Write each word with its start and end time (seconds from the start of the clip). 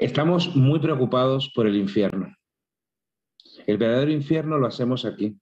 Estamos 0.00 0.56
muy 0.56 0.80
preocupados 0.80 1.52
por 1.54 1.66
el 1.66 1.76
infierno. 1.76 2.34
El 3.66 3.76
verdadero 3.76 4.10
infierno 4.10 4.56
lo 4.56 4.66
hacemos 4.66 5.04
aquí, 5.04 5.38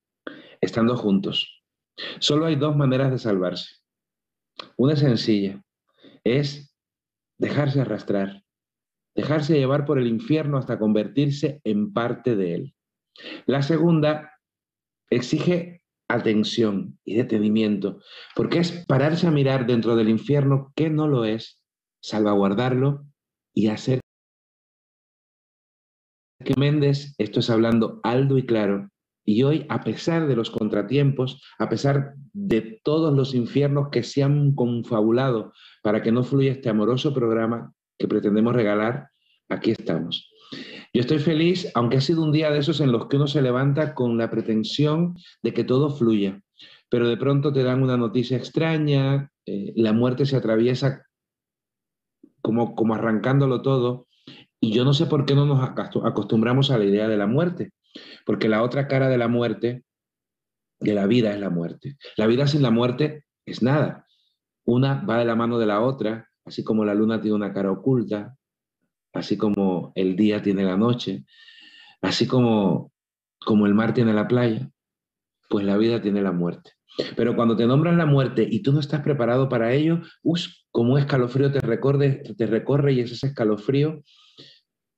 estando 0.60 0.96
juntos. 0.96 1.62
Solo 2.18 2.46
hay 2.46 2.56
dos 2.56 2.76
maneras 2.76 3.12
de 3.12 3.20
salvarse. 3.20 3.76
Una 4.76 4.96
sencilla, 4.96 5.62
es 6.24 6.74
dejarse 7.38 7.82
arrastrar, 7.82 8.42
dejarse 9.14 9.56
llevar 9.56 9.84
por 9.84 9.96
el 9.96 10.08
infierno 10.08 10.58
hasta 10.58 10.76
convertirse 10.76 11.60
en 11.62 11.92
parte 11.92 12.34
de 12.34 12.54
él. 12.54 12.74
La 13.46 13.62
segunda 13.62 14.32
exige 15.08 15.84
atención 16.08 16.98
y 17.04 17.14
detenimiento, 17.14 18.00
porque 18.34 18.58
es 18.58 18.84
pararse 18.88 19.28
a 19.28 19.30
mirar 19.30 19.66
dentro 19.66 19.94
del 19.94 20.08
infierno 20.08 20.72
que 20.74 20.90
no 20.90 21.06
lo 21.06 21.24
es, 21.24 21.62
salvaguardarlo 22.02 23.06
y 23.54 23.68
hacer 23.68 24.00
que 26.44 26.54
Méndez, 26.56 27.14
esto 27.18 27.40
es 27.40 27.50
hablando 27.50 28.00
alto 28.02 28.38
y 28.38 28.46
claro, 28.46 28.88
y 29.24 29.42
hoy, 29.42 29.66
a 29.68 29.82
pesar 29.84 30.26
de 30.26 30.36
los 30.36 30.50
contratiempos, 30.50 31.42
a 31.58 31.68
pesar 31.68 32.14
de 32.32 32.80
todos 32.82 33.14
los 33.14 33.34
infiernos 33.34 33.90
que 33.90 34.02
se 34.02 34.22
han 34.22 34.54
confabulado 34.54 35.52
para 35.82 36.00
que 36.00 36.10
no 36.10 36.24
fluya 36.24 36.52
este 36.52 36.70
amoroso 36.70 37.12
programa 37.12 37.74
que 37.98 38.08
pretendemos 38.08 38.54
regalar, 38.54 39.10
aquí 39.50 39.72
estamos. 39.72 40.32
Yo 40.94 41.02
estoy 41.02 41.18
feliz, 41.18 41.70
aunque 41.74 41.98
ha 41.98 42.00
sido 42.00 42.22
un 42.22 42.32
día 42.32 42.50
de 42.50 42.60
esos 42.60 42.80
en 42.80 42.90
los 42.90 43.08
que 43.08 43.16
uno 43.16 43.26
se 43.26 43.42
levanta 43.42 43.94
con 43.94 44.16
la 44.16 44.30
pretensión 44.30 45.14
de 45.42 45.52
que 45.52 45.64
todo 45.64 45.90
fluya, 45.90 46.40
pero 46.88 47.06
de 47.06 47.18
pronto 47.18 47.52
te 47.52 47.62
dan 47.62 47.82
una 47.82 47.98
noticia 47.98 48.38
extraña, 48.38 49.30
eh, 49.44 49.74
la 49.76 49.92
muerte 49.92 50.24
se 50.24 50.36
atraviesa 50.36 51.04
como, 52.40 52.74
como 52.74 52.94
arrancándolo 52.94 53.60
todo, 53.60 54.07
y 54.60 54.72
yo 54.72 54.84
no 54.84 54.92
sé 54.92 55.06
por 55.06 55.24
qué 55.24 55.34
no 55.34 55.46
nos 55.46 55.62
acostumbramos 55.62 56.70
a 56.70 56.78
la 56.78 56.84
idea 56.84 57.08
de 57.08 57.16
la 57.16 57.26
muerte, 57.26 57.72
porque 58.26 58.48
la 58.48 58.62
otra 58.62 58.88
cara 58.88 59.08
de 59.08 59.18
la 59.18 59.28
muerte, 59.28 59.84
de 60.80 60.94
la 60.94 61.06
vida, 61.06 61.32
es 61.32 61.40
la 61.40 61.50
muerte. 61.50 61.96
La 62.16 62.26
vida 62.26 62.46
sin 62.46 62.62
la 62.62 62.70
muerte 62.70 63.24
es 63.46 63.62
nada. 63.62 64.06
Una 64.64 65.02
va 65.04 65.18
de 65.18 65.24
la 65.24 65.36
mano 65.36 65.58
de 65.58 65.66
la 65.66 65.80
otra, 65.80 66.28
así 66.44 66.64
como 66.64 66.84
la 66.84 66.94
luna 66.94 67.20
tiene 67.20 67.36
una 67.36 67.52
cara 67.52 67.70
oculta, 67.70 68.36
así 69.12 69.36
como 69.36 69.92
el 69.94 70.16
día 70.16 70.42
tiene 70.42 70.64
la 70.64 70.76
noche, 70.76 71.24
así 72.02 72.26
como, 72.26 72.92
como 73.44 73.66
el 73.66 73.74
mar 73.74 73.94
tiene 73.94 74.12
la 74.12 74.28
playa, 74.28 74.70
pues 75.48 75.64
la 75.64 75.76
vida 75.76 76.00
tiene 76.00 76.20
la 76.20 76.32
muerte. 76.32 76.72
Pero 77.16 77.36
cuando 77.36 77.56
te 77.56 77.66
nombran 77.66 77.96
la 77.96 78.06
muerte 78.06 78.46
y 78.48 78.60
tú 78.60 78.72
no 78.72 78.80
estás 78.80 79.02
preparado 79.02 79.48
para 79.48 79.72
ello, 79.72 80.00
us, 80.22 80.66
como 80.72 80.94
un 80.94 80.98
escalofrío 80.98 81.52
te, 81.52 81.60
recorre, 81.60 82.22
te 82.36 82.46
recorre 82.46 82.92
y 82.92 83.00
es 83.00 83.12
ese 83.12 83.28
escalofrío 83.28 84.02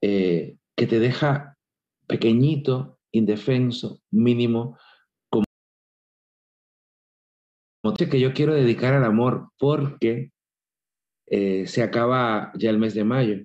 eh, 0.03 0.57
que 0.77 0.87
te 0.87 0.99
deja 0.99 1.57
pequeñito, 2.07 2.99
indefenso, 3.13 4.01
mínimo, 4.11 4.79
como 5.31 5.45
que 7.97 8.21
yo 8.21 8.33
quiero 8.33 8.55
dedicar 8.55 8.95
al 8.95 9.05
amor 9.05 9.51
porque 9.59 10.33
eh, 11.27 11.67
se 11.67 11.83
acaba 11.83 12.51
ya 12.55 12.71
el 12.71 12.79
mes 12.79 12.95
de 12.95 13.05
mayo. 13.05 13.45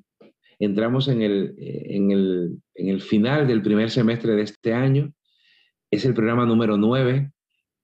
Entramos 0.60 1.08
en 1.10 1.22
el, 1.22 1.56
eh, 1.58 1.88
en, 1.90 2.12
el, 2.12 2.62
en 2.76 2.88
el, 2.90 3.02
final 3.02 3.48
del 3.48 3.62
primer 3.62 3.92
semestre 3.92 4.34
de 4.34 4.44
este 4.44 4.74
año. 4.74 5.14
Es 5.92 6.06
el 6.06 6.14
programa 6.14 6.46
número 6.46 6.78
9. 6.78 7.32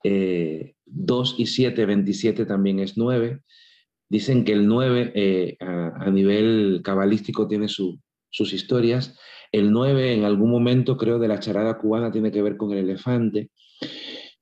2 0.03 1.35
y 1.37 1.45
7, 1.45 1.85
27 1.85 2.45
también 2.45 2.79
es 2.79 2.97
9. 2.97 3.39
Dicen 4.09 4.43
que 4.43 4.53
el 4.53 4.67
9 4.67 5.57
a, 5.59 6.05
a, 6.05 6.09
nivel 6.09 6.81
cabalístico 6.83 7.47
tiene 7.47 7.67
su, 7.67 7.99
sus 8.31 8.53
historias. 8.53 9.17
El 9.51 9.71
9 9.71 10.13
en 10.13 10.23
algún 10.23 10.49
momento 10.49 10.97
creo 10.97 11.19
de 11.19 11.27
la 11.27 11.39
charada 11.39 11.77
cubana 11.77 12.11
tiene 12.11 12.31
que 12.31 12.41
ver 12.41 12.57
con 12.57 12.71
el 12.71 12.79
elefante. 12.79 13.51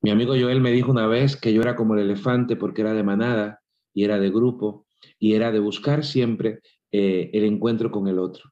Mi 0.02 0.12
amigo 0.12 0.34
Joel 0.40 0.62
me 0.62 0.72
dijo 0.72 0.92
una 0.92 1.08
vez 1.08 1.36
que 1.36 1.52
yo 1.52 1.62
era 1.62 1.76
como 1.76 1.96
el 1.96 2.02
elefante 2.02 2.56
porque 2.56 2.82
era 2.82 2.94
de 2.94 3.04
manada 3.04 3.60
y 3.94 4.06
era 4.06 4.20
de 4.20 4.30
grupo 4.30 4.86
y 5.18 5.34
era 5.34 5.52
de 5.52 5.60
buscar 5.60 6.06
siempre 6.06 6.62
eh, 6.92 7.30
el 7.34 7.44
encuentro 7.44 7.92
con 7.92 8.08
el 8.08 8.20
otro, 8.20 8.52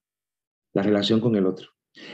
la 0.74 0.84
relación 0.84 1.22
con 1.22 1.36
el 1.36 1.46
otro. 1.46 1.70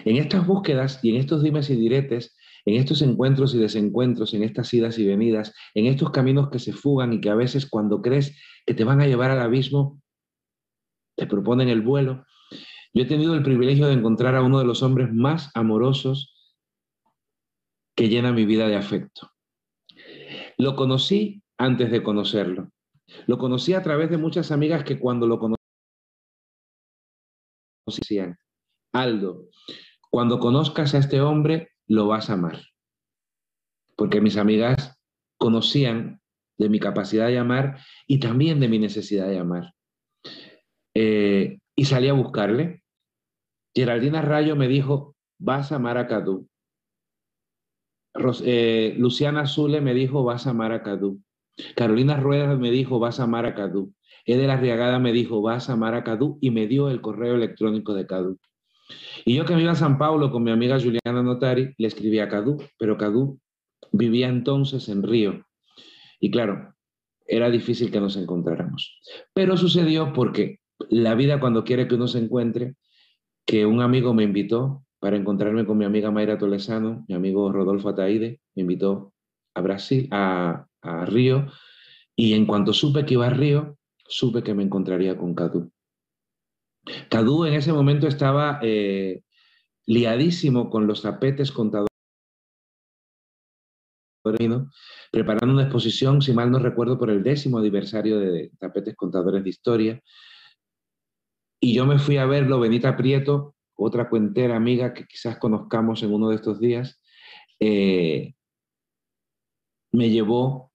En 0.05 0.17
estas 0.17 0.45
búsquedas 0.45 0.99
y 1.03 1.09
en 1.09 1.15
estos 1.17 1.41
dimes 1.41 1.69
y 1.69 1.75
diretes, 1.75 2.35
en 2.65 2.75
estos 2.75 3.01
encuentros 3.01 3.53
y 3.53 3.57
desencuentros, 3.57 4.33
en 4.33 4.43
estas 4.43 4.73
idas 4.73 4.97
y 4.97 5.05
venidas, 5.05 5.53
en 5.73 5.87
estos 5.87 6.11
caminos 6.11 6.49
que 6.49 6.59
se 6.59 6.71
fugan 6.71 7.13
y 7.13 7.19
que 7.19 7.29
a 7.29 7.35
veces 7.35 7.69
cuando 7.69 8.01
crees 8.01 8.37
que 8.65 8.73
te 8.73 8.83
van 8.83 9.01
a 9.01 9.07
llevar 9.07 9.31
al 9.31 9.41
abismo, 9.41 10.01
te 11.17 11.27
proponen 11.27 11.69
el 11.69 11.81
vuelo, 11.81 12.25
yo 12.93 13.03
he 13.03 13.05
tenido 13.05 13.33
el 13.33 13.43
privilegio 13.43 13.87
de 13.87 13.93
encontrar 13.93 14.35
a 14.35 14.43
uno 14.43 14.59
de 14.59 14.65
los 14.65 14.83
hombres 14.83 15.11
más 15.11 15.49
amorosos 15.55 16.33
que 17.95 18.09
llena 18.09 18.31
mi 18.31 18.45
vida 18.45 18.67
de 18.67 18.75
afecto. 18.75 19.31
Lo 20.57 20.75
conocí 20.75 21.43
antes 21.57 21.91
de 21.91 22.03
conocerlo. 22.03 22.71
Lo 23.27 23.37
conocí 23.37 23.73
a 23.73 23.81
través 23.81 24.09
de 24.09 24.17
muchas 24.17 24.51
amigas 24.51 24.83
que 24.83 24.99
cuando 24.99 25.27
lo 25.27 25.39
conocían, 27.85 28.37
Aldo, 28.93 29.49
cuando 30.09 30.39
conozcas 30.39 30.93
a 30.93 30.99
este 30.99 31.21
hombre, 31.21 31.69
lo 31.87 32.07
vas 32.07 32.29
a 32.29 32.33
amar. 32.33 32.61
Porque 33.95 34.21
mis 34.21 34.37
amigas 34.37 34.99
conocían 35.37 36.21
de 36.57 36.69
mi 36.69 36.79
capacidad 36.79 37.27
de 37.27 37.39
amar 37.39 37.79
y 38.07 38.19
también 38.19 38.59
de 38.59 38.67
mi 38.67 38.79
necesidad 38.79 39.27
de 39.27 39.39
amar. 39.39 39.73
Eh, 40.95 41.57
y 41.75 41.85
salí 41.85 42.07
a 42.07 42.13
buscarle. 42.13 42.82
Geraldina 43.75 44.21
Rayo 44.21 44.55
me 44.55 44.67
dijo, 44.67 45.15
vas 45.39 45.71
a 45.71 45.75
amar 45.75 45.97
a 45.97 46.07
Cadú. 46.07 46.47
Eh, 48.43 48.95
Luciana 48.97 49.47
Zule 49.47 49.81
me 49.81 49.93
dijo, 49.93 50.23
vas 50.23 50.45
a 50.47 50.51
amar 50.51 50.71
a 50.71 50.83
Cadú. 50.83 51.21
Carolina 51.75 52.17
Ruedas 52.17 52.57
me 52.59 52.71
dijo, 52.71 52.99
vas 52.99 53.19
a 53.19 53.23
amar 53.23 53.45
a 53.45 53.55
Cadú. 53.55 53.93
Edel 54.25 54.51
Arriagada 54.51 54.99
me 54.99 55.11
dijo, 55.11 55.41
vas 55.41 55.69
a 55.69 55.73
amar 55.73 55.95
a 55.95 56.03
Cadú 56.03 56.37
y 56.41 56.51
me 56.51 56.67
dio 56.67 56.89
el 56.89 57.01
correo 57.01 57.35
electrónico 57.35 57.93
de 57.93 58.05
Cadú. 58.05 58.39
Y 59.25 59.35
yo 59.35 59.45
que 59.45 59.55
me 59.55 59.61
iba 59.61 59.71
a 59.71 59.75
San 59.75 59.97
Pablo 59.97 60.31
con 60.31 60.43
mi 60.43 60.51
amiga 60.51 60.79
Juliana 60.79 61.23
Notari, 61.23 61.73
le 61.77 61.87
escribí 61.87 62.19
a 62.19 62.29
Cadú, 62.29 62.57
pero 62.77 62.97
Cadú 62.97 63.39
vivía 63.91 64.27
entonces 64.27 64.89
en 64.89 65.03
Río. 65.03 65.45
Y 66.19 66.31
claro, 66.31 66.73
era 67.25 67.49
difícil 67.49 67.91
que 67.91 67.99
nos 67.99 68.15
encontráramos. 68.15 68.99
Pero 69.33 69.57
sucedió 69.57 70.13
porque 70.13 70.59
la 70.89 71.15
vida 71.15 71.39
cuando 71.39 71.63
quiere 71.63 71.87
que 71.87 71.95
uno 71.95 72.07
se 72.07 72.19
encuentre, 72.19 72.75
que 73.45 73.65
un 73.65 73.81
amigo 73.81 74.13
me 74.13 74.23
invitó 74.23 74.83
para 74.99 75.17
encontrarme 75.17 75.65
con 75.65 75.77
mi 75.77 75.85
amiga 75.85 76.11
Mayra 76.11 76.37
Tolesano, 76.37 77.03
mi 77.07 77.15
amigo 77.15 77.51
Rodolfo 77.51 77.89
Ataide, 77.89 78.39
me 78.55 78.61
invitó 78.61 79.13
a 79.53 79.61
Brasil, 79.61 80.07
a, 80.11 80.67
Río, 81.05 81.47
y 82.15 82.33
en 82.33 82.45
cuanto 82.45 82.73
supe 82.73 83.05
que 83.05 83.13
iba 83.15 83.27
a 83.27 83.29
Río, 83.29 83.77
supe 84.07 84.43
que 84.43 84.53
me 84.53 84.63
encontraría 84.63 85.17
con 85.17 85.33
Cadu. 85.33 85.71
Cadu 87.09 87.45
en 87.45 87.53
ese 87.53 87.71
momento 87.71 88.07
estaba 88.07 88.59
eh, 88.61 89.23
liadísimo 89.85 90.69
con 90.69 90.87
los 90.87 91.01
tapetes 91.01 91.51
contadores, 91.51 91.89
preparando 95.11 95.53
una 95.53 95.63
exposición, 95.63 96.21
si 96.21 96.33
mal 96.33 96.51
no 96.51 96.59
recuerdo, 96.59 96.97
por 96.97 97.09
el 97.09 97.23
décimo 97.23 97.57
aniversario 97.57 98.19
de 98.19 98.51
Tapetes 98.57 98.95
Contadores 98.95 99.43
de 99.43 99.49
Historia, 99.49 100.01
y 101.63 101.73
yo 101.73 101.85
me 101.85 101.97
fui 101.97 102.17
a 102.17 102.25
verlo, 102.25 102.59
Benita 102.59 102.97
Prieto, 102.97 103.55
otra 103.77 104.09
cuentera 104.09 104.57
amiga 104.57 104.93
que 104.93 105.05
quizás 105.05 105.37
conozcamos 105.37 106.03
en 106.03 106.13
uno 106.13 106.27
de 106.27 106.35
estos 106.35 106.59
días, 106.59 107.01
eh, 107.57 108.33
me 109.93 110.09
llevó, 110.09 110.73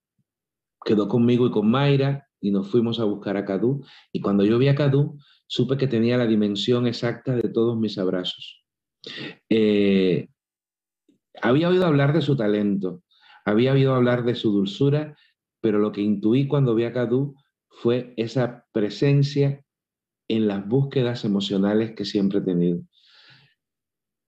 quedó 0.83 1.07
conmigo 1.07 1.45
y 1.45 1.51
con 1.51 1.69
Mayra 1.69 2.27
y 2.41 2.49
nos 2.49 2.71
fuimos 2.71 2.99
a 2.99 3.03
buscar 3.03 3.37
a 3.37 3.45
Cadú. 3.45 3.85
Y 4.11 4.19
cuando 4.21 4.43
yo 4.43 4.57
vi 4.57 4.67
a 4.67 4.73
Cadú, 4.73 5.19
supe 5.45 5.77
que 5.77 5.85
tenía 5.85 6.17
la 6.17 6.25
dimensión 6.25 6.87
exacta 6.87 7.35
de 7.35 7.49
todos 7.49 7.77
mis 7.77 7.99
abrazos. 7.99 8.65
Eh, 9.47 10.27
había 11.39 11.69
oído 11.69 11.85
hablar 11.85 12.13
de 12.13 12.21
su 12.21 12.35
talento, 12.35 13.03
había 13.45 13.73
oído 13.73 13.93
hablar 13.93 14.23
de 14.23 14.33
su 14.33 14.51
dulzura, 14.51 15.15
pero 15.61 15.77
lo 15.77 15.91
que 15.91 16.01
intuí 16.01 16.47
cuando 16.47 16.73
vi 16.73 16.85
a 16.85 16.93
Cadú 16.93 17.35
fue 17.69 18.15
esa 18.17 18.65
presencia 18.71 19.63
en 20.29 20.47
las 20.47 20.65
búsquedas 20.65 21.25
emocionales 21.25 21.93
que 21.95 22.05
siempre 22.05 22.39
he 22.39 22.43
tenido. 22.43 22.81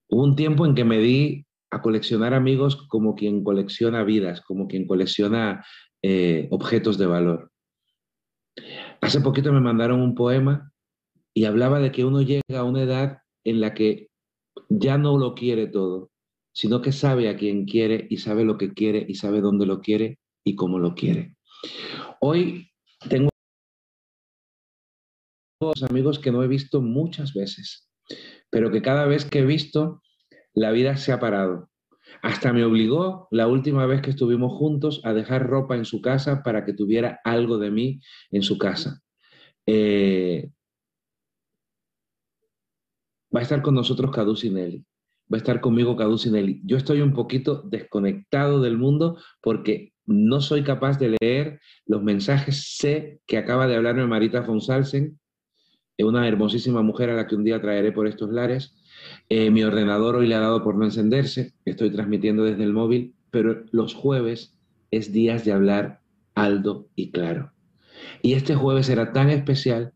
Hubo 0.09 0.23
un 0.23 0.35
tiempo 0.35 0.65
en 0.65 0.75
que 0.75 0.83
me 0.83 0.97
di 0.97 1.45
a 1.69 1.81
coleccionar 1.81 2.33
amigos 2.33 2.75
como 2.75 3.15
quien 3.15 3.43
colecciona 3.43 4.03
vidas, 4.03 4.41
como 4.41 4.67
quien 4.67 4.85
colecciona 4.85 5.63
eh, 6.01 6.49
objetos 6.51 6.97
de 6.97 7.05
valor. 7.05 7.51
Hace 8.99 9.21
poquito 9.21 9.53
me 9.53 9.61
mandaron 9.61 10.01
un 10.01 10.15
poema 10.15 10.71
y 11.33 11.45
hablaba 11.45 11.79
de 11.79 11.91
que 11.91 12.03
uno 12.03 12.21
llega 12.21 12.59
a 12.59 12.63
una 12.63 12.83
edad 12.83 13.19
en 13.45 13.61
la 13.61 13.73
que 13.73 14.09
ya 14.69 14.97
no 14.97 15.17
lo 15.17 15.33
quiere 15.33 15.67
todo, 15.67 16.11
sino 16.53 16.81
que 16.81 16.91
sabe 16.91 17.29
a 17.29 17.37
quién 17.37 17.65
quiere 17.65 18.07
y 18.09 18.17
sabe 18.17 18.43
lo 18.43 18.57
que 18.57 18.73
quiere 18.73 19.05
y 19.07 19.15
sabe 19.15 19.39
dónde 19.39 19.65
lo 19.65 19.79
quiere 19.79 20.19
y 20.43 20.55
cómo 20.55 20.77
lo 20.77 20.93
quiere. 20.93 21.35
Hoy 22.19 22.69
tengo 23.09 23.30
amigos 25.89 26.19
que 26.19 26.31
no 26.31 26.43
he 26.43 26.47
visto 26.47 26.81
muchas 26.81 27.33
veces, 27.33 27.89
pero 28.49 28.71
que 28.71 28.81
cada 28.81 29.05
vez 29.05 29.25
que 29.25 29.39
he 29.39 29.45
visto, 29.45 30.01
la 30.53 30.71
vida 30.71 30.97
se 30.97 31.11
ha 31.11 31.19
parado. 31.19 31.69
Hasta 32.21 32.51
me 32.51 32.65
obligó 32.65 33.27
la 33.31 33.47
última 33.47 33.85
vez 33.85 34.01
que 34.01 34.09
estuvimos 34.09 34.53
juntos 34.57 35.01
a 35.03 35.13
dejar 35.13 35.47
ropa 35.47 35.75
en 35.75 35.85
su 35.85 36.01
casa 36.01 36.43
para 36.43 36.65
que 36.65 36.73
tuviera 36.73 37.19
algo 37.23 37.57
de 37.57 37.71
mí 37.71 38.01
en 38.31 38.43
su 38.43 38.57
casa. 38.57 39.01
Eh, 39.65 40.49
va 43.33 43.39
a 43.39 43.43
estar 43.43 43.61
con 43.61 43.75
nosotros 43.75 44.11
Cadu 44.11 44.35
Sinelli. 44.35 44.83
Va 45.31 45.37
a 45.37 45.37
estar 45.37 45.61
conmigo 45.61 45.95
Cadu 45.95 46.17
Sinelli. 46.17 46.61
Yo 46.65 46.75
estoy 46.75 47.01
un 47.01 47.13
poquito 47.13 47.61
desconectado 47.61 48.61
del 48.61 48.77
mundo 48.77 49.17
porque 49.41 49.93
no 50.05 50.41
soy 50.41 50.63
capaz 50.63 50.97
de 50.99 51.15
leer 51.21 51.61
los 51.85 52.03
mensajes. 52.03 52.75
Sé 52.77 53.21
que 53.25 53.37
acaba 53.37 53.67
de 53.67 53.75
hablarme 53.75 54.05
Marita 54.07 54.43
Fonsalsen, 54.43 55.20
una 56.03 56.27
hermosísima 56.27 56.81
mujer 56.81 57.09
a 57.09 57.15
la 57.15 57.27
que 57.27 57.35
un 57.35 57.43
día 57.43 57.61
traeré 57.61 57.91
por 57.91 58.07
estos 58.07 58.29
lares. 58.31 58.75
Eh, 59.29 59.49
mi 59.49 59.63
ordenador 59.63 60.15
hoy 60.15 60.27
le 60.27 60.35
ha 60.35 60.39
dado 60.39 60.63
por 60.63 60.75
no 60.75 60.85
encenderse, 60.85 61.53
estoy 61.65 61.91
transmitiendo 61.91 62.43
desde 62.43 62.63
el 62.63 62.73
móvil, 62.73 63.15
pero 63.31 63.63
los 63.71 63.93
jueves 63.93 64.57
es 64.91 65.11
días 65.11 65.45
de 65.45 65.53
hablar 65.53 66.01
alto 66.35 66.89
y 66.95 67.11
claro. 67.11 67.51
Y 68.21 68.33
este 68.33 68.55
jueves 68.55 68.87
será 68.87 69.13
tan 69.13 69.29
especial 69.29 69.93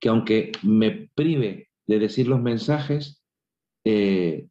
que 0.00 0.08
aunque 0.08 0.52
me 0.62 1.10
prive 1.14 1.70
de 1.86 1.98
decir 1.98 2.28
los 2.28 2.40
mensajes, 2.40 3.22
eh, 3.84 4.48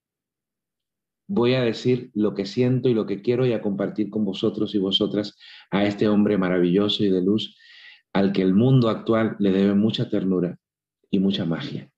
voy 1.27 1.53
a 1.53 1.61
decir 1.61 2.11
lo 2.13 2.33
que 2.33 2.45
siento 2.45 2.89
y 2.89 2.93
lo 2.93 3.05
que 3.05 3.21
quiero 3.21 3.45
y 3.45 3.53
a 3.53 3.61
compartir 3.61 4.09
con 4.09 4.25
vosotros 4.25 4.73
y 4.75 4.79
vosotras 4.79 5.37
a 5.71 5.85
este 5.85 6.07
hombre 6.07 6.37
maravilloso 6.37 7.03
y 7.03 7.09
de 7.09 7.21
luz 7.21 7.55
al 8.13 8.31
que 8.31 8.41
el 8.41 8.53
mundo 8.53 8.89
actual 8.89 9.35
le 9.39 9.51
debe 9.51 9.73
mucha 9.75 10.09
ternura 10.09 10.57
y 11.09 11.19
mucha 11.19 11.45
magia. 11.45 11.89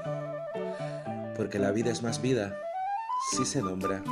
Porque 1.35 1.59
la 1.59 1.71
vida 1.71 1.91
es 1.91 2.03
más 2.03 2.21
vida 2.21 2.55
si 3.31 3.47
se 3.47 3.63
nombra. 3.63 4.03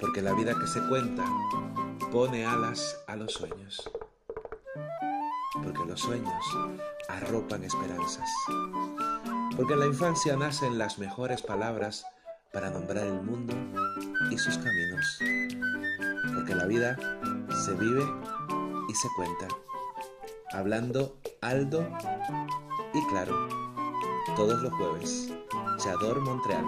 Porque 0.00 0.22
la 0.22 0.32
vida 0.32 0.54
que 0.58 0.66
se 0.66 0.80
cuenta 0.88 1.22
pone 2.10 2.46
alas 2.46 2.98
a 3.06 3.16
los 3.16 3.34
sueños. 3.34 3.90
Porque 5.62 5.84
los 5.86 6.00
sueños 6.00 6.42
arropan 7.08 7.62
esperanzas. 7.62 8.28
Porque 9.54 9.74
en 9.74 9.80
la 9.80 9.86
infancia 9.86 10.34
nacen 10.34 10.78
las 10.78 10.98
mejores 10.98 11.42
palabras 11.42 12.06
para 12.54 12.70
nombrar 12.70 13.06
el 13.06 13.20
mundo 13.20 13.54
y 14.30 14.38
sus 14.38 14.56
caminos. 14.56 15.18
Porque 16.34 16.54
la 16.54 16.64
vida 16.64 16.96
se 17.66 17.74
vive 17.74 18.02
y 18.88 18.94
se 18.94 19.08
cuenta 19.14 19.48
hablando 20.52 21.16
alto 21.42 21.84
y 22.94 23.06
claro, 23.08 23.48
todos 24.36 24.62
los 24.62 24.72
jueves. 24.74 25.34
Chador 25.82 26.20
Montreal. 26.20 26.64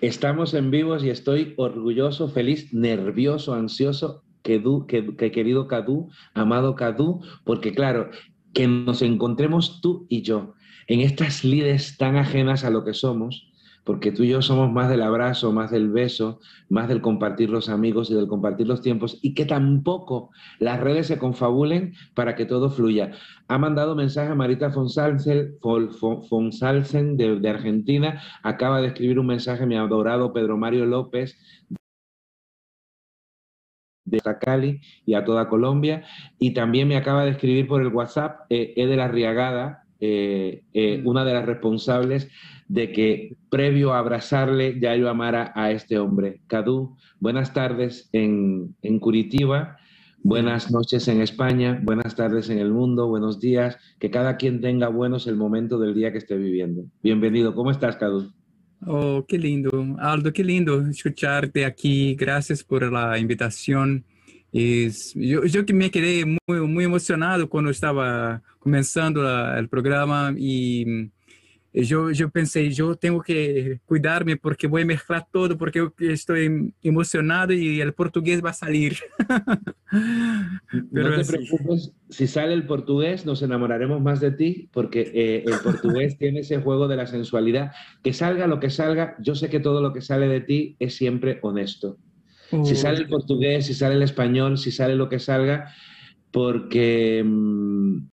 Estamos 0.00 0.54
en 0.54 0.70
vivos 0.70 1.02
y 1.02 1.10
estoy 1.10 1.54
orgulloso, 1.56 2.28
feliz, 2.28 2.72
nervioso, 2.72 3.54
ansioso, 3.54 4.22
que, 4.44 4.62
que, 4.86 5.32
querido 5.32 5.66
Cadu, 5.66 6.08
amado 6.34 6.76
Cadu, 6.76 7.20
porque 7.44 7.74
claro, 7.74 8.10
que 8.54 8.68
nos 8.68 9.02
encontremos 9.02 9.80
tú 9.80 10.06
y 10.08 10.22
yo 10.22 10.54
en 10.86 11.00
estas 11.00 11.44
lides 11.44 11.96
tan 11.98 12.16
ajenas 12.16 12.64
a 12.64 12.70
lo 12.70 12.84
que 12.84 12.94
somos, 12.94 13.47
porque 13.88 14.12
tú 14.12 14.22
y 14.22 14.28
yo 14.28 14.42
somos 14.42 14.70
más 14.70 14.90
del 14.90 15.00
abrazo, 15.00 15.50
más 15.50 15.70
del 15.70 15.88
beso, 15.88 16.40
más 16.68 16.88
del 16.88 17.00
compartir 17.00 17.48
los 17.48 17.70
amigos 17.70 18.10
y 18.10 18.14
del 18.14 18.28
compartir 18.28 18.66
los 18.66 18.82
tiempos, 18.82 19.18
y 19.22 19.32
que 19.32 19.46
tampoco 19.46 20.28
las 20.58 20.78
redes 20.78 21.06
se 21.06 21.16
confabulen 21.16 21.94
para 22.12 22.36
que 22.36 22.44
todo 22.44 22.68
fluya. 22.68 23.12
Ha 23.48 23.56
mandado 23.56 23.96
mensaje 23.96 24.30
a 24.30 24.34
Marita 24.34 24.70
Fonsalsen, 24.70 25.56
Fonsalsen 26.28 27.16
de, 27.16 27.40
de 27.40 27.48
Argentina, 27.48 28.20
acaba 28.42 28.82
de 28.82 28.88
escribir 28.88 29.18
un 29.18 29.28
mensaje 29.28 29.64
mi 29.64 29.76
adorado 29.76 30.34
Pedro 30.34 30.58
Mario 30.58 30.84
López 30.84 31.38
de 34.04 34.20
Cali 34.38 34.82
y 35.06 35.14
a 35.14 35.24
toda 35.24 35.48
Colombia, 35.48 36.04
y 36.38 36.52
también 36.52 36.88
me 36.88 36.98
acaba 36.98 37.24
de 37.24 37.30
escribir 37.30 37.66
por 37.66 37.80
el 37.80 37.88
WhatsApp 37.88 38.40
eh, 38.50 38.74
la 38.76 39.08
Riagada, 39.08 39.87
eh, 40.00 40.62
eh, 40.72 41.02
una 41.04 41.24
de 41.24 41.32
las 41.32 41.46
responsables 41.46 42.28
de 42.68 42.92
que 42.92 43.36
previo 43.50 43.92
a 43.92 43.98
abrazarle 43.98 44.78
ya 44.80 44.94
yo 44.94 45.08
amara 45.08 45.52
a 45.54 45.70
este 45.70 45.98
hombre. 45.98 46.40
Cadu, 46.46 46.96
buenas 47.18 47.52
tardes 47.52 48.08
en, 48.12 48.76
en 48.82 48.98
Curitiba, 49.00 49.76
buenas 50.22 50.70
noches 50.70 51.08
en 51.08 51.20
España, 51.20 51.80
buenas 51.82 52.14
tardes 52.14 52.50
en 52.50 52.58
el 52.58 52.72
mundo, 52.72 53.08
buenos 53.08 53.40
días, 53.40 53.78
que 53.98 54.10
cada 54.10 54.36
quien 54.36 54.60
tenga 54.60 54.88
buenos 54.88 55.26
el 55.26 55.36
momento 55.36 55.78
del 55.78 55.94
día 55.94 56.12
que 56.12 56.18
esté 56.18 56.36
viviendo. 56.36 56.84
Bienvenido, 57.02 57.54
¿cómo 57.54 57.70
estás, 57.70 57.96
Cadu? 57.96 58.32
Oh, 58.86 59.24
qué 59.26 59.38
lindo. 59.38 59.96
Aldo, 59.98 60.32
qué 60.32 60.44
lindo 60.44 60.80
escucharte 60.88 61.64
aquí. 61.64 62.14
Gracias 62.14 62.62
por 62.62 62.92
la 62.92 63.18
invitación. 63.18 64.04
Yo, 64.52 65.44
yo 65.44 65.66
que 65.66 65.74
me 65.74 65.90
quedé 65.90 66.24
muy, 66.24 66.60
muy 66.60 66.84
emocionado 66.84 67.48
cuando 67.48 67.70
estaba 67.70 68.42
comenzando 68.58 69.22
la, 69.22 69.58
el 69.58 69.68
programa 69.68 70.34
y 70.36 71.10
yo, 71.72 72.10
yo 72.10 72.30
pensé, 72.30 72.70
yo 72.70 72.96
tengo 72.96 73.20
que 73.22 73.80
cuidarme 73.84 74.36
porque 74.36 74.66
voy 74.66 74.82
a 74.82 74.86
mezclar 74.86 75.26
todo, 75.30 75.56
porque 75.58 75.88
estoy 75.98 76.74
emocionado 76.82 77.52
y 77.52 77.80
el 77.80 77.92
portugués 77.92 78.42
va 78.44 78.50
a 78.50 78.54
salir. 78.54 78.96
Pero 80.92 81.10
no 81.10 81.16
te 81.16 81.24
preocupes, 81.24 81.92
si 82.08 82.26
sale 82.26 82.54
el 82.54 82.66
portugués 82.66 83.26
nos 83.26 83.42
enamoraremos 83.42 84.00
más 84.00 84.20
de 84.20 84.30
ti 84.32 84.68
porque 84.72 85.10
eh, 85.14 85.44
el 85.46 85.58
portugués 85.62 86.16
tiene 86.18 86.40
ese 86.40 86.58
juego 86.58 86.88
de 86.88 86.96
la 86.96 87.06
sensualidad. 87.06 87.72
Que 88.02 88.12
salga 88.12 88.46
lo 88.46 88.60
que 88.60 88.70
salga, 88.70 89.16
yo 89.20 89.34
sé 89.34 89.50
que 89.50 89.60
todo 89.60 89.82
lo 89.82 89.92
que 89.92 90.00
sale 90.00 90.26
de 90.26 90.40
ti 90.40 90.76
es 90.78 90.96
siempre 90.96 91.38
honesto 91.42 91.98
si 92.64 92.76
sale 92.76 92.98
el 92.98 93.08
portugués, 93.08 93.66
si 93.66 93.74
sale 93.74 93.94
el 93.94 94.02
español, 94.02 94.58
si 94.58 94.70
sale 94.70 94.94
lo 94.94 95.08
que 95.08 95.18
salga, 95.18 95.72
porque 96.30 97.22
mm, 97.24 98.08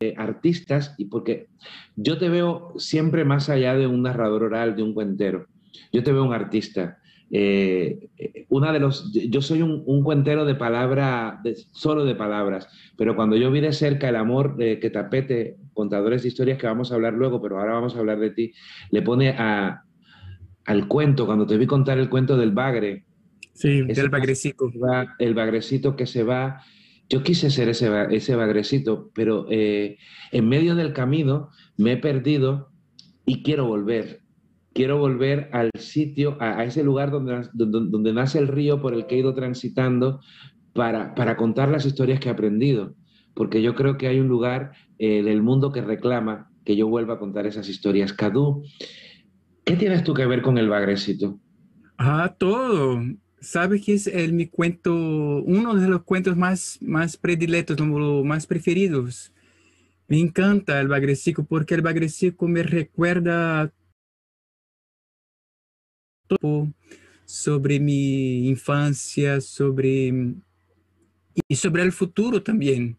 eh, 0.00 0.14
artistas, 0.16 0.94
y 0.96 1.06
porque 1.06 1.48
yo 1.96 2.18
te 2.18 2.28
veo 2.28 2.72
siempre 2.76 3.24
más 3.24 3.48
allá 3.48 3.74
de 3.74 3.86
un 3.86 4.02
narrador 4.02 4.44
oral, 4.44 4.76
de 4.76 4.82
un 4.82 4.94
cuentero. 4.94 5.46
Yo 5.92 6.02
te 6.04 6.12
veo 6.12 6.24
un 6.24 6.32
artista. 6.32 6.98
Eh, 7.30 8.08
una 8.48 8.72
de 8.72 8.78
los, 8.78 9.12
yo 9.12 9.42
soy 9.42 9.60
un, 9.62 10.02
cuentero 10.02 10.44
de 10.44 10.54
palabra, 10.54 11.42
solo 11.72 12.04
de 12.04 12.14
palabras, 12.14 12.68
pero 12.96 13.16
cuando 13.16 13.36
yo 13.36 13.50
vi 13.50 13.60
de 13.60 13.72
cerca 13.72 14.08
el 14.08 14.16
amor 14.16 14.56
que 14.56 14.90
tapete, 14.90 15.56
contadores 15.74 16.22
de 16.22 16.28
historias 16.28 16.58
que 16.58 16.66
vamos 16.66 16.90
a 16.90 16.94
hablar 16.94 17.12
luego, 17.12 17.42
pero 17.42 17.58
ahora 17.58 17.74
vamos 17.74 17.96
a 17.96 17.98
hablar 17.98 18.18
de 18.18 18.30
ti, 18.30 18.52
le 18.90 19.02
pone 19.02 19.30
a, 19.30 19.84
al 20.68 20.86
cuento, 20.86 21.24
cuando 21.24 21.46
te 21.46 21.56
vi 21.56 21.66
contar 21.66 21.98
el 21.98 22.10
cuento 22.10 22.36
del 22.36 22.52
bagre. 22.52 23.06
Sí, 23.54 23.82
del 23.82 24.10
bagrecito. 24.10 24.70
El 25.18 25.34
bagrecito 25.34 25.96
que 25.96 26.06
se 26.06 26.22
va. 26.22 26.62
Yo 27.08 27.22
quise 27.22 27.48
ser 27.48 27.70
ese, 27.70 27.90
ese 28.10 28.36
bagrecito, 28.36 29.10
pero 29.14 29.46
eh, 29.48 29.96
en 30.30 30.46
medio 30.46 30.74
del 30.74 30.92
camino 30.92 31.48
me 31.78 31.92
he 31.92 31.96
perdido 31.96 32.68
y 33.24 33.42
quiero 33.42 33.66
volver 33.66 34.20
quiero 34.74 34.98
volver 34.98 35.48
al 35.52 35.70
sitio, 35.76 36.36
a, 36.38 36.62
ese 36.62 36.84
lugar 36.84 37.10
donde, 37.10 37.48
donde, 37.52 38.12
nace 38.12 38.38
el 38.38 38.46
río 38.46 38.80
por 38.80 38.94
el 38.94 39.06
que 39.06 39.16
he 39.16 39.18
ido 39.18 39.34
transitando 39.34 40.20
para, 40.72 41.16
para, 41.16 41.36
contar 41.36 41.68
las 41.68 41.84
historias 41.84 42.20
que 42.20 42.28
he 42.28 42.30
aprendido, 42.30 42.94
porque 43.34 43.60
yo 43.60 43.74
creo 43.74 43.98
que 43.98 44.06
hay 44.06 44.20
un 44.20 44.28
lugar 44.28 44.70
eh, 45.00 45.24
del 45.24 45.42
mundo 45.42 45.72
que 45.72 45.80
reclama 45.80 46.52
que 46.64 46.76
yo 46.76 46.86
vuelva 46.86 47.14
a 47.14 47.18
contar 47.18 47.44
esas 47.44 47.68
historias. 47.68 48.12
Cadu, 48.12 48.62
¿qué 49.68 49.76
tienes 49.76 50.02
tú 50.02 50.14
que 50.14 50.24
ver 50.24 50.40
con 50.40 50.56
el 50.56 50.68
bagrecito? 50.68 51.38
Ah, 51.98 52.34
todo. 52.38 53.02
Sabes 53.40 53.84
que 53.84 53.94
es 53.94 54.06
el, 54.06 54.32
mi 54.32 54.46
cuento, 54.46 54.94
uno 54.94 55.74
de 55.74 55.86
los 55.88 56.02
cuentos 56.04 56.36
más, 56.36 56.78
más 56.80 57.18
predilectos, 57.18 57.78
más 58.24 58.46
preferidos. 58.46 59.30
Me 60.08 60.18
encanta 60.18 60.80
el 60.80 60.88
bagrecico 60.88 61.44
porque 61.44 61.74
el 61.74 61.82
bagrecico 61.82 62.48
me 62.48 62.62
recuerda 62.62 63.70
sobre 67.26 67.78
mi 67.78 68.48
infancia, 68.48 69.40
sobre 69.42 70.34
y 71.46 71.56
sobre 71.56 71.82
el 71.82 71.92
futuro 71.92 72.42
también. 72.42 72.96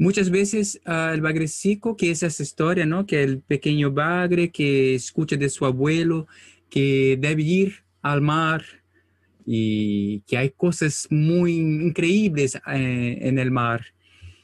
Muchas 0.00 0.30
veces 0.30 0.80
uh, 0.86 1.12
el 1.12 1.20
bagrecico, 1.20 1.94
que 1.94 2.10
es 2.10 2.22
esa 2.22 2.42
historia, 2.42 2.86
¿no? 2.86 3.04
Que 3.04 3.22
el 3.22 3.42
pequeño 3.42 3.92
bagre 3.92 4.50
que 4.50 4.94
escucha 4.94 5.36
de 5.36 5.50
su 5.50 5.66
abuelo 5.66 6.26
que 6.70 7.18
debe 7.20 7.42
ir 7.42 7.74
al 8.00 8.22
mar 8.22 8.64
y 9.44 10.20
que 10.20 10.38
hay 10.38 10.50
cosas 10.56 11.06
muy 11.10 11.52
increíbles 11.58 12.54
eh, 12.54 13.18
en 13.20 13.38
el 13.38 13.50
mar. 13.50 13.84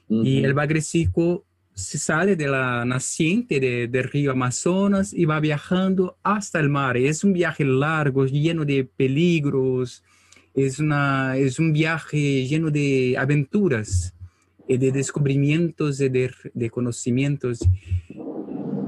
Uh 0.09 0.21
-huh. 0.21 0.29
Y 0.29 0.45
el 0.45 0.53
bagrecico 0.53 1.47
se 1.73 1.97
sale 1.97 2.37
de 2.37 2.49
la 2.49 2.85
naciente 2.85 3.59
de, 3.59 3.89
del 3.89 4.05
río 4.05 4.33
Amazonas 4.33 5.15
y 5.15 5.25
va 5.25 5.41
viajando 5.41 6.19
hasta 6.23 6.61
el 6.61 6.69
mar. 6.69 6.99
Es 6.99 7.25
un 7.25 7.33
viaje 7.33 7.65
largo, 7.65 8.27
lleno 8.27 8.67
de 8.67 8.85
peligros, 8.85 10.05
es, 10.53 10.79
una, 10.81 11.39
es 11.39 11.59
un 11.59 11.73
viaje 11.73 12.47
lleno 12.47 12.71
de 12.71 13.17
aventuras, 13.19 14.13
de 14.69 14.93
descubrimientos, 14.93 15.99
de, 15.99 16.31
de 16.55 16.71
conocimientos. 16.71 17.61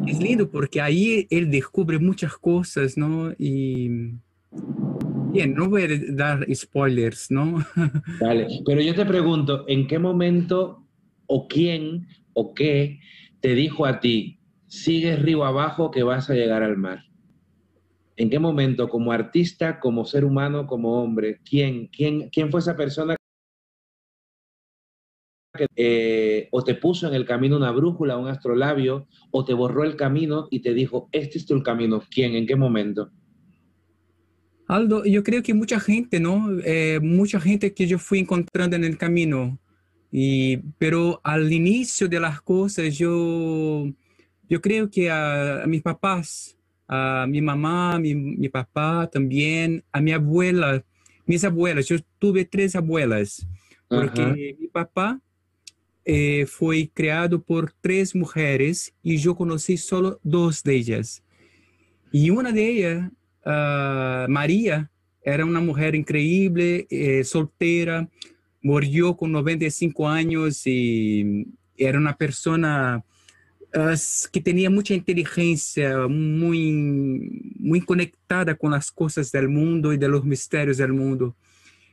Es 0.07 0.21
lindo 0.21 0.51
porque 0.51 0.81
ahí 0.81 1.27
él 1.31 1.51
descubre 1.51 1.99
muchas 1.99 2.37
cosas, 2.37 2.97
¿no? 2.97 3.33
Y 3.39 4.15
Bien, 5.31 5.55
no 5.55 5.69
voy 5.69 5.83
a 5.83 5.89
dar 6.15 6.47
spoilers, 6.55 7.31
¿no? 7.31 7.63
Vale, 8.21 8.47
pero 8.65 8.81
yo 8.81 8.95
te 8.95 9.05
pregunto, 9.05 9.65
¿en 9.69 9.87
qué 9.87 9.99
momento 9.99 10.87
o 11.27 11.47
quién 11.47 12.07
o 12.33 12.55
qué 12.55 12.99
te 13.41 13.55
dijo 13.55 13.85
a 13.85 14.01
ti, 14.01 14.41
sigue 14.67 15.17
río 15.17 15.45
abajo 15.45 15.91
que 15.91 16.03
vas 16.03 16.31
a 16.31 16.35
llegar 16.35 16.63
al 16.63 16.79
mar? 16.79 17.05
¿En 18.17 18.31
qué 18.31 18.39
momento, 18.39 18.89
como 18.89 19.13
artista, 19.13 19.79
como 19.79 20.07
ser 20.07 20.25
humano, 20.25 20.67
como 20.67 21.03
hombre, 21.03 21.41
quién, 21.45 21.89
quién, 21.89 22.31
quién 22.31 22.51
fue 22.51 22.61
esa 22.61 22.75
persona 22.75 23.18
que 25.59 25.67
eh, 25.77 26.49
o 26.51 26.65
te 26.65 26.75
puso 26.75 27.07
en 27.07 27.15
el 27.15 27.27
camino 27.27 27.59
una 27.59 27.71
brújula, 27.71 28.17
un 28.17 28.29
astrolabio, 28.29 29.07
o 29.31 29.45
te 29.45 29.53
borró 29.53 29.85
el 29.85 29.97
camino 29.97 30.49
y 30.51 30.61
te 30.61 30.73
dijo, 30.73 31.11
este 31.13 31.37
es 31.37 31.45
tu 31.45 31.63
camino? 31.63 32.03
¿Quién? 32.11 32.35
¿En 32.35 32.47
qué 32.47 32.57
momento? 32.57 33.11
Aldo, 34.69 35.05
yo 35.05 35.23
creo 35.23 35.43
que 35.43 35.55
mucha 35.55 35.81
gente, 35.81 36.21
¿no? 36.21 36.49
Eh, 36.65 37.01
mucha 37.03 37.41
gente 37.41 37.75
que 37.75 37.87
yo 37.87 37.99
fui 37.99 38.21
encontrando 38.21 38.77
en 38.77 38.85
el 38.85 38.97
camino. 38.97 39.59
Y, 40.11 40.59
pero 40.79 41.21
al 41.25 41.53
inicio 41.53 42.09
de 42.09 42.21
las 42.21 42.41
cosas, 42.41 42.97
yo, 42.97 43.87
yo 44.49 44.61
creo 44.61 44.91
que 44.91 45.11
a, 45.11 45.65
a 45.65 45.67
mis 45.67 45.83
papás, 45.83 46.59
a 46.87 47.27
mi 47.29 47.43
mamá, 47.43 47.99
mi, 47.99 48.15
mi, 48.15 48.49
papá 48.49 49.09
también, 49.13 49.85
a 49.93 50.01
mi 50.01 50.13
abuela, 50.13 50.83
mis 51.27 51.45
abuelas, 51.45 51.87
yo 51.87 51.97
tuve 52.19 52.47
tres 52.47 52.75
abuelas, 52.75 53.47
porque 53.89 54.57
mi 54.59 54.69
papá 54.69 55.21
eh, 56.11 56.47
fue 56.47 56.91
criado 56.95 57.43
por 57.43 57.75
tres 57.83 58.15
mujeres 58.15 58.95
y 59.03 59.19
yo 59.19 59.37
conocí 59.37 59.77
solo 59.77 60.19
dos 60.23 60.63
de 60.63 60.75
ellas. 60.75 61.23
Y 62.11 62.31
una 62.31 62.51
de 62.51 62.67
ellas, 62.67 63.13
uh, 63.45 64.27
María, 64.27 64.91
era 65.23 65.45
una 65.45 65.61
mujer 65.61 65.95
increíble, 65.95 66.87
eh, 66.89 67.25
soltera, 67.25 68.09
murió 68.63 69.19
con 69.19 69.33
95 69.33 70.09
años 70.09 70.67
y 70.67 71.47
era 71.77 71.99
una 71.99 72.17
persona 72.17 73.05
uh, 73.75 74.31
que 74.33 74.41
tenía 74.41 74.71
mucha 74.71 74.95
inteligencia, 74.95 76.09
muy, 76.09 77.53
muy 77.59 77.83
conectada 77.83 78.55
con 78.55 78.71
las 78.71 78.91
cosas 78.91 79.31
del 79.31 79.51
mundo 79.51 79.93
y 79.93 79.99
de 79.99 80.09
los 80.09 80.25
misterios 80.25 80.79
del 80.79 80.95
mundo. 80.95 81.37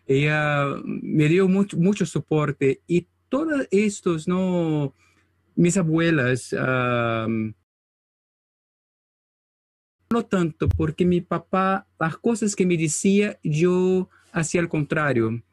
Ella 0.08 0.68
me 0.86 1.28
dio 1.28 1.50
mucho, 1.50 1.76
mucho 1.76 2.06
soporte 2.06 2.80
y 2.88 3.08
todos 3.36 3.68
estos, 3.70 4.30
¿no? 4.30 4.94
Mis 5.58 5.76
abuelas, 5.76 6.56
no 10.10 10.26
tanto, 10.26 10.70
porque 10.70 11.06
mi 11.06 11.20
papá, 11.20 11.86
las 12.00 12.18
cosas 12.18 12.56
que 12.56 12.66
me 12.66 12.78
decía, 12.78 13.38
yo 13.44 14.10
hacía 14.32 14.62
al 14.62 14.70
contrario. 14.70 15.44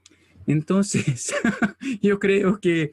Entonces, 0.46 1.34
yo 2.02 2.20
creo 2.20 2.60
que 2.60 2.92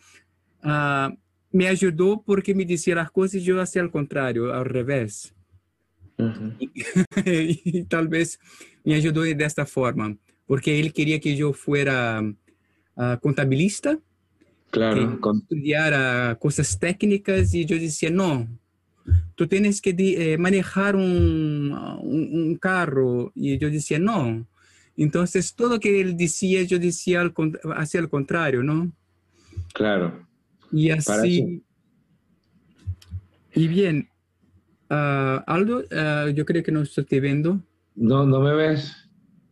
uh, 0.63 1.15
me 1.51 1.67
ayudó 1.67 2.23
porque 2.23 2.55
me 2.55 2.65
decía 2.65 2.95
las 2.95 3.11
cosas 3.11 3.35
y 3.35 3.43
yo 3.43 3.61
hacía 3.61 3.83
al 3.83 3.91
contrario, 3.91 4.51
al 4.51 4.65
revés. 4.65 5.35
Uh 6.17 6.23
-huh. 6.23 6.55
y, 6.59 7.79
y, 7.79 7.83
tal 7.83 8.07
vez 8.07 8.39
me 8.83 8.95
ayudó 8.95 9.21
de 9.21 9.45
esta 9.45 9.65
forma, 9.67 10.17
porque 10.47 10.79
él 10.79 10.93
quería 10.93 11.19
que 11.19 11.35
yo 11.35 11.53
fuera 11.53 12.21
uh, 12.21 13.19
contabilista, 13.21 13.99
claro, 14.69 15.11
que 15.11 15.19
con... 15.19 15.37
estudiara 15.37 16.37
cosas 16.39 16.77
técnicas 16.79 17.53
y 17.53 17.65
yo 17.65 17.77
decía, 17.77 18.09
no, 18.09 18.47
tú 19.35 19.47
tienes 19.47 19.81
que 19.81 19.95
eh, 19.97 20.37
manejar 20.37 20.95
un, 20.95 21.71
un, 22.01 22.29
un 22.31 22.55
carro. 22.57 23.31
Y 23.35 23.57
yo 23.57 23.69
decía, 23.69 23.99
no, 23.99 24.45
entonces, 25.03 25.55
todo 25.55 25.69
lo 25.69 25.79
que 25.79 26.01
él 26.01 26.17
decía, 26.17 26.63
yo 26.63 26.77
decía 26.77 27.21
al, 27.21 27.33
hacia 27.77 28.01
el 28.01 28.09
contrario, 28.09 28.63
¿no? 28.63 28.91
Claro. 29.73 30.27
Y 30.73 30.89
así. 30.89 31.63
Y 33.55 33.67
bien, 33.69 34.09
uh, 34.89 35.41
Aldo, 35.47 35.79
uh, 35.79 36.29
yo 36.31 36.45
creo 36.45 36.63
que 36.63 36.73
no 36.73 36.81
estoy 36.81 37.05
viendo. 37.21 37.61
No, 37.95 38.25
no 38.25 38.41
me 38.41 38.53
ves. 38.53 38.93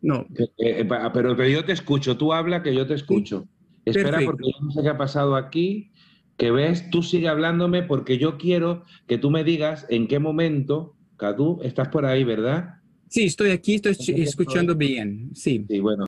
No. 0.02 0.26
Eh, 0.36 0.50
eh, 0.58 0.84
pero, 0.84 1.34
pero, 1.34 1.48
yo 1.48 1.64
te 1.64 1.72
escucho. 1.72 2.18
Tú 2.18 2.34
habla 2.34 2.62
que 2.62 2.74
yo 2.74 2.86
te 2.86 2.92
escucho. 2.92 3.42
Sí. 3.42 3.48
Espera, 3.90 4.10
Perfecto. 4.10 4.32
porque 4.32 4.50
yo 4.52 4.64
no 4.64 4.70
sé 4.70 4.82
qué 4.82 4.88
ha 4.88 4.98
pasado 4.98 5.36
aquí. 5.36 5.92
Que 6.36 6.52
ves, 6.52 6.88
tú 6.90 7.02
sigue 7.02 7.28
hablándome 7.28 7.82
porque 7.82 8.16
yo 8.16 8.38
quiero 8.38 8.84
que 9.08 9.18
tú 9.18 9.28
me 9.28 9.42
digas 9.42 9.86
en 9.90 10.06
qué 10.06 10.20
momento, 10.20 10.94
Cadu, 11.16 11.60
estás 11.64 11.88
por 11.88 12.06
ahí, 12.06 12.22
¿verdad? 12.22 12.76
Sí, 13.08 13.24
estoy 13.24 13.50
aquí, 13.50 13.74
estoy 13.74 13.96
escuchando 14.22 14.76
bien. 14.76 15.30
Sí. 15.34 15.64
Sí, 15.68 15.80
bueno. 15.80 16.06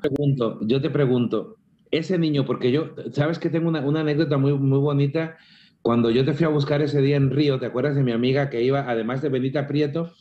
Pregunto, 0.00 0.58
yo 0.62 0.80
te 0.80 0.88
pregunto, 0.88 1.58
ese 1.90 2.18
niño, 2.18 2.46
porque 2.46 2.72
yo, 2.72 2.94
sabes 3.12 3.38
que 3.38 3.50
tengo 3.50 3.68
una, 3.68 3.80
una, 3.80 4.00
anécdota 4.00 4.38
muy, 4.38 4.54
muy 4.54 4.78
bonita. 4.78 5.36
Cuando 5.82 6.10
yo 6.10 6.24
te 6.24 6.32
fui 6.32 6.46
a 6.46 6.48
buscar 6.48 6.80
ese 6.80 7.02
día 7.02 7.16
en 7.16 7.30
Río, 7.30 7.58
¿te 7.58 7.66
acuerdas 7.66 7.94
de 7.94 8.02
mi 8.02 8.12
amiga 8.12 8.48
que 8.48 8.62
iba, 8.62 8.88
además 8.88 9.20
de 9.20 9.28
Benita 9.28 9.66
Prieto, 9.66 10.12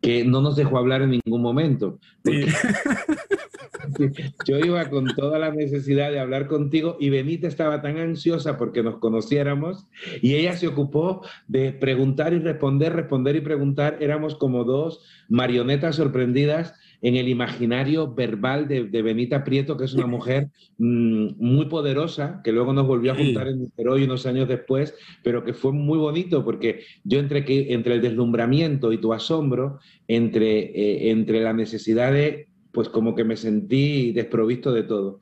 que 0.00 0.24
no 0.24 0.40
nos 0.40 0.56
dejó 0.56 0.78
hablar 0.78 1.02
en 1.02 1.10
ningún 1.10 1.42
momento? 1.42 1.98
Sí. 2.24 2.44
yo 4.46 4.58
iba 4.58 4.88
con 4.88 5.06
toda 5.14 5.38
la 5.38 5.50
necesidad 5.50 6.10
de 6.10 6.20
hablar 6.20 6.46
contigo 6.46 6.96
y 7.00 7.10
Benita 7.10 7.48
estaba 7.48 7.82
tan 7.82 7.98
ansiosa 7.98 8.56
porque 8.56 8.82
nos 8.82 8.96
conociéramos 8.98 9.86
y 10.22 10.34
ella 10.34 10.56
se 10.56 10.68
ocupó 10.68 11.22
de 11.48 11.72
preguntar 11.72 12.32
y 12.32 12.38
responder, 12.38 12.94
responder 12.94 13.36
y 13.36 13.40
preguntar. 13.40 13.98
Éramos 14.00 14.34
como 14.34 14.64
dos 14.64 15.00
marionetas 15.28 15.96
sorprendidas 15.96 16.74
en 17.02 17.16
el 17.16 17.28
imaginario 17.28 18.12
verbal 18.12 18.68
de, 18.68 19.02
Benita 19.02 19.44
Prieto, 19.44 19.76
que 19.76 19.84
es 19.84 19.94
una 19.94 20.06
mujer 20.06 20.48
mm, 20.78 21.28
muy 21.38 21.66
poderosa, 21.66 22.40
que 22.44 22.52
luego 22.52 22.72
nos 22.72 22.86
volvió 22.86 23.12
a 23.12 23.16
juntar 23.16 23.48
en 23.48 23.60
Niterói 23.60 24.04
unos 24.04 24.26
años 24.26 24.48
después, 24.48 24.94
pero 25.22 25.44
que 25.44 25.54
fue 25.54 25.72
muy 25.72 25.98
bonito 25.98 26.44
porque 26.44 26.84
yo 27.04 27.18
entre, 27.18 27.44
que, 27.44 27.72
entre 27.72 27.94
el 27.94 28.02
deslumbramiento 28.02 28.92
y 28.92 28.98
tu 28.98 29.12
asombro, 29.12 29.78
entre, 30.08 30.58
eh, 30.58 31.10
entre 31.10 31.40
la 31.40 31.52
necesidad 31.52 32.12
de, 32.12 32.48
pues 32.72 32.88
como 32.88 33.14
que 33.14 33.24
me 33.24 33.36
sentí 33.36 34.12
desprovisto 34.12 34.72
de 34.72 34.82
todo. 34.82 35.20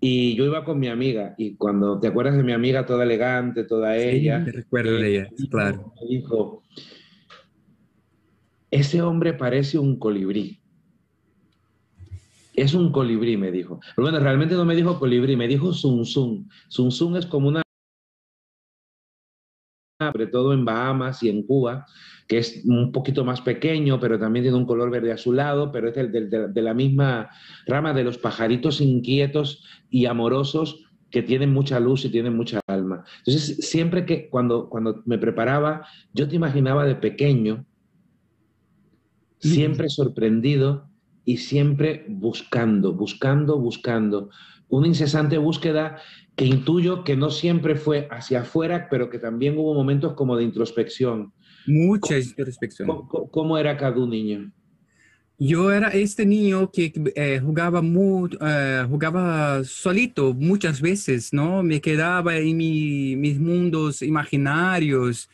Y 0.00 0.36
yo 0.36 0.44
iba 0.44 0.64
con 0.64 0.78
mi 0.78 0.86
amiga, 0.86 1.34
y 1.36 1.56
cuando 1.56 1.98
te 1.98 2.06
acuerdas 2.06 2.36
de 2.36 2.44
mi 2.44 2.52
amiga 2.52 2.86
toda 2.86 3.02
elegante, 3.02 3.64
toda 3.64 3.96
ella. 3.96 4.38
Me 4.38 4.52
recuerdo 4.52 4.92
de 4.92 5.10
ella, 5.10 5.28
claro. 5.50 5.92
Me 6.00 6.08
dijo, 6.08 6.62
ese 8.70 9.02
hombre 9.02 9.34
parece 9.34 9.78
un 9.78 9.98
colibrí. 9.98 10.60
Es 12.58 12.74
un 12.74 12.90
colibrí, 12.90 13.36
me 13.36 13.52
dijo. 13.52 13.78
Pero 13.94 14.08
bueno, 14.08 14.18
realmente 14.18 14.56
no 14.56 14.64
me 14.64 14.74
dijo 14.74 14.98
colibrí, 14.98 15.36
me 15.36 15.46
dijo 15.46 15.72
zum 15.72 16.04
zum. 16.04 17.16
es 17.16 17.26
como 17.26 17.48
una 17.48 17.62
sobre 20.00 20.26
todo 20.26 20.52
en 20.52 20.64
Bahamas 20.64 21.22
y 21.22 21.28
en 21.28 21.42
Cuba, 21.44 21.86
que 22.26 22.38
es 22.38 22.64
un 22.64 22.92
poquito 22.92 23.24
más 23.24 23.40
pequeño, 23.40 23.98
pero 24.00 24.18
también 24.18 24.44
tiene 24.44 24.56
un 24.56 24.66
color 24.66 24.90
verde 24.90 25.12
azulado, 25.12 25.72
pero 25.72 25.88
es 25.88 25.94
de, 25.94 26.62
la 26.62 26.74
misma 26.74 27.30
rama 27.66 27.92
de 27.92 28.04
los 28.04 28.18
pajaritos 28.18 28.80
inquietos 28.80 29.64
y 29.90 30.06
amorosos 30.06 30.84
que 31.10 31.22
tienen 31.22 31.52
mucha 31.52 31.80
luz 31.80 32.04
y 32.04 32.10
tienen 32.10 32.36
mucha 32.36 32.60
alma. 32.66 33.04
Entonces, 33.18 33.68
siempre 33.68 34.04
que 34.04 34.28
cuando, 34.28 34.68
cuando 34.68 35.02
me 35.04 35.18
preparaba, 35.18 35.86
yo 36.12 36.28
te 36.28 36.36
imaginaba 36.36 36.84
de 36.84 36.96
pequeño, 36.96 37.64
siempre 39.38 39.88
sorprendido 39.88 40.87
y 41.28 41.36
siempre 41.36 42.06
buscando, 42.08 42.94
buscando, 42.94 43.58
buscando. 43.58 44.30
Una 44.70 44.86
incesante 44.86 45.36
búsqueda 45.36 45.98
que 46.34 46.46
intuyo 46.46 47.04
que 47.04 47.16
no 47.16 47.28
siempre 47.28 47.76
fue 47.76 48.08
hacia 48.10 48.40
afuera, 48.40 48.88
pero 48.90 49.10
que 49.10 49.18
también 49.18 49.58
hubo 49.58 49.74
momentos 49.74 50.14
como 50.14 50.38
de 50.38 50.44
introspección. 50.44 51.34
Mucha 51.66 52.18
introspección. 52.18 52.88
¿Cómo, 53.30 53.58
era 53.58 53.76
cada 53.76 54.02
un 54.02 54.08
niño? 54.08 54.50
Yo 55.38 55.70
era 55.70 55.88
este 55.88 56.24
niño 56.24 56.70
que 56.72 56.94
eh, 57.14 57.42
jugaba, 57.44 57.82
muy, 57.82 58.30
eh, 58.40 58.86
jugaba 58.88 59.62
solito 59.64 60.32
muchas 60.32 60.80
veces, 60.80 61.34
¿no? 61.34 61.62
Me 61.62 61.82
quedaba 61.82 62.38
en 62.38 62.56
mis 62.56 63.38
mundos 63.38 64.00
imaginarios, 64.00 65.28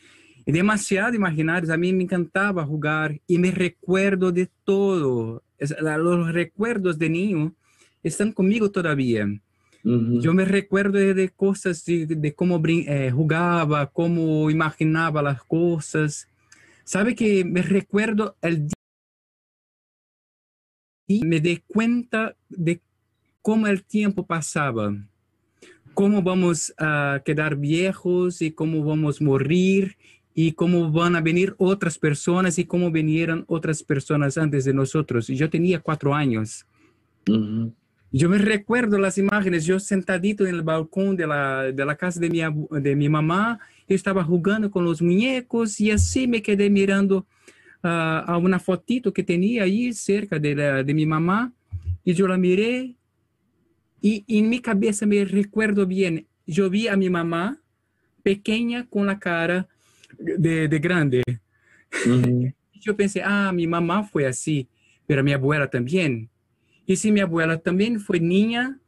demasiado 0.45 1.13
imaginarios. 1.15 1.71
A 1.71 1.77
mí 1.77 1.91
me 1.93 2.03
encantaba 2.03 2.65
jugar 2.65 3.19
y 3.27 3.37
me 3.37 3.51
recuerdo 3.51 4.31
de 4.31 4.49
todo. 4.63 5.43
Los 5.59 6.33
recuerdos 6.33 6.99
de 6.99 7.09
niño 7.09 7.53
están 8.03 8.31
conmigo 8.31 8.69
todavía. 8.69 9.27
Yo 9.83 10.33
me 10.33 10.45
recuerdo 10.45 10.97
de, 10.97 11.29
cosas, 11.29 11.85
de, 11.85 12.33
cómo 12.33 12.59
eh, 12.65 13.11
jugaba, 13.11 13.85
cómo 13.85 14.49
imaginaba 14.49 15.21
las 15.21 15.43
cosas. 15.43 16.27
¿Sabe 16.83 17.13
que 17.13 17.45
me 17.45 17.61
recuerdo 17.61 18.35
el 18.41 18.67
día 18.67 18.73
y 21.07 21.23
me 21.23 21.39
di 21.39 21.61
cuenta 21.67 22.35
de 22.49 22.81
cómo 23.43 23.67
el 23.67 23.83
tiempo 23.83 24.25
pasaba, 24.25 24.91
cómo 25.93 26.23
vamos 26.23 26.73
a 26.79 27.21
quedar 27.23 27.55
viejos 27.55 28.41
y 28.41 28.49
cómo 28.49 28.83
vamos 28.83 29.21
a 29.21 29.23
morir 29.23 29.97
y 30.37 30.51
cómo 30.51 30.91
van 30.91 31.15
a 31.15 31.21
venir 31.21 31.55
otras 31.57 31.97
personas 31.97 32.59
y 32.59 32.65
cómo 32.65 32.91
vinieron 32.91 33.45
otras 33.47 33.81
personas 33.81 34.37
antes 34.37 34.65
de 34.65 34.73
nosotros. 34.73 35.27
Yo 35.27 35.49
tenía 35.49 35.79
cuatro 35.79 36.13
años. 36.13 36.65
Yo 38.11 38.29
me 38.29 38.37
recuerdo 38.37 38.97
las 38.97 39.17
imágenes, 39.17 39.65
yo 39.65 39.79
sentadito 39.79 40.45
en 40.45 40.55
el 40.55 40.61
balcón 40.61 41.15
de 41.15 41.25
la, 41.25 41.71
de 41.71 41.85
la 41.85 41.95
casa 41.95 42.19
de 42.19 42.29
mi, 42.29 42.41
de 42.81 42.95
mi 42.97 43.07
mamá, 43.07 43.59
yo 43.87 43.95
estaba 43.95 44.25
jugando 44.25 44.69
con 44.69 44.83
los 44.83 45.01
muñecos 45.01 45.79
y 45.79 45.89
así 45.89 46.27
me 46.27 46.41
quedé 46.41 46.69
mirando 46.69 47.25
uh, 47.83 47.87
a 47.87 48.37
una 48.37 48.59
fotito 48.59 49.13
que 49.13 49.23
tenía 49.23 49.63
ahí 49.63 49.93
cerca 49.93 50.37
de, 50.37 50.53
la, 50.53 50.83
de 50.83 50.93
mi 50.93 51.05
mamá 51.05 51.53
y 52.03 52.13
yo 52.13 52.27
la 52.27 52.37
miré 52.37 52.95
y, 54.01 54.25
y 54.27 54.39
en 54.39 54.49
mi 54.49 54.59
cabeza 54.59 55.05
me 55.05 55.23
recuerdo 55.23 55.85
bien, 55.85 56.27
yo 56.45 56.69
vi 56.69 56.89
a 56.89 56.97
mi 56.97 57.09
mamá 57.09 57.57
pequeña 58.21 58.85
con 58.87 59.07
la 59.07 59.17
cara 59.17 59.67
de, 60.19 60.67
de 60.67 60.79
grande. 60.79 61.23
yo 62.81 62.95
pensé, 62.95 63.21
ah, 63.23 63.51
mi 63.53 63.67
mamá 63.67 64.03
fue 64.03 64.25
así, 64.25 64.67
pero 65.07 65.23
mi 65.23 65.33
abuela 65.33 65.69
también. 65.69 66.29
Y 66.85 66.95
si 66.95 67.11
mi 67.11 67.19
abuela 67.19 67.57
también 67.57 67.99
fue 67.99 68.19
niña, 68.19 68.79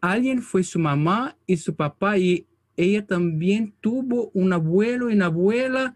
alguien 0.00 0.42
fue 0.42 0.62
su 0.62 0.78
mamá 0.78 1.36
y 1.46 1.56
su 1.56 1.74
papá 1.74 2.18
y 2.18 2.46
ella 2.76 3.06
también 3.06 3.74
tuvo 3.80 4.30
un 4.34 4.52
abuelo 4.52 5.08
y 5.08 5.14
una 5.14 5.26
abuela 5.26 5.94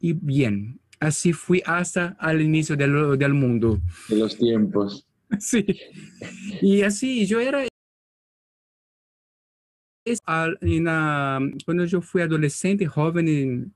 y 0.00 0.12
bien, 0.12 0.80
así 1.00 1.32
fui 1.32 1.62
hasta 1.66 2.16
al 2.18 2.40
inicio 2.40 2.76
del, 2.76 3.18
del 3.18 3.34
mundo. 3.34 3.80
De 4.08 4.16
los 4.16 4.36
tiempos. 4.36 5.06
Sí. 5.40 5.66
Y 6.62 6.82
así 6.82 7.26
yo 7.26 7.40
era 7.40 7.64
cuando 11.64 11.84
yo 11.84 12.00
fui 12.00 12.22
adolescente, 12.22 12.86
joven, 12.86 13.72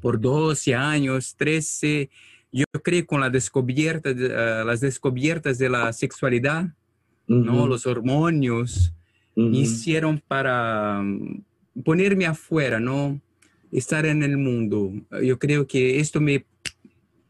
por 0.00 0.20
12 0.20 0.74
años, 0.74 1.34
13, 1.36 2.10
yo 2.52 2.64
creo 2.82 3.06
con 3.06 3.20
la 3.20 3.30
descubierta, 3.30 4.10
uh, 4.10 4.66
las 4.66 4.80
descubiertas 4.80 5.58
de 5.58 5.68
la 5.68 5.92
sexualidad, 5.92 6.68
¿no? 7.26 7.66
Los 7.66 7.86
hormonios 7.86 8.92
hicieron 9.34 10.22
para 10.28 11.00
um, 11.00 11.42
ponerme 11.82 12.26
afuera, 12.26 12.78
¿no? 12.78 13.20
Estar 13.72 14.06
en 14.06 14.22
el 14.22 14.36
mundo. 14.36 14.92
Yo 15.22 15.38
creo 15.38 15.66
que 15.66 15.98
esto 15.98 16.20
me... 16.20 16.44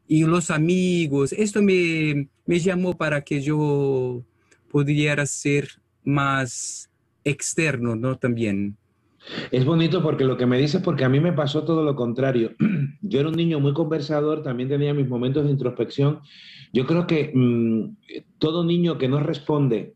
Y 0.06 0.24
los 0.24 0.50
amigos, 0.50 1.32
esto 1.32 1.62
me, 1.62 2.28
me 2.44 2.60
llamó 2.60 2.94
para 2.94 3.22
que 3.22 3.40
yo 3.40 4.22
pudiera 4.70 5.24
ser 5.24 5.70
más 6.04 6.90
externo, 7.24 7.96
¿no? 7.96 8.16
También. 8.16 8.76
Es 9.50 9.64
bonito 9.64 10.02
porque 10.02 10.24
lo 10.24 10.36
que 10.36 10.46
me 10.46 10.58
dices, 10.58 10.82
porque 10.82 11.04
a 11.04 11.08
mí 11.08 11.18
me 11.20 11.32
pasó 11.32 11.64
todo 11.64 11.82
lo 11.82 11.96
contrario. 11.96 12.52
Yo 13.00 13.20
era 13.20 13.28
un 13.28 13.36
niño 13.36 13.60
muy 13.60 13.72
conversador, 13.72 14.42
también 14.42 14.68
tenía 14.68 14.94
mis 14.94 15.08
momentos 15.08 15.44
de 15.44 15.50
introspección. 15.50 16.20
Yo 16.72 16.86
creo 16.86 17.06
que 17.06 17.32
mm, 17.34 17.96
todo 18.38 18.64
niño 18.64 18.98
que 18.98 19.08
no 19.08 19.20
responde 19.20 19.94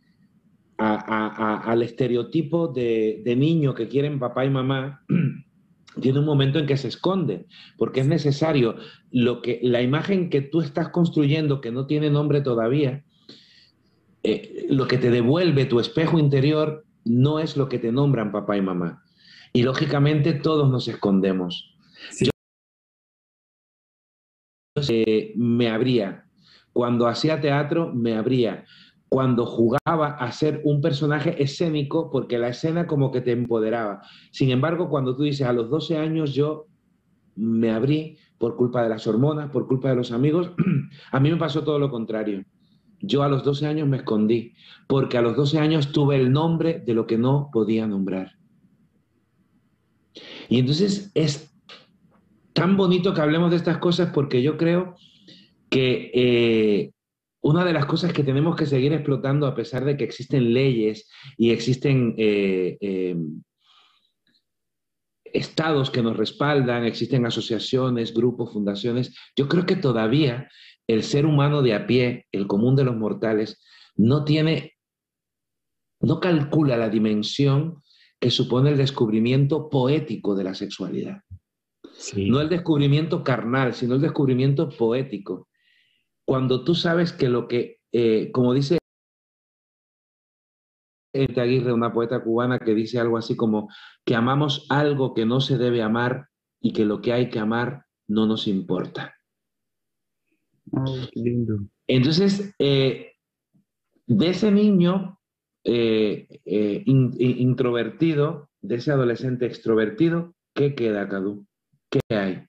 al 0.79 1.83
estereotipo 1.83 2.69
de, 2.69 3.35
niño 3.37 3.75
que 3.75 3.89
quieren 3.89 4.21
papá 4.21 4.45
y 4.45 4.51
mamá, 4.51 5.05
tiene 6.01 6.21
un 6.21 6.25
momento 6.25 6.61
en 6.61 6.67
que 6.67 6.77
se 6.77 6.87
esconde, 6.87 7.47
porque 7.77 8.01
es 8.01 8.07
necesario 8.07 8.77
lo 9.11 9.43
que 9.43 9.59
la 9.63 9.83
imagen 9.83 10.31
que 10.31 10.41
tú 10.41 10.61
estás 10.61 10.91
construyendo, 10.91 11.61
que 11.61 11.73
no 11.73 11.87
tiene 11.87 12.11
nombre 12.11 12.43
todavía, 12.43 13.03
eh, 14.23 14.67
lo 14.71 14.87
que 14.87 14.99
te 14.99 15.11
devuelve 15.11 15.65
tu 15.65 15.81
espejo 15.81 16.19
interior 16.21 16.85
no 17.09 17.39
es 17.39 17.57
lo 17.57 17.69
que 17.69 17.79
te 17.79 17.93
nombran 17.93 18.33
papá 18.33 18.57
y 18.57 18.63
mamá. 18.63 19.05
Y 19.53 19.63
lógicamente 19.63 20.35
todos 20.35 20.71
nos 20.71 20.89
escondemos. 20.89 21.75
Yo 22.21 22.31
eh, 24.89 25.33
me 25.37 25.69
abría. 25.69 26.25
Cuando 26.73 27.09
hacía 27.09 27.41
teatro, 27.41 27.93
me 27.95 28.15
abría. 28.15 28.65
Cuando 29.09 29.47
jugaba 29.47 30.09
a 30.09 30.31
ser 30.33 30.61
un 30.65 30.81
personaje 30.81 31.43
escénico, 31.43 32.11
porque 32.11 32.39
la 32.39 32.49
escena 32.49 32.87
como 32.87 33.11
que 33.11 33.23
te 33.23 33.33
empoderaba. 33.33 34.03
Sin 34.31 34.51
embargo, 34.51 34.89
cuando 34.91 35.17
tú 35.17 35.23
dices 35.23 35.47
a 35.47 35.53
los 35.53 35.71
12 35.71 35.97
años 35.97 36.35
yo 36.35 36.67
me 37.35 37.71
abrí 37.71 38.19
por 38.37 38.57
culpa 38.57 38.83
de 38.83 38.91
las 38.91 39.07
hormonas, 39.07 39.51
por 39.51 39.67
culpa 39.67 39.89
de 39.89 39.97
los 39.97 40.13
amigos, 40.13 40.53
a 41.13 41.21
mí 41.21 41.31
me 41.31 41.37
pasó 41.37 41.65
todo 41.65 41.79
lo 41.79 41.91
contrario. 41.91 42.45
Yo 43.01 43.23
a 43.23 43.29
los 43.29 43.45
12 43.45 43.67
años 43.67 43.89
me 43.89 43.99
escondí, 43.99 44.55
porque 44.87 45.19
a 45.19 45.23
los 45.23 45.37
12 45.37 45.59
años 45.59 45.93
tuve 45.93 46.17
el 46.17 46.33
nombre 46.33 46.83
de 46.85 46.95
lo 46.95 47.07
que 47.07 47.19
no 47.19 47.51
podía 47.53 47.87
nombrar. 47.87 48.33
Y 50.49 50.59
entonces 50.59 51.11
es 51.15 51.55
tan 52.53 52.77
bonito 52.77 53.15
que 53.15 53.21
hablemos 53.21 53.51
de 53.51 53.57
estas 53.57 53.79
cosas 53.79 54.11
porque 54.13 54.43
yo 54.43 54.57
creo 54.57 54.97
que 55.71 56.11
eh, 56.15 56.93
una 57.41 57.65
de 57.65 57.73
las 57.73 57.87
cosas 57.87 58.13
que 58.13 58.25
tenemos 58.25 58.57
que 58.57 58.67
seguir 58.67 58.93
explotando 58.93 59.47
a 59.47 59.55
pesar 59.55 59.85
de 59.85 59.97
que 59.97 60.05
existen 60.05 60.53
leyes 60.53 61.09
y 61.37 61.51
existen 61.51 62.15
eh, 62.19 62.77
eh, 62.81 63.17
estados 65.25 65.91
que 65.91 66.03
nos 66.03 66.17
respaldan, 66.17 66.85
existen 66.85 67.27
asociaciones, 67.27 68.13
grupos, 68.13 68.53
fundaciones, 68.53 69.15
yo 69.37 69.49
creo 69.49 69.67
que 69.67 69.77
todavía 69.77 70.49
el 70.89 71.03
ser 71.03 71.27
humano 71.27 71.63
de 71.63 71.75
a 71.75 71.87
pie, 71.87 72.27
el 72.33 72.47
común 72.47 72.75
de 72.75 72.85
los 72.85 72.97
mortales, 72.97 73.63
no 73.95 74.25
tiene, 74.25 74.75
no 76.01 76.19
calcula 76.19 76.77
la 76.77 76.89
dimensión 76.89 77.83
que 78.19 78.31
supone 78.31 78.71
el 78.71 78.77
descubrimiento 78.77 79.69
poético 79.69 80.35
de 80.35 80.45
la 80.45 80.55
sexualidad. 80.55 81.21
No 82.17 82.41
el 82.41 82.49
descubrimiento 82.49 83.23
carnal, 83.23 83.75
sino 83.75 83.95
el 83.95 84.01
descubrimiento 84.01 84.69
poético. 84.69 85.49
cuando 86.27 86.63
tú 86.63 86.75
sabes 86.75 87.13
que 87.13 87.29
lo 87.29 87.49
que, 87.49 87.79
eh, 87.93 88.31
como 88.33 88.53
dice 88.53 88.79
Aguirre, 91.15 91.73
una 91.73 91.93
poeta 91.93 92.23
cubana 92.23 92.59
que 92.59 92.75
dice 92.75 92.99
algo 92.99 93.17
así 93.17 93.35
como 93.35 93.69
que 94.05 94.15
amamos 94.15 94.67
algo 94.69 95.15
que 95.15 95.25
no 95.25 95.41
se 95.41 95.57
debe 95.57 95.83
amar 95.83 96.29
y 96.61 96.73
que 96.73 96.85
lo 96.85 97.01
que 97.01 97.13
hay 97.13 97.31
que 97.31 97.39
amar 97.39 97.87
no 98.07 98.27
nos 98.27 98.47
importa. 98.47 99.18
Qué 101.13 101.21
lindo. 101.21 101.61
Entonces, 101.87 102.53
eh, 102.59 103.13
de 104.07 104.29
ese 104.29 104.51
niño 104.51 105.19
eh, 105.65 106.27
eh, 106.45 106.83
in- 106.87 107.15
in- 107.19 107.39
introvertido, 107.39 108.49
de 108.61 108.77
ese 108.77 108.91
adolescente 108.91 109.47
extrovertido, 109.47 110.35
¿qué 110.55 110.75
queda, 110.75 111.09
Cadu? 111.09 111.47
¿Qué 111.91 112.01
hay? 112.15 112.45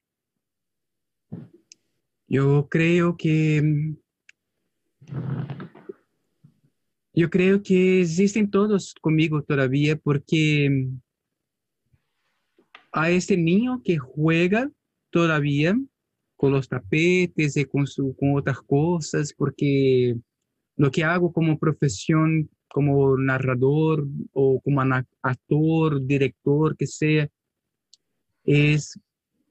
Yo 2.28 2.68
creo 2.70 3.18
que 3.18 3.96
yo 7.14 7.30
creo 7.30 7.62
que 7.62 8.02
existen 8.02 8.50
todos 8.50 8.94
conmigo 9.02 9.42
todavía 9.44 9.96
porque 9.98 10.70
mm, 10.70 11.02
a 12.92 13.10
este 13.12 13.36
niño 13.36 13.82
que 13.84 13.98
juega 13.98 14.72
todavía 15.12 15.78
con 16.40 16.54
los 16.54 16.70
tapetes 16.70 17.58
y 17.58 17.66
con, 17.66 17.86
su, 17.86 18.16
con 18.16 18.38
otras 18.38 18.62
cosas, 18.62 19.34
porque 19.34 20.16
lo 20.78 20.90
que 20.90 21.04
hago 21.04 21.34
como 21.34 21.60
profesión, 21.60 22.50
como 22.70 23.18
narrador 23.18 24.08
o 24.32 24.62
como 24.62 24.82
actor, 25.22 26.02
director, 26.06 26.78
que 26.78 26.88
sea, 26.88 27.28
es 28.46 28.98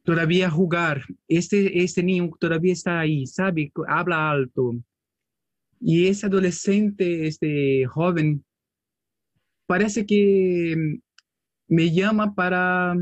todavía 0.03 0.49
jugar. 0.49 1.03
Este, 1.29 1.83
este 1.85 2.03
niño 2.03 2.31
todavía 2.41 2.73
está 2.73 3.01
ahí, 3.01 3.27
¿sabe? 3.27 3.71
Habla 3.87 4.31
alto. 4.31 4.75
Y 5.83 6.07
ese 6.07 6.25
adolescente, 6.25 7.27
este 7.27 7.85
joven, 7.85 8.43
parece 9.67 10.07
que 10.07 11.01
me 11.67 11.91
llama 11.93 12.35
para, 12.35 12.97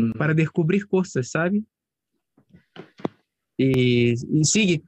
Mm, 0.00 0.12
para 0.12 0.34
descubrir 0.34 0.86
cosas, 0.86 1.30
¿sabe? 1.30 1.62
Y, 3.56 4.12
y 4.12 4.44
sigue. 4.44 4.82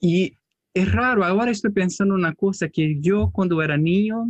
Y 0.00 0.32
es 0.74 0.92
raro, 0.92 1.24
ahora 1.24 1.50
estoy 1.50 1.72
pensando 1.72 2.14
una 2.14 2.34
cosa, 2.34 2.68
que 2.68 2.98
yo 3.00 3.30
cuando 3.32 3.60
era 3.62 3.76
niño 3.76 4.26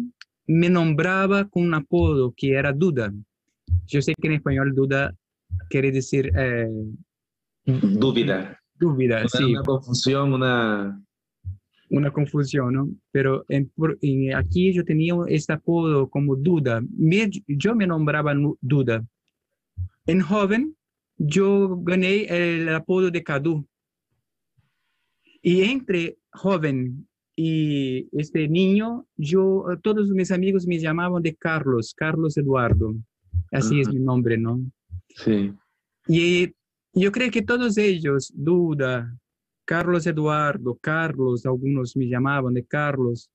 me 0.47 0.69
nombraba 0.71 1.45
con 1.49 1.63
un 1.65 1.75
apodo 1.75 2.33
que 2.37 2.53
era 2.53 2.73
Duda. 2.73 3.13
Yo 3.87 4.01
sé 4.01 4.15
que 4.21 4.29
en 4.29 4.35
español 4.35 4.75
Duda 4.75 5.15
quiere 5.69 5.93
decir 5.93 6.33
eh, 6.37 6.67
Dúvida. 7.67 8.59
dúvida, 8.79 9.19
Una, 9.19 9.29
sí, 9.29 9.45
una 9.45 9.63
confusión, 9.63 10.33
una... 10.33 11.03
una 11.91 12.11
confusión, 12.11 12.73
¿no? 12.73 12.89
Pero 13.13 13.45
en, 13.49 13.69
por- 13.69 13.99
en- 14.01 14.35
aquí 14.35 14.73
yo 14.73 14.85
tenía 14.85 15.15
este 15.27 15.53
apodo 15.53 16.09
como 16.09 16.35
Duda. 16.35 16.81
Me- 16.97 17.29
yo 17.47 17.75
me 17.75 17.87
nombraba 17.87 18.33
Nu- 18.35 18.57
Duda. 18.61 19.05
En 20.09 20.23
joven, 20.23 20.75
yo 21.19 21.77
gané 21.83 22.25
el 22.31 22.67
apodo 22.71 23.11
de 23.11 23.23
Cadu. 23.23 23.69
Y 25.43 25.65
entre 25.65 26.17
joven 26.33 27.07
y 27.37 28.09
este 28.19 28.49
niño, 28.49 29.07
yo, 29.19 29.67
todos 29.83 30.09
mis 30.09 30.33
amigos 30.33 30.67
me 30.67 30.79
llamaban 30.79 31.23
de 31.23 31.37
Carlos, 31.37 31.93
Carlos 31.95 32.39
Eduardo. 32.39 32.95
Así 33.53 33.81
es 33.81 33.93
mi 33.93 34.01
nombre, 34.01 34.39
¿no? 34.39 34.59
Sí. 35.11 35.53
Y 36.07 36.55
yo 36.95 37.13
creo 37.13 37.31
que 37.31 37.43
todos 37.43 37.77
ellos, 37.77 38.33
Duda, 38.35 39.15
Carlos 39.67 40.07
Eduardo, 40.07 40.79
Carlos, 40.81 41.45
algunos 41.45 41.95
me 41.99 42.09
llamaban 42.09 42.55
de 42.55 42.65
Carlos, 42.65 43.31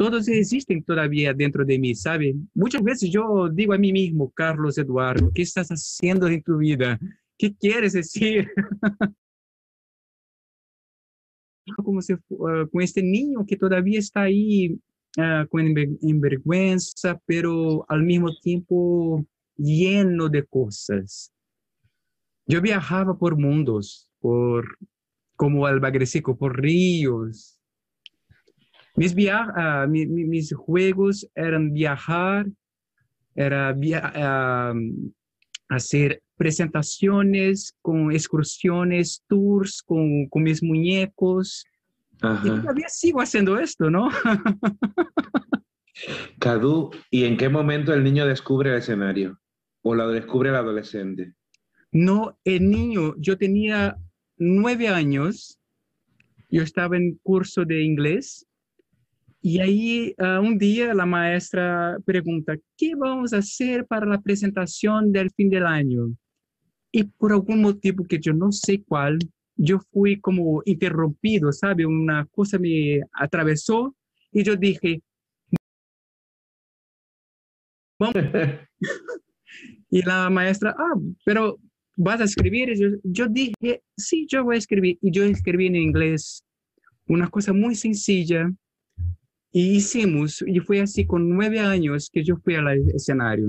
todos 0.00 0.26
existen 0.28 0.82
todavía 0.82 1.34
dentro 1.34 1.62
de 1.62 1.78
mí, 1.78 1.94
¿sabe? 1.94 2.34
Muchas 2.54 2.82
veces 2.82 3.10
yo 3.12 3.50
digo 3.52 3.74
a 3.74 3.78
mí 3.78 3.92
mismo, 3.92 4.30
Carlos 4.30 4.78
Eduardo, 4.78 5.30
¿qué 5.34 5.42
estás 5.42 5.68
haciendo 5.68 6.26
en 6.26 6.42
tu 6.42 6.56
vida? 6.56 6.98
¿Qué 7.36 7.54
quieres 7.54 7.92
decir? 7.92 8.48
Como 11.84 12.00
ah, 12.00 12.66
con 12.72 12.80
este 12.80 13.02
niño 13.02 13.44
que 13.46 13.58
todavía 13.58 13.98
está 13.98 14.22
ahí 14.22 14.80
ah, 15.18 15.44
con 15.50 15.66
enver- 15.66 15.98
envergüenza, 16.00 17.20
pero 17.26 17.84
al 17.86 18.02
mismo 18.02 18.34
tiempo 18.42 19.26
lleno 19.58 20.30
de 20.30 20.44
cosas. 20.46 21.30
Yo 22.46 22.62
viajaba 22.62 23.18
por 23.18 23.36
mundos, 23.36 24.08
por 24.18 24.78
como 25.36 25.66
Albagrecico, 25.66 26.38
por 26.38 26.58
ríos. 26.58 27.59
Mis, 29.00 29.14
via- 29.14 29.50
ah, 29.56 29.86
mi- 29.88 30.04
mi- 30.06 30.26
mis 30.26 30.52
juegos 30.54 31.26
eran 31.34 31.72
viajar, 31.72 32.44
era 33.34 33.72
via- 33.72 34.12
ah, 34.14 34.74
hacer 35.70 36.22
presentaciones 36.36 37.74
con 37.80 38.12
excursiones, 38.12 39.24
tours 39.26 39.82
con, 39.82 40.26
con 40.28 40.42
mis 40.42 40.62
muñecos. 40.62 41.64
Y 42.20 42.26
Ajá. 42.26 42.60
todavía 42.60 42.88
sigo 42.90 43.22
haciendo 43.22 43.58
esto, 43.58 43.88
¿no? 43.88 44.10
Cadu, 46.38 46.90
¿y 47.10 47.24
en 47.24 47.38
qué 47.38 47.48
momento 47.48 47.94
el 47.94 48.04
niño 48.04 48.26
descubre 48.26 48.68
el 48.70 48.76
escenario? 48.80 49.40
¿O 49.82 49.94
lo 49.94 50.10
descubre 50.10 50.50
el 50.50 50.56
adolescente? 50.56 51.32
No, 51.90 52.38
el 52.44 52.68
niño, 52.68 53.14
yo 53.16 53.38
tenía 53.38 53.96
nueve 54.36 54.88
años, 54.88 55.58
yo 56.50 56.62
estaba 56.62 56.98
en 56.98 57.18
curso 57.22 57.64
de 57.64 57.82
inglés 57.82 58.46
y 59.42 59.60
ahí 59.60 60.14
ah, 60.18 60.40
un 60.40 60.58
día 60.58 60.94
la 60.94 61.06
maestra 61.06 61.98
pregunta, 62.04 62.56
¿qué 62.76 62.94
vamos 62.96 63.32
a 63.32 63.38
hacer 63.38 63.86
para 63.86 64.06
la 64.06 64.20
presentación 64.20 65.12
del 65.12 65.30
fin 65.30 65.50
del 65.50 65.66
año? 65.66 66.14
Y 66.92 67.04
por 67.04 67.32
algún 67.32 67.62
motivo 67.62 68.04
que 68.04 68.18
yo 68.18 68.32
no 68.32 68.52
sé 68.52 68.82
cuál, 68.82 69.18
yo 69.56 69.78
fui 69.92 70.20
como 70.20 70.62
interrumpido, 70.64 71.52
¿sabe? 71.52 71.86
Una 71.86 72.26
cosa 72.26 72.58
me 72.58 73.00
atravesó 73.12 73.94
y 74.32 74.42
yo 74.42 74.56
dije, 74.56 75.02
Y 79.90 80.02
la 80.02 80.30
maestra, 80.30 80.74
ah, 80.78 80.94
pero 81.24 81.58
vas 81.96 82.20
a 82.20 82.24
escribir. 82.24 82.72
Yo, 82.78 82.88
yo 83.02 83.26
dije, 83.26 83.82
sí, 83.96 84.26
yo 84.28 84.44
voy 84.44 84.54
a 84.54 84.58
escribir. 84.58 84.98
Y 85.02 85.10
yo 85.10 85.24
escribí 85.24 85.66
en 85.66 85.76
inglés 85.76 86.44
una 87.06 87.28
cosa 87.28 87.52
muy 87.52 87.74
sencilla. 87.74 88.50
Y 89.52 89.76
hicimos, 89.76 90.42
y 90.46 90.60
fue 90.60 90.80
así 90.80 91.06
con 91.06 91.28
nueve 91.28 91.60
años 91.60 92.08
que 92.12 92.22
yo 92.22 92.36
fui 92.36 92.54
al 92.54 92.68
escenario. 92.94 93.48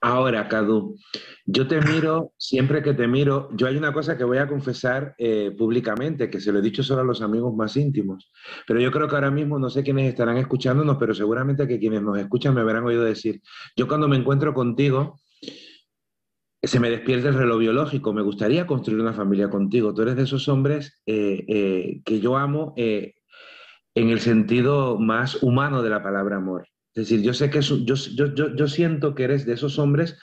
Ahora, 0.00 0.46
Cadu, 0.48 0.96
yo 1.44 1.66
te 1.66 1.80
miro, 1.82 2.32
siempre 2.38 2.82
que 2.82 2.94
te 2.94 3.08
miro, 3.08 3.50
yo 3.54 3.66
hay 3.66 3.76
una 3.76 3.92
cosa 3.92 4.16
que 4.16 4.24
voy 4.24 4.38
a 4.38 4.46
confesar 4.46 5.14
eh, 5.18 5.52
públicamente, 5.58 6.30
que 6.30 6.40
se 6.40 6.52
lo 6.52 6.60
he 6.60 6.62
dicho 6.62 6.82
solo 6.82 7.02
a 7.02 7.04
los 7.04 7.20
amigos 7.20 7.54
más 7.54 7.76
íntimos, 7.76 8.30
pero 8.66 8.80
yo 8.80 8.92
creo 8.92 9.08
que 9.08 9.16
ahora 9.16 9.30
mismo 9.30 9.58
no 9.58 9.68
sé 9.68 9.82
quiénes 9.82 10.08
estarán 10.08 10.36
escuchándonos, 10.36 10.96
pero 10.98 11.14
seguramente 11.14 11.66
que 11.66 11.80
quienes 11.80 12.02
nos 12.02 12.18
escuchan 12.18 12.54
me 12.54 12.60
habrán 12.60 12.84
oído 12.84 13.02
decir, 13.02 13.42
yo 13.76 13.88
cuando 13.88 14.08
me 14.08 14.16
encuentro 14.16 14.54
contigo, 14.54 15.18
se 16.62 16.80
me 16.80 16.90
despierta 16.90 17.28
el 17.28 17.34
reloj 17.34 17.58
biológico, 17.58 18.12
me 18.12 18.22
gustaría 18.22 18.66
construir 18.66 19.00
una 19.00 19.12
familia 19.12 19.48
contigo, 19.48 19.94
tú 19.94 20.02
eres 20.02 20.16
de 20.16 20.24
esos 20.24 20.48
hombres 20.48 21.00
eh, 21.06 21.44
eh, 21.48 22.02
que 22.04 22.20
yo 22.20 22.36
amo 22.36 22.74
eh, 22.76 23.14
en 23.98 24.10
el 24.10 24.20
sentido 24.20 24.96
más 24.98 25.42
humano 25.42 25.82
de 25.82 25.90
la 25.90 26.02
palabra 26.04 26.36
amor. 26.36 26.68
Es 26.94 27.08
decir, 27.08 27.20
yo 27.20 27.34
sé 27.34 27.50
que 27.50 27.60
yo, 27.60 27.76
yo, 27.76 28.54
yo, 28.54 28.68
siento 28.68 29.14
que 29.14 29.24
eres 29.24 29.44
de 29.44 29.54
esos 29.54 29.78
hombres 29.80 30.16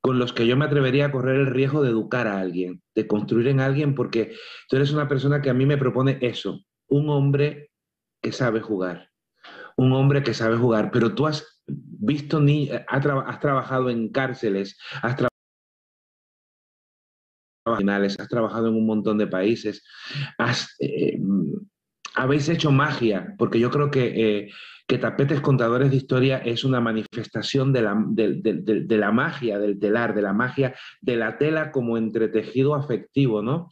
con 0.00 0.18
los 0.18 0.32
que 0.32 0.46
yo 0.46 0.56
me 0.56 0.64
atrevería 0.64 1.06
a 1.06 1.12
correr 1.12 1.36
el 1.36 1.46
riesgo 1.46 1.82
de 1.82 1.90
educar 1.90 2.26
a 2.26 2.40
alguien, 2.40 2.82
de 2.96 3.06
construir 3.06 3.46
en 3.46 3.60
alguien, 3.60 3.94
porque 3.94 4.34
tú 4.68 4.76
eres 4.76 4.92
una 4.92 5.06
persona 5.06 5.40
que 5.40 5.50
a 5.50 5.54
mí 5.54 5.66
me 5.66 5.78
propone 5.78 6.18
eso, 6.20 6.64
un 6.88 7.08
hombre 7.08 7.70
que 8.20 8.32
sabe 8.32 8.60
jugar, 8.60 9.10
un 9.76 9.92
hombre 9.92 10.24
que 10.24 10.34
sabe 10.34 10.56
jugar, 10.56 10.90
pero 10.90 11.14
tú 11.14 11.26
has 11.26 11.62
visto, 11.66 12.40
ni, 12.40 12.70
has, 12.88 13.02
traba- 13.02 13.24
has 13.28 13.38
trabajado 13.38 13.88
en 13.88 14.10
cárceles, 14.10 14.78
has 15.02 15.16
trabajado 15.16 15.30
has 17.66 18.28
trabajado 18.28 18.68
en 18.68 18.74
un 18.74 18.86
montón 18.86 19.18
de 19.18 19.26
países, 19.26 19.84
has, 20.38 20.74
eh, 20.78 21.18
habéis 22.16 22.48
hecho 22.48 22.72
magia, 22.72 23.34
porque 23.38 23.60
yo 23.60 23.70
creo 23.70 23.90
que, 23.90 24.06
eh, 24.16 24.50
que 24.88 24.98
Tapetes 24.98 25.40
Contadores 25.40 25.90
de 25.90 25.96
Historia 25.96 26.38
es 26.38 26.64
una 26.64 26.80
manifestación 26.80 27.72
de 27.72 27.82
la, 27.82 28.02
de, 28.08 28.34
de- 28.42 28.96
la 28.96 29.12
magia 29.12 29.58
del 29.58 29.78
telar, 29.78 30.14
de 30.14 30.22
la 30.22 30.32
magia 30.32 30.74
de 31.00 31.16
la 31.16 31.38
tela 31.38 31.70
como 31.72 31.98
entretejido 31.98 32.74
afectivo, 32.74 33.42
¿no? 33.42 33.68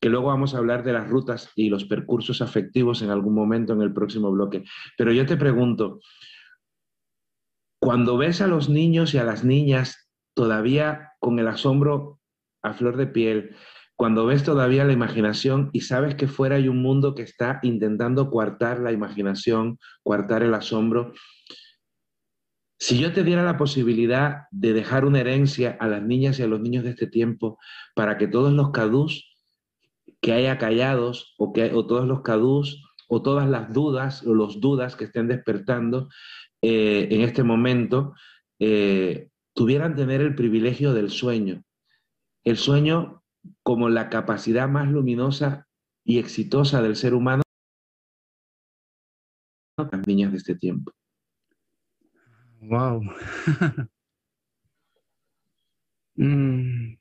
Que 0.00 0.08
luego 0.08 0.28
vamos 0.28 0.54
a 0.54 0.58
hablar 0.58 0.82
de 0.82 0.92
las 0.92 1.08
rutas 1.08 1.50
y 1.54 1.68
los 1.68 1.84
percursos 1.84 2.40
afectivos 2.42 3.02
en 3.02 3.10
algún 3.10 3.34
momento 3.34 3.72
en 3.74 3.82
el 3.82 3.92
próximo 3.92 4.30
bloque. 4.32 4.64
Pero 4.98 5.12
yo 5.12 5.24
te 5.26 5.36
pregunto, 5.36 6.00
cuando 7.80 8.16
ves 8.16 8.40
a 8.40 8.46
los 8.46 8.68
niños 8.68 9.14
y 9.14 9.18
a 9.18 9.24
las 9.24 9.44
niñas 9.44 10.10
todavía 10.34 11.12
con 11.20 11.38
el 11.38 11.48
asombro 11.48 12.20
a 12.62 12.72
flor 12.72 12.96
de 12.96 13.06
piel, 13.06 13.54
cuando 13.96 14.26
ves 14.26 14.42
todavía 14.42 14.84
la 14.84 14.92
imaginación 14.92 15.70
y 15.72 15.82
sabes 15.82 16.16
que 16.16 16.26
fuera 16.26 16.56
hay 16.56 16.68
un 16.68 16.82
mundo 16.82 17.14
que 17.14 17.22
está 17.22 17.60
intentando 17.62 18.30
coartar 18.30 18.80
la 18.80 18.92
imaginación, 18.92 19.78
coartar 20.02 20.42
el 20.42 20.54
asombro. 20.54 21.12
Si 22.78 22.98
yo 22.98 23.12
te 23.12 23.22
diera 23.22 23.44
la 23.44 23.56
posibilidad 23.56 24.42
de 24.50 24.72
dejar 24.72 25.04
una 25.04 25.20
herencia 25.20 25.76
a 25.78 25.86
las 25.86 26.02
niñas 26.02 26.38
y 26.38 26.42
a 26.42 26.48
los 26.48 26.60
niños 26.60 26.84
de 26.84 26.90
este 26.90 27.06
tiempo 27.06 27.58
para 27.94 28.18
que 28.18 28.26
todos 28.26 28.52
los 28.52 28.72
cadús 28.72 29.32
que 30.20 30.32
haya 30.32 30.58
callados 30.58 31.34
o, 31.38 31.52
que, 31.52 31.72
o 31.72 31.86
todos 31.86 32.06
los 32.06 32.22
cadús 32.22 32.82
o 33.08 33.22
todas 33.22 33.48
las 33.48 33.72
dudas 33.72 34.26
o 34.26 34.34
los 34.34 34.60
dudas 34.60 34.96
que 34.96 35.04
estén 35.04 35.28
despertando 35.28 36.08
eh, 36.62 37.08
en 37.10 37.20
este 37.20 37.42
momento 37.42 38.14
eh, 38.58 39.28
tuvieran 39.54 39.94
tener 39.94 40.20
el 40.20 40.34
privilegio 40.34 40.92
del 40.92 41.10
sueño. 41.10 41.62
El 42.42 42.56
sueño 42.56 43.23
como 43.62 43.88
la 43.88 44.08
capacidad 44.10 44.68
más 44.68 44.88
luminosa 44.88 45.66
y 46.04 46.18
exitosa 46.18 46.82
del 46.82 46.96
ser 46.96 47.14
humano 47.14 47.42
las 49.76 50.06
niñas 50.06 50.32
de 50.32 50.38
este 50.38 50.54
tiempo. 50.54 50.92
Wow. 52.60 53.02
Mm. 56.16 56.96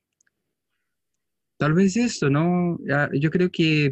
Tal 1.58 1.73
vez 1.73 1.95
eso, 1.97 2.32
¿no? 2.32 2.79
Yo 3.13 3.29
creo 3.29 3.51
que 3.51 3.91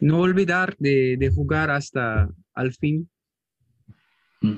no 0.00 0.20
olvidar 0.20 0.76
de, 0.78 1.30
jugar 1.32 1.70
hasta 1.70 2.28
al 2.54 2.72
fin. 2.72 3.08
Mm. 4.40 4.56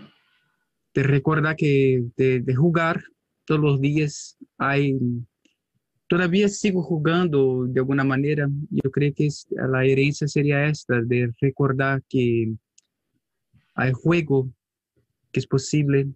Te 0.92 1.02
recuerda 1.02 1.54
que 1.54 2.04
de, 2.16 2.54
jugar 2.54 3.02
todos 3.44 3.60
los 3.60 3.80
días 3.80 4.38
hay... 4.56 4.98
Todavía 6.08 6.48
sigo 6.48 6.82
jugando 6.82 7.66
de 7.66 7.80
alguna 7.80 8.04
manera. 8.04 8.48
Yo 8.70 8.90
creo 8.90 9.12
que 9.14 9.28
la 9.50 9.84
herencia 9.84 10.26
sería 10.26 10.66
esta, 10.66 11.00
de 11.02 11.32
recordar 11.40 12.02
que 12.08 12.54
hay 13.74 13.92
juego, 13.92 14.50
que 15.30 15.40
es 15.40 15.46
posible, 15.46 16.08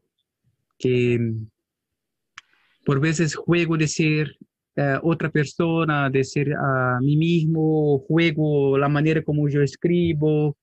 que 0.78 1.34
por 2.84 3.00
veces 3.00 3.34
juego 3.34 3.76
de 3.76 3.86
ser 3.86 4.36
eh, 4.74 4.98
otra 5.02 5.30
persona, 5.30 6.08
de 6.08 6.24
ser 6.24 6.54
a 6.54 6.98
mí 7.00 7.16
mismo, 7.16 7.98
juego 8.08 8.78
la 8.78 8.88
manera 8.88 9.22
como 9.22 9.48
yo 9.48 9.62
escribo. 9.62 10.56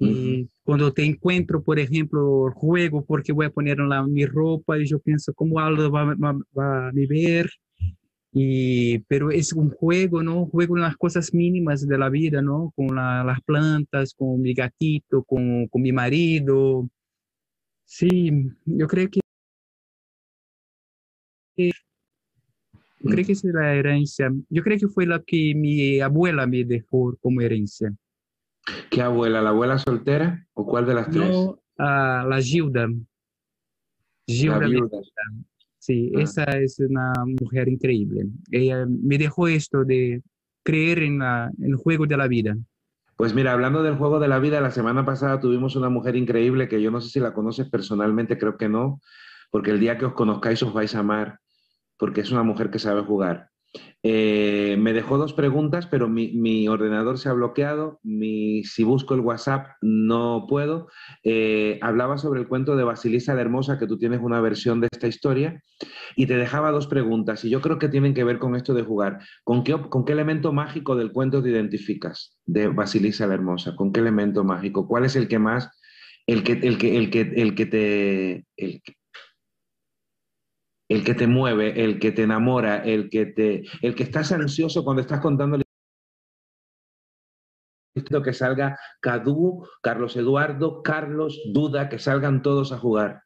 Y 0.00 0.48
cuando 0.62 0.92
te 0.92 1.04
encuentro, 1.04 1.60
por 1.60 1.80
ejemplo, 1.80 2.52
juego 2.54 3.04
porque 3.04 3.32
voy 3.32 3.46
a 3.46 3.50
poner 3.50 3.78
la, 3.80 4.06
mi 4.06 4.24
ropa 4.26 4.78
y 4.78 4.86
yo 4.86 5.00
pienso 5.00 5.34
cómo 5.34 5.58
algo 5.58 5.90
va, 5.90 6.14
va, 6.14 6.88
a 6.88 6.92
ver. 6.94 7.50
Y, 8.32 8.98
pero 9.00 9.30
es 9.30 9.52
un 9.52 9.70
juego, 9.70 10.22
¿no? 10.22 10.46
Juego 10.46 10.76
en 10.76 10.82
las 10.82 10.96
cosas 10.96 11.32
mínimas 11.32 11.86
de 11.86 11.98
la 11.98 12.08
vida, 12.08 12.42
¿no? 12.42 12.72
Con 12.76 12.94
las 12.94 13.40
plantas, 13.42 14.14
con 14.14 14.40
mi 14.40 14.54
gatito, 14.54 15.24
con, 15.24 15.66
con 15.68 15.82
mi 15.82 15.92
marido. 15.92 16.88
Sí, 17.84 18.30
yo 18.66 18.86
creo 18.86 19.08
que 19.08 19.20
yo 23.00 23.10
creo 23.10 23.24
que 23.24 23.32
es 23.32 23.44
la 23.44 23.74
herencia. 23.74 24.30
Yo 24.48 24.62
creo 24.62 24.78
que 24.78 24.88
fue 24.88 25.06
la 25.06 25.22
que 25.24 25.54
mi 25.54 26.00
abuela 26.00 26.46
me 26.46 26.64
dejó 26.64 27.16
como 27.20 27.40
herencia. 27.40 27.94
¿Qué 28.90 29.02
abuela? 29.02 29.40
¿La 29.40 29.50
abuela 29.50 29.78
soltera 29.78 30.46
o 30.52 30.66
cuál 30.66 30.86
de 30.86 30.94
las 30.94 31.10
tres? 31.10 31.30
No, 31.30 31.60
la 31.76 32.38
Gilda. 32.42 32.88
Gilda. 34.26 34.66
Sí, 35.88 36.12
ah. 36.14 36.20
esa 36.20 36.44
es 36.44 36.78
una 36.80 37.14
mujer 37.40 37.66
increíble. 37.66 38.26
Ella 38.50 38.84
me 38.86 39.16
dejó 39.16 39.48
esto 39.48 39.86
de 39.86 40.22
creer 40.62 40.98
en, 41.02 41.20
la, 41.20 41.50
en 41.58 41.70
el 41.70 41.76
juego 41.76 42.06
de 42.06 42.18
la 42.18 42.28
vida. 42.28 42.58
Pues 43.16 43.34
mira, 43.34 43.52
hablando 43.52 43.82
del 43.82 43.96
juego 43.96 44.20
de 44.20 44.28
la 44.28 44.38
vida, 44.38 44.60
la 44.60 44.70
semana 44.70 45.06
pasada 45.06 45.40
tuvimos 45.40 45.76
una 45.76 45.88
mujer 45.88 46.14
increíble 46.14 46.68
que 46.68 46.82
yo 46.82 46.90
no 46.90 47.00
sé 47.00 47.08
si 47.08 47.20
la 47.20 47.32
conoces 47.32 47.70
personalmente, 47.70 48.36
creo 48.36 48.58
que 48.58 48.68
no, 48.68 49.00
porque 49.50 49.70
el 49.70 49.80
día 49.80 49.96
que 49.96 50.04
os 50.04 50.12
conozcáis 50.12 50.62
os 50.62 50.74
vais 50.74 50.94
a 50.94 50.98
amar 50.98 51.40
porque 51.96 52.20
es 52.20 52.30
una 52.30 52.42
mujer 52.42 52.70
que 52.70 52.78
sabe 52.78 53.02
jugar. 53.02 53.48
Eh, 54.02 54.76
me 54.78 54.92
dejó 54.92 55.18
dos 55.18 55.32
preguntas, 55.32 55.86
pero 55.86 56.08
mi, 56.08 56.68
ordenador 56.68 57.18
se 57.18 57.28
ha 57.28 57.32
bloqueado. 57.32 58.00
si 58.02 58.84
busco 58.84 59.14
el 59.14 59.20
WhatsApp, 59.20 59.72
no 59.82 60.46
puedo. 60.48 60.88
Eh, 61.24 61.78
hablaba 61.82 62.18
sobre 62.18 62.40
el 62.40 62.48
cuento 62.48 62.76
de 62.76 62.84
Basilisa 62.84 63.34
la 63.34 63.40
Hermosa, 63.40 63.78
que 63.78 63.86
tú 63.86 63.98
tienes 63.98 64.20
una 64.20 64.40
versión 64.40 64.80
de 64.80 64.88
esta 64.90 65.08
historia, 65.08 65.60
y 66.16 66.26
te 66.26 66.36
dejaba 66.36 66.70
dos 66.70 66.86
preguntas, 66.86 67.44
y 67.44 67.50
yo 67.50 67.60
creo 67.60 67.78
que 67.78 67.88
tienen 67.88 68.14
que 68.14 68.24
ver 68.24 68.38
con 68.38 68.54
esto 68.54 68.72
de 68.74 68.82
jugar. 68.82 69.18
¿Con 69.44 69.64
qué, 69.64 69.74
elemento 70.12 70.52
mágico 70.52 70.96
del 70.96 71.12
cuento 71.12 71.42
te 71.42 71.50
identificas 71.50 72.38
de 72.46 72.68
Basilisa 72.68 73.26
la 73.26 73.34
Hermosa? 73.34 73.74
¿Con 73.76 73.92
qué 73.92 74.00
elemento 74.00 74.44
mágico? 74.44 74.86
¿Cuál 74.86 75.04
es 75.04 75.16
el 75.16 75.28
que 75.28 75.38
más, 75.38 75.70
el 76.26 76.42
que, 76.44 76.52
el 76.52 76.78
que, 76.78 76.98
el 76.98 77.10
que, 77.10 77.20
el 77.20 77.54
que 77.54 77.66
te, 77.66 78.46
que 81.04 81.14
te 81.14 81.26
mueve, 81.26 81.84
el 81.84 81.98
que 81.98 82.12
te 82.12 82.22
enamora, 82.22 82.78
el 82.78 83.10
que 83.10 83.26
te, 83.26 83.62
el 83.82 83.94
que 83.94 84.04
estás 84.04 84.32
ansioso 84.32 84.84
cuando 84.84 85.02
estás 85.02 85.20
contando 85.20 85.58
que 88.22 88.32
salga 88.32 88.78
Cadu, 89.00 89.66
Carlos 89.82 90.16
Eduardo, 90.16 90.82
Carlos, 90.82 91.40
Duda, 91.52 91.88
que 91.88 91.98
salgan 91.98 92.42
todos 92.42 92.72
a 92.72 92.78
jugar. 92.78 93.22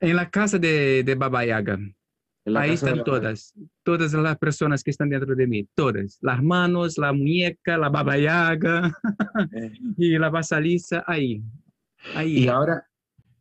En 0.00 0.16
la 0.16 0.30
casa 0.30 0.58
de, 0.58 1.02
de 1.02 1.14
Baba 1.14 1.44
Yaga. 1.44 1.78
Ahí 2.56 2.72
están 2.72 3.04
todas, 3.04 3.52
todas 3.82 4.12
las 4.14 4.38
personas 4.38 4.82
que 4.82 4.90
están 4.90 5.10
dentro 5.10 5.34
de 5.34 5.46
mí, 5.46 5.68
todas. 5.74 6.18
Las 6.22 6.42
manos, 6.42 6.96
la 6.96 7.12
muñeca, 7.12 7.76
la 7.76 7.90
Baba 7.90 8.16
Yaga 8.16 8.90
eh. 9.52 9.72
y 9.98 10.18
la 10.18 10.30
basaliza, 10.30 11.04
ahí. 11.06 11.42
ahí. 12.14 12.44
Y 12.44 12.48
ahora, 12.48 12.87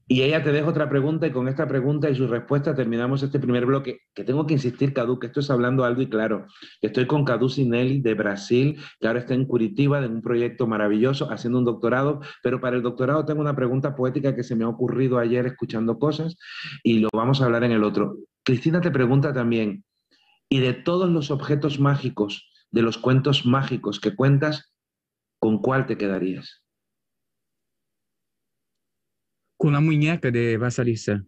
y 0.09 0.21
ella 0.21 0.41
te 0.41 0.53
deja 0.53 0.69
otra 0.69 0.89
pregunta 0.89 1.27
y 1.27 1.31
con 1.31 1.49
esta 1.49 1.67
pregunta 1.67 2.09
y 2.09 2.15
su 2.15 2.27
respuesta 2.27 2.73
terminamos 2.73 3.23
este 3.23 3.39
primer 3.39 3.65
bloque. 3.65 3.99
Que 4.13 4.23
tengo 4.23 4.45
que 4.45 4.53
insistir, 4.53 4.93
Cadu, 4.93 5.19
que 5.19 5.27
esto 5.27 5.41
es 5.41 5.49
hablando 5.49 5.83
algo 5.83 6.01
y 6.01 6.07
claro. 6.07 6.45
Estoy 6.81 7.07
con 7.07 7.25
Cadu 7.25 7.49
Sinelli 7.49 7.99
de 7.99 8.13
Brasil, 8.13 8.79
que 9.01 9.07
ahora 9.07 9.19
está 9.19 9.33
en 9.33 9.45
Curitiba 9.45 10.03
en 10.03 10.13
un 10.13 10.21
proyecto 10.21 10.65
maravilloso, 10.65 11.29
haciendo 11.29 11.59
un 11.59 11.65
doctorado. 11.65 12.21
Pero 12.41 12.61
para 12.61 12.77
el 12.77 12.83
doctorado 12.83 13.25
tengo 13.25 13.41
una 13.41 13.55
pregunta 13.55 13.95
poética 13.95 14.33
que 14.33 14.43
se 14.43 14.55
me 14.55 14.63
ha 14.63 14.69
ocurrido 14.69 15.19
ayer 15.19 15.45
escuchando 15.45 15.99
cosas 15.99 16.37
y 16.83 16.99
lo 16.99 17.09
vamos 17.11 17.41
a 17.41 17.45
hablar 17.45 17.65
en 17.65 17.73
el 17.73 17.83
otro. 17.83 18.15
Cristina 18.43 18.79
te 18.79 18.91
pregunta 18.91 19.33
también, 19.33 19.83
¿y 20.47 20.61
de 20.61 20.71
todos 20.71 21.09
los 21.09 21.31
objetos 21.31 21.81
mágicos, 21.81 22.49
de 22.71 22.81
los 22.81 22.97
cuentos 22.97 23.45
mágicos 23.45 23.99
que 23.99 24.15
cuentas, 24.15 24.73
con 25.39 25.61
cuál 25.61 25.85
te 25.85 25.97
quedarías? 25.97 26.66
Con 29.57 29.73
la 29.73 29.79
muñeca 29.79 30.31
de 30.31 30.57
Basilisa. 30.57 31.25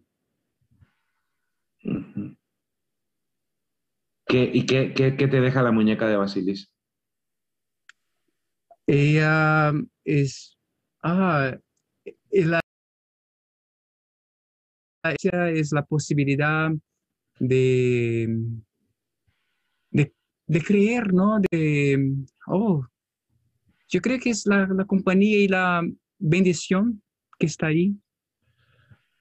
¿Y 4.32 4.66
qué, 4.66 4.90
te 5.16 5.40
deja 5.40 5.62
la 5.62 5.72
muñeca 5.72 6.08
de 6.08 6.16
Basilisa? 6.16 6.68
Ella 8.86 9.72
es, 10.04 10.56
ah, 11.02 11.56
la, 12.32 12.60
ella 15.02 15.50
es 15.50 15.72
la 15.72 15.84
posibilidad 15.84 16.70
de, 17.38 18.28
de, 19.90 20.62
creer, 20.62 21.12
¿no? 21.12 21.40
De, 21.50 22.14
oh, 22.46 22.84
yo 23.88 24.00
creo 24.00 24.18
que 24.20 24.30
es 24.30 24.46
la, 24.46 24.66
la 24.68 24.84
compañía 24.84 25.38
y 25.38 25.48
la 25.48 25.82
bendición 26.18 27.02
que 27.38 27.46
está 27.46 27.68
ahí. 27.68 27.96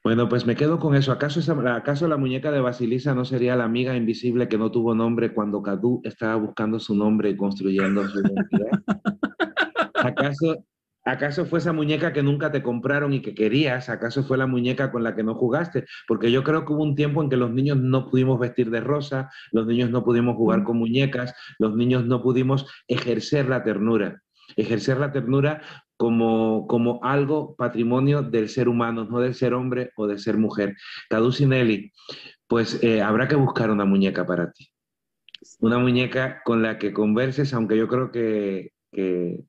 Bueno, 0.09 0.27
pues 0.27 0.47
me 0.47 0.55
quedo 0.55 0.79
con 0.79 0.95
eso. 0.95 1.11
¿Acaso, 1.11 1.39
¿Acaso 1.67 2.07
la 2.07 2.17
muñeca 2.17 2.51
de 2.51 2.59
Basilisa 2.59 3.13
no 3.13 3.25
sería 3.25 3.55
la 3.55 3.65
amiga 3.65 3.95
invisible 3.95 4.47
que 4.47 4.57
no 4.57 4.71
tuvo 4.71 4.95
nombre 4.95 5.35
cuando 5.35 5.61
Cadu 5.61 6.01
estaba 6.03 6.33
buscando 6.33 6.79
su 6.79 6.95
nombre 6.95 7.29
y 7.29 7.37
construyendo 7.37 8.09
su 8.09 8.21
identidad? 8.21 8.71
¿Acaso, 9.93 10.65
¿Acaso 11.05 11.45
fue 11.45 11.59
esa 11.59 11.73
muñeca 11.73 12.11
que 12.11 12.23
nunca 12.23 12.51
te 12.51 12.63
compraron 12.63 13.13
y 13.13 13.21
que 13.21 13.35
querías? 13.35 13.87
¿Acaso 13.89 14.23
fue 14.23 14.39
la 14.39 14.47
muñeca 14.47 14.91
con 14.91 15.03
la 15.03 15.13
que 15.13 15.21
no 15.21 15.35
jugaste? 15.35 15.85
Porque 16.07 16.31
yo 16.31 16.43
creo 16.43 16.65
que 16.65 16.73
hubo 16.73 16.81
un 16.81 16.95
tiempo 16.95 17.21
en 17.21 17.29
que 17.29 17.37
los 17.37 17.51
niños 17.51 17.77
no 17.77 18.09
pudimos 18.09 18.39
vestir 18.39 18.71
de 18.71 18.81
rosa, 18.81 19.29
los 19.51 19.67
niños 19.67 19.91
no 19.91 20.03
pudimos 20.03 20.37
jugar 20.37 20.63
con 20.63 20.79
muñecas, 20.79 21.35
los 21.59 21.75
niños 21.75 22.07
no 22.07 22.23
pudimos 22.23 22.65
ejercer 22.87 23.47
la 23.47 23.63
ternura. 23.63 24.23
Ejercer 24.55 24.97
la 24.99 25.11
ternura 25.11 25.61
como, 25.99 26.65
como 26.65 27.01
algo 27.03 27.55
patrimonio 27.57 28.23
del 28.23 28.47
ser 28.47 28.69
humano, 28.69 29.03
no 29.03 29.19
del 29.19 29.35
ser 29.35 29.53
hombre 29.53 29.91
o 29.97 30.07
del 30.07 30.19
ser 30.19 30.37
mujer. 30.37 30.77
Caducinelli, 31.09 31.91
pues 32.47 32.81
eh, 32.81 33.01
habrá 33.01 33.27
que 33.27 33.35
buscar 33.35 33.69
una 33.69 33.83
muñeca 33.83 34.25
para 34.25 34.49
ti. 34.53 34.69
Una 35.59 35.77
muñeca 35.77 36.41
con 36.45 36.61
la 36.61 36.77
que 36.77 36.93
converses, 36.93 37.53
aunque 37.53 37.75
yo 37.75 37.89
creo 37.89 38.11
que, 38.11 38.71
que, 38.93 39.43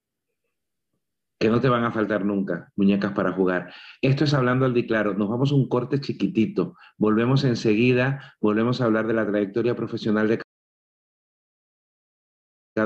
que 1.38 1.48
no 1.50 1.60
te 1.60 1.68
van 1.68 1.84
a 1.84 1.92
faltar 1.92 2.24
nunca, 2.24 2.72
muñecas 2.74 3.12
para 3.12 3.30
jugar. 3.32 3.72
Esto 4.02 4.24
es 4.24 4.34
hablando 4.34 4.66
al 4.66 4.74
claro. 4.86 5.14
Nos 5.14 5.28
vamos 5.28 5.52
a 5.52 5.54
un 5.54 5.68
corte 5.68 6.00
chiquitito. 6.00 6.74
Volvemos 6.96 7.44
enseguida, 7.44 8.34
volvemos 8.40 8.80
a 8.80 8.86
hablar 8.86 9.06
de 9.06 9.14
la 9.14 9.24
trayectoria 9.24 9.76
profesional 9.76 10.26
de 10.26 10.40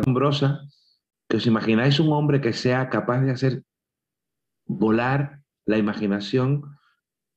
Brosa, 0.06 0.60
os 1.36 1.46
imagináis 1.46 2.00
un 2.00 2.12
hombre 2.12 2.40
que 2.40 2.52
sea 2.52 2.88
capaz 2.90 3.20
de 3.20 3.30
hacer 3.30 3.62
volar 4.66 5.40
la 5.66 5.78
imaginación 5.78 6.62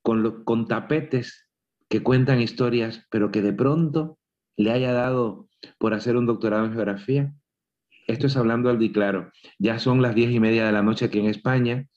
con, 0.01 0.43
con 0.43 0.67
tapetes 0.67 1.47
que 1.89 2.03
cuentan 2.03 2.41
historias, 2.41 3.05
pero 3.09 3.31
que 3.31 3.41
de 3.41 3.53
pronto 3.53 4.19
le 4.57 4.71
haya 4.71 4.91
dado 4.91 5.47
por 5.77 5.93
hacer 5.93 6.17
un 6.17 6.25
doctorado 6.25 6.65
en 6.65 6.73
geografía. 6.73 7.33
Esto 8.07 8.27
es 8.27 8.37
hablando 8.37 8.69
al 8.69 8.91
claro. 8.91 9.31
Ya 9.59 9.79
son 9.79 10.01
las 10.01 10.15
diez 10.15 10.31
y 10.31 10.39
media 10.39 10.65
de 10.65 10.71
la 10.71 10.83
noche 10.83 11.05
aquí 11.05 11.19
en 11.19 11.27
España, 11.27 11.87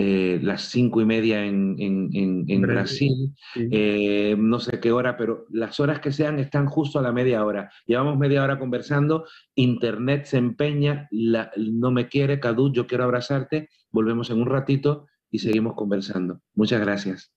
eh, 0.00 0.38
las 0.40 0.62
cinco 0.62 1.00
y 1.00 1.04
media 1.04 1.44
en, 1.44 2.62
Brasil, 2.62 3.34
eh, 3.56 4.36
no 4.38 4.60
sé 4.60 4.78
qué 4.78 4.92
hora, 4.92 5.16
pero 5.16 5.46
las 5.50 5.80
horas 5.80 5.98
que 5.98 6.12
sean 6.12 6.38
están 6.38 6.66
justo 6.66 7.00
a 7.00 7.02
la 7.02 7.10
media 7.10 7.44
hora. 7.44 7.68
Llevamos 7.84 8.16
media 8.16 8.44
hora 8.44 8.60
conversando, 8.60 9.24
Internet 9.56 10.26
se 10.26 10.38
empeña, 10.38 11.08
no 11.10 11.90
me 11.90 12.06
quiere, 12.06 12.38
Cadu, 12.38 12.72
yo 12.72 12.86
quiero 12.86 13.02
abrazarte, 13.02 13.70
volvemos 13.90 14.30
en 14.30 14.40
un 14.40 14.46
ratito 14.46 15.08
y 15.32 15.40
seguimos 15.40 15.74
conversando. 15.74 16.42
Muchas 16.54 16.80
gracias. 16.80 17.32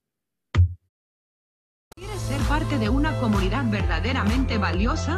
¿Quieres 1.96 2.22
ser 2.22 2.42
parte 2.42 2.78
de 2.78 2.90
una 2.90 3.20
comunidad 3.20 3.72
verdaderamente 3.72 4.60
valiosa? 4.60 5.18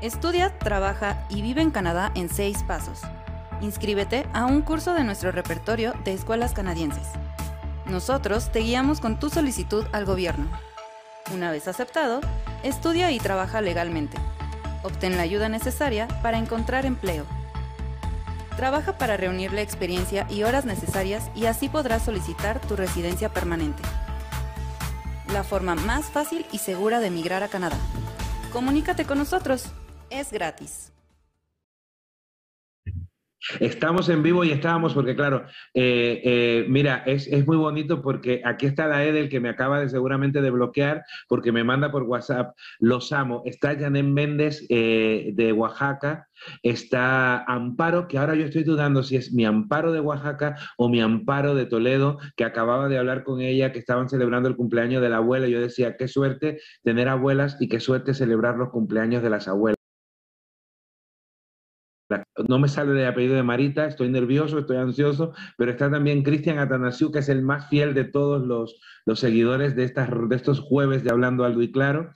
Estudia, 0.00 0.56
trabaja 0.58 1.26
y 1.28 1.42
vive 1.42 1.60
en 1.60 1.70
Canadá 1.70 2.10
en 2.14 2.30
seis 2.30 2.62
pasos. 2.62 3.00
Inscríbete 3.60 4.26
a 4.32 4.46
un 4.46 4.62
curso 4.62 4.94
de 4.94 5.04
nuestro 5.04 5.30
repertorio 5.30 5.92
de 6.04 6.14
escuelas 6.14 6.54
canadienses. 6.54 7.06
Nosotros 7.84 8.50
te 8.50 8.60
guiamos 8.60 9.00
con 9.00 9.18
tu 9.18 9.28
solicitud 9.28 9.84
al 9.92 10.06
gobierno. 10.06 10.46
Una 11.34 11.50
vez 11.50 11.68
aceptado, 11.68 12.20
estudia 12.62 13.10
y 13.10 13.18
trabaja 13.18 13.60
legalmente. 13.60 14.16
Obtén 14.82 15.18
la 15.18 15.22
ayuda 15.22 15.50
necesaria 15.50 16.08
para 16.22 16.38
encontrar 16.38 16.86
empleo. 16.86 17.26
Trabaja 18.56 18.96
para 18.96 19.18
reunir 19.18 19.52
la 19.52 19.60
experiencia 19.60 20.26
y 20.30 20.44
horas 20.44 20.64
necesarias 20.64 21.30
y 21.34 21.44
así 21.44 21.68
podrás 21.68 22.06
solicitar 22.06 22.58
tu 22.58 22.74
residencia 22.74 23.28
permanente. 23.28 23.82
La 25.30 25.44
forma 25.44 25.74
más 25.74 26.06
fácil 26.06 26.46
y 26.52 26.58
segura 26.58 27.00
de 27.00 27.08
emigrar 27.08 27.42
a 27.42 27.48
Canadá. 27.48 27.76
Comunícate 28.50 29.04
con 29.04 29.18
nosotros 29.18 29.70
es 30.10 30.32
gratis. 30.32 30.92
Estamos 33.58 34.08
en 34.10 34.22
vivo 34.22 34.44
y 34.44 34.50
estábamos 34.50 34.92
porque, 34.92 35.16
claro, 35.16 35.46
eh, 35.72 36.20
eh, 36.24 36.66
mira, 36.68 37.02
es, 37.06 37.28
muy 37.46 37.56
bonito 37.56 38.02
porque 38.02 38.42
aquí 38.44 38.66
está 38.66 38.86
la 38.86 39.04
Edel 39.04 39.30
que 39.30 39.40
me 39.40 39.48
acaba 39.48 39.80
de 39.80 39.88
seguramente 39.88 40.42
de 40.42 40.50
bloquear 40.50 41.04
porque 41.26 41.50
me 41.50 41.64
manda 41.64 41.90
por 41.90 42.02
WhatsApp, 42.02 42.54
los 42.78 43.12
amo. 43.12 43.42
Está 43.46 43.78
Janet 43.78 44.04
Méndez 44.04 44.66
eh, 44.68 45.32
de 45.34 45.52
Oaxaca, 45.52 46.28
está 46.62 47.42
Amparo, 47.44 48.08
que 48.08 48.18
ahora 48.18 48.34
yo 48.34 48.44
estoy 48.44 48.62
dudando 48.62 49.02
si 49.02 49.16
es 49.16 49.32
mi 49.32 49.46
Amparo 49.46 49.90
de 49.92 50.00
Oaxaca 50.00 50.56
o 50.76 50.90
mi 50.90 51.00
Amparo 51.00 51.54
de 51.54 51.64
Toledo, 51.64 52.18
que 52.36 52.44
acababa 52.44 52.88
de 52.88 52.98
hablar 52.98 53.24
con 53.24 53.40
ella, 53.40 53.72
que 53.72 53.78
estaban 53.78 54.10
celebrando 54.10 54.50
el 54.50 54.56
cumpleaños 54.56 55.00
de 55.00 55.08
la 55.08 55.16
abuela. 55.16 55.48
Yo 55.48 55.60
decía, 55.60 55.96
qué 55.96 56.08
suerte 56.08 56.60
tener 56.82 57.08
abuelas 57.08 57.56
y 57.58 57.68
qué 57.68 57.80
suerte 57.80 58.12
celebrar 58.12 58.56
los 58.56 58.68
cumpleaños 58.68 59.22
de 59.22 59.30
las 59.30 59.48
abuelas. 59.48 59.79
No 62.48 62.58
me 62.58 62.68
sale 62.68 62.92
de 62.92 63.06
apellido 63.06 63.36
de 63.36 63.42
Marita, 63.42 63.86
estoy 63.86 64.08
nervioso, 64.08 64.58
estoy 64.58 64.76
ansioso, 64.76 65.32
pero 65.56 65.70
está 65.70 65.90
también 65.90 66.22
Cristian 66.22 66.58
Atanasiu, 66.58 67.12
que 67.12 67.20
es 67.20 67.28
el 67.28 67.42
más 67.42 67.68
fiel 67.68 67.94
de 67.94 68.04
todos 68.04 68.46
los, 68.46 68.80
los 69.06 69.20
seguidores 69.20 69.76
de, 69.76 69.84
estas, 69.84 70.10
de 70.28 70.36
estos 70.36 70.60
jueves 70.60 71.04
de 71.04 71.10
Hablando 71.10 71.44
Algo 71.44 71.62
y 71.62 71.70
Claro. 71.70 72.12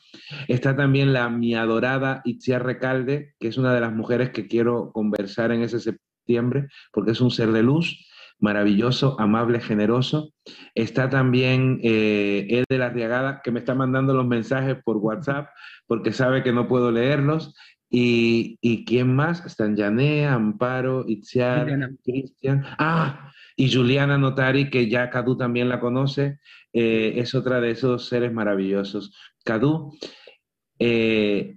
Está 0.48 0.76
también 0.76 1.12
la 1.12 1.28
mi 1.28 1.54
adorada 1.54 2.22
Itziar 2.24 2.64
Recalde, 2.64 3.34
que 3.38 3.48
es 3.48 3.58
una 3.58 3.74
de 3.74 3.80
las 3.80 3.92
mujeres 3.92 4.30
que 4.30 4.48
quiero 4.48 4.92
conversar 4.92 5.52
en 5.52 5.62
ese 5.62 5.80
septiembre, 5.80 6.68
porque 6.92 7.12
es 7.12 7.20
un 7.20 7.30
ser 7.30 7.52
de 7.52 7.62
luz 7.62 8.08
maravilloso, 8.40 9.16
amable, 9.18 9.60
generoso. 9.60 10.32
Está 10.74 11.08
también 11.08 11.80
eh, 11.82 12.46
Ed 12.50 12.64
de 12.68 12.78
la 12.78 12.90
Riagada, 12.90 13.40
que 13.42 13.50
me 13.50 13.60
está 13.60 13.74
mandando 13.74 14.12
los 14.12 14.26
mensajes 14.26 14.76
por 14.84 14.96
WhatsApp 14.98 15.48
porque 15.86 16.12
sabe 16.12 16.42
que 16.42 16.52
no 16.52 16.68
puedo 16.68 16.90
leerlos. 16.90 17.54
¿Y, 17.96 18.58
y 18.60 18.84
quién 18.84 19.14
más? 19.14 19.46
Están 19.46 19.76
Yané, 19.76 20.26
Amparo, 20.26 21.04
Itziar, 21.06 21.92
Cristian. 22.02 22.64
Ah, 22.76 23.30
y 23.54 23.72
Juliana 23.72 24.18
Notari, 24.18 24.68
que 24.68 24.88
ya 24.88 25.10
Cadu 25.10 25.36
también 25.36 25.68
la 25.68 25.78
conoce, 25.78 26.40
eh, 26.72 27.12
es 27.18 27.36
otra 27.36 27.60
de 27.60 27.70
esos 27.70 28.08
seres 28.08 28.32
maravillosos. 28.32 29.16
Cadu, 29.44 29.96
eh, 30.80 31.56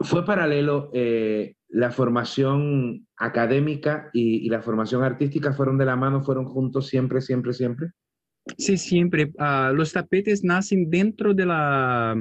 fue 0.00 0.26
paralelo 0.26 0.90
eh, 0.92 1.56
la 1.68 1.90
formación 1.90 3.06
académica 3.16 4.10
y, 4.12 4.46
la 4.50 4.60
formación 4.60 5.04
artística, 5.04 5.54
fueron 5.54 5.78
de 5.78 5.86
la 5.86 5.96
mano, 5.96 6.22
fueron 6.22 6.44
juntos 6.44 6.88
siempre, 6.88 7.22
siempre, 7.22 7.54
siempre. 7.54 7.92
Sí, 8.58 8.76
siempre. 8.76 9.32
Ah, 9.38 9.72
los 9.74 9.94
tapetes 9.94 10.44
nacen 10.44 10.90
dentro 10.90 11.32
de 11.32 11.46
la 11.46 12.14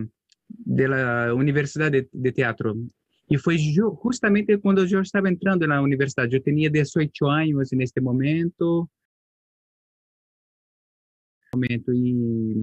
de 0.47 0.87
la 0.87 1.33
Universidad 1.33 1.91
de, 1.91 2.31
Teatro. 2.31 2.75
Y 3.27 3.37
fue 3.37 3.57
yo, 3.57 3.91
justamente 3.91 4.59
cuando 4.59 4.85
yo 4.85 4.99
estaba 4.99 5.29
entrando 5.29 5.65
en 5.65 5.71
la 5.71 5.81
universidad, 5.81 6.27
yo 6.27 6.41
tenía 6.41 6.69
18 6.69 7.29
años 7.29 7.71
en 7.73 7.81
este 7.81 8.01
momento. 8.01 8.89
Y, 11.93 12.59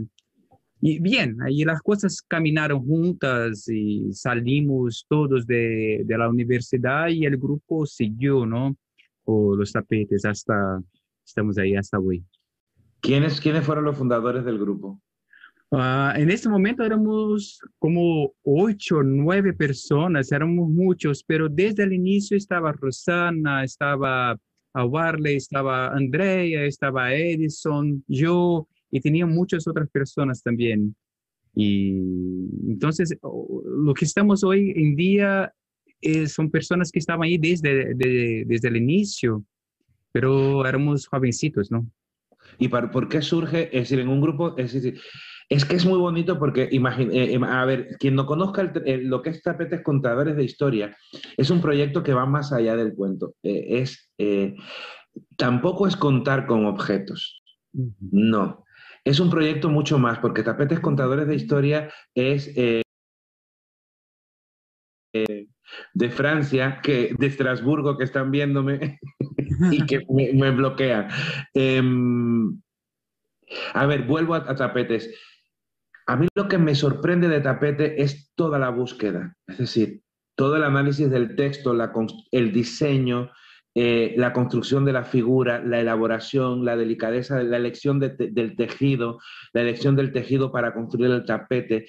y 0.80 0.98
bien, 0.98 1.40
ahí 1.42 1.64
las 1.64 1.80
cosas 1.80 2.20
caminaron 2.22 2.84
juntas 2.84 3.68
y 3.68 4.12
salimos 4.12 5.06
todos 5.08 5.46
de, 5.46 6.02
de 6.04 6.18
la 6.18 6.28
universidad 6.28 7.08
y 7.08 7.24
el 7.24 7.36
grupo 7.36 7.86
siguió, 7.86 8.44
¿no? 8.46 8.76
Con 9.22 9.58
los 9.58 9.72
tapetes 9.72 10.24
hasta, 10.24 10.82
estamos 11.24 11.58
ahí 11.58 11.76
hasta 11.76 11.98
hoy. 11.98 12.24
¿Quiénes, 13.00 13.40
¿Quiénes 13.40 13.64
fueron 13.64 13.84
los 13.84 13.96
fundadores 13.96 14.44
del 14.44 14.58
grupo? 14.58 15.00
Uh, 15.72 16.10
en 16.16 16.30
este 16.30 16.48
momento 16.48 16.84
éramos 16.84 17.60
como 17.78 18.34
ocho, 18.42 19.04
nueve 19.04 19.52
personas, 19.52 20.32
éramos 20.32 20.68
muchos, 20.68 21.22
pero 21.22 21.48
desde 21.48 21.84
el 21.84 21.92
inicio 21.92 22.36
estaba 22.36 22.72
Rosana, 22.72 23.62
estaba 23.62 24.36
Warley, 24.74 25.36
estaba 25.36 25.88
Andrea, 25.94 26.64
estaba 26.64 27.14
Edison, 27.14 28.02
yo, 28.08 28.66
y 28.90 29.00
tenía 29.00 29.26
muchas 29.26 29.68
otras 29.68 29.88
personas 29.90 30.42
también. 30.42 30.96
Y 31.54 31.90
entonces, 32.68 33.16
lo 33.22 33.94
que 33.94 34.04
estamos 34.04 34.42
hoy 34.42 34.72
en 34.74 34.96
día 34.96 35.52
es, 36.00 36.32
son 36.32 36.50
personas 36.50 36.90
que 36.90 36.98
estaban 36.98 37.24
ahí 37.24 37.38
desde, 37.38 37.94
desde 37.94 38.68
el 38.68 38.76
inicio, 38.76 39.44
pero 40.10 40.66
éramos 40.66 41.06
jovencitos, 41.06 41.70
¿no? 41.70 41.88
¿Y 42.58 42.68
por 42.68 43.08
qué 43.08 43.22
surge? 43.22 43.66
Es 43.66 43.88
decir, 43.88 44.00
en 44.00 44.08
un 44.08 44.20
grupo, 44.20 44.56
es 44.56 44.72
decir, 44.72 45.00
es 45.50 45.64
que 45.64 45.74
es 45.74 45.84
muy 45.84 45.98
bonito 45.98 46.38
porque, 46.38 46.62
eh, 46.62 47.34
em, 47.34 47.44
a 47.44 47.64
ver, 47.64 47.96
quien 47.98 48.14
no 48.14 48.24
conozca 48.24 48.72
lo 48.84 49.20
que 49.20 49.30
es 49.30 49.42
Tapetes 49.42 49.82
Contadores 49.82 50.36
de 50.36 50.44
Historia, 50.44 50.96
es 51.36 51.50
un 51.50 51.60
proyecto 51.60 52.04
que 52.04 52.14
va 52.14 52.24
más 52.24 52.52
allá 52.52 52.76
del 52.76 52.94
cuento. 52.94 53.34
Eh, 53.42 53.80
es, 53.80 54.10
eh, 54.18 54.54
tampoco 55.36 55.88
es 55.88 55.96
contar 55.96 56.46
con 56.46 56.66
objetos, 56.66 57.42
no. 57.72 58.64
Es 59.04 59.18
un 59.18 59.28
proyecto 59.28 59.68
mucho 59.68 59.98
más, 59.98 60.20
porque 60.20 60.44
Tapetes 60.44 60.78
Contadores 60.78 61.26
de 61.26 61.34
Historia 61.34 61.90
es 62.14 62.54
de 65.94 66.10
Francia, 66.10 66.80
que, 66.80 67.14
de 67.18 67.26
Estrasburgo, 67.26 67.98
que 67.98 68.04
están 68.04 68.30
viéndome 68.30 69.00
y 69.72 69.84
que 69.84 70.00
me, 70.08 70.50
bloquean. 70.52 71.08
Em, 71.54 72.60
a 73.74 73.86
ver, 73.86 74.04
vuelvo 74.04 74.34
a 74.34 74.54
tapetes. 74.54 75.10
A 76.10 76.16
mí 76.16 76.26
lo 76.34 76.48
que 76.48 76.58
me 76.58 76.74
sorprende 76.74 77.28
de 77.28 77.40
Tapete 77.40 78.02
es 78.02 78.32
toda 78.34 78.58
la 78.58 78.70
búsqueda, 78.70 79.36
es 79.46 79.58
decir, 79.58 80.02
todo 80.34 80.56
el 80.56 80.64
análisis 80.64 81.08
del 81.08 81.36
texto, 81.36 81.72
el 82.32 82.52
diseño, 82.52 83.30
eh, 83.76 84.14
la 84.16 84.32
construcción 84.32 84.84
de 84.84 84.92
la 84.92 85.04
figura, 85.04 85.62
la 85.64 85.78
elaboración, 85.78 86.64
la 86.64 86.76
delicadeza, 86.76 87.40
la 87.44 87.56
elección 87.56 88.00
del 88.00 88.56
tejido, 88.56 89.20
la 89.52 89.60
elección 89.60 89.94
del 89.94 90.10
tejido 90.10 90.50
para 90.50 90.74
construir 90.74 91.12
el 91.12 91.24
tapete, 91.24 91.86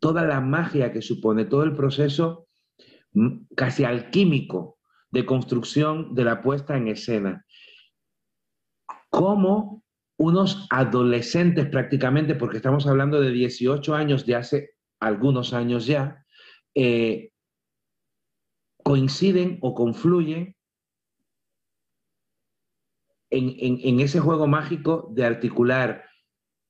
toda 0.00 0.24
la 0.24 0.40
magia 0.40 0.90
que 0.90 1.00
supone, 1.00 1.44
todo 1.44 1.62
el 1.62 1.76
proceso 1.76 2.48
mm, 3.12 3.44
casi 3.54 3.84
alquímico 3.84 4.78
de 5.12 5.24
construcción 5.24 6.16
de 6.16 6.24
la 6.24 6.42
puesta 6.42 6.76
en 6.76 6.88
escena. 6.88 7.46
Como 9.08 9.81
unos 10.22 10.66
adolescentes 10.70 11.66
prácticamente, 11.66 12.36
porque 12.36 12.58
estamos 12.58 12.86
hablando 12.86 13.20
de 13.20 13.32
18 13.32 13.94
años 13.94 14.24
de 14.24 14.36
hace 14.36 14.70
algunos 15.00 15.52
años 15.52 15.86
ya, 15.86 16.24
eh, 16.74 17.32
coinciden 18.84 19.58
o 19.62 19.74
confluyen 19.74 20.54
en, 23.30 24.00
ese 24.00 24.20
juego 24.20 24.46
mágico 24.46 25.08
de 25.12 25.24
articular 25.24 26.04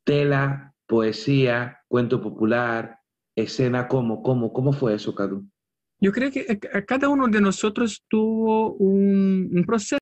tela, 0.05 0.75
poesía, 0.87 1.81
cuento 1.89 2.23
popular, 2.23 2.99
escena, 3.37 3.89
¿cómo, 3.89 4.23
cómo, 4.23 4.53
cómo 4.53 4.73
fue 4.73 4.95
eso, 4.95 5.15
Cadu? 5.15 5.45
Yo 6.01 6.11
creo 6.11 6.31
que 6.31 6.59
cada 6.87 7.09
uno 7.09 7.29
de 7.29 7.41
nosotros 7.41 8.03
tuvo 8.09 8.73
un, 8.75 9.65
proceso, 9.67 9.99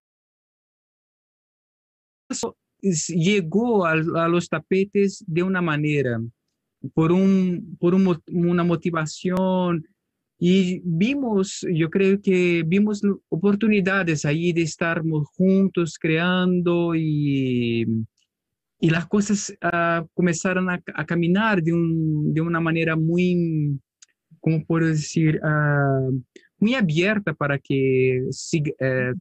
llegó 2.83 3.87
a, 3.87 3.97
los 3.97 4.49
tapetes 4.49 5.25
de 5.27 5.43
una 5.43 5.61
manera, 5.61 6.21
por, 6.95 7.13
un, 7.13 7.77
por 7.79 7.95
una 7.95 8.65
motivación, 8.65 9.85
y 10.43 10.81
vimos, 10.85 11.67
yo 11.71 11.91
creo 11.91 12.19
que 12.19 12.63
vimos 12.67 13.03
oportunidades 13.29 14.25
ahí 14.25 14.55
de 14.55 14.63
estar 14.63 15.03
juntos 15.37 15.99
creando 16.01 16.95
y, 16.95 17.87
y 18.81 18.89
las 18.89 19.07
cosas 19.07 19.55
uh, 19.63 20.07
comenzaron 20.15 20.71
a, 20.71 20.83
a 20.95 21.05
caminar 21.05 21.63
de, 21.63 21.75
un, 21.75 22.33
de, 22.33 22.41
una 22.41 22.59
manera 22.59 22.97
muy, 22.97 23.79
¿cómo 24.41 24.65
puedo 24.65 24.87
decir? 24.87 25.39
Uh, 25.45 26.23
muy 26.59 26.75
abierta 26.75 27.35
para 27.35 27.59
que 27.59 28.27
sig 28.31 28.75
uh, 28.81 29.15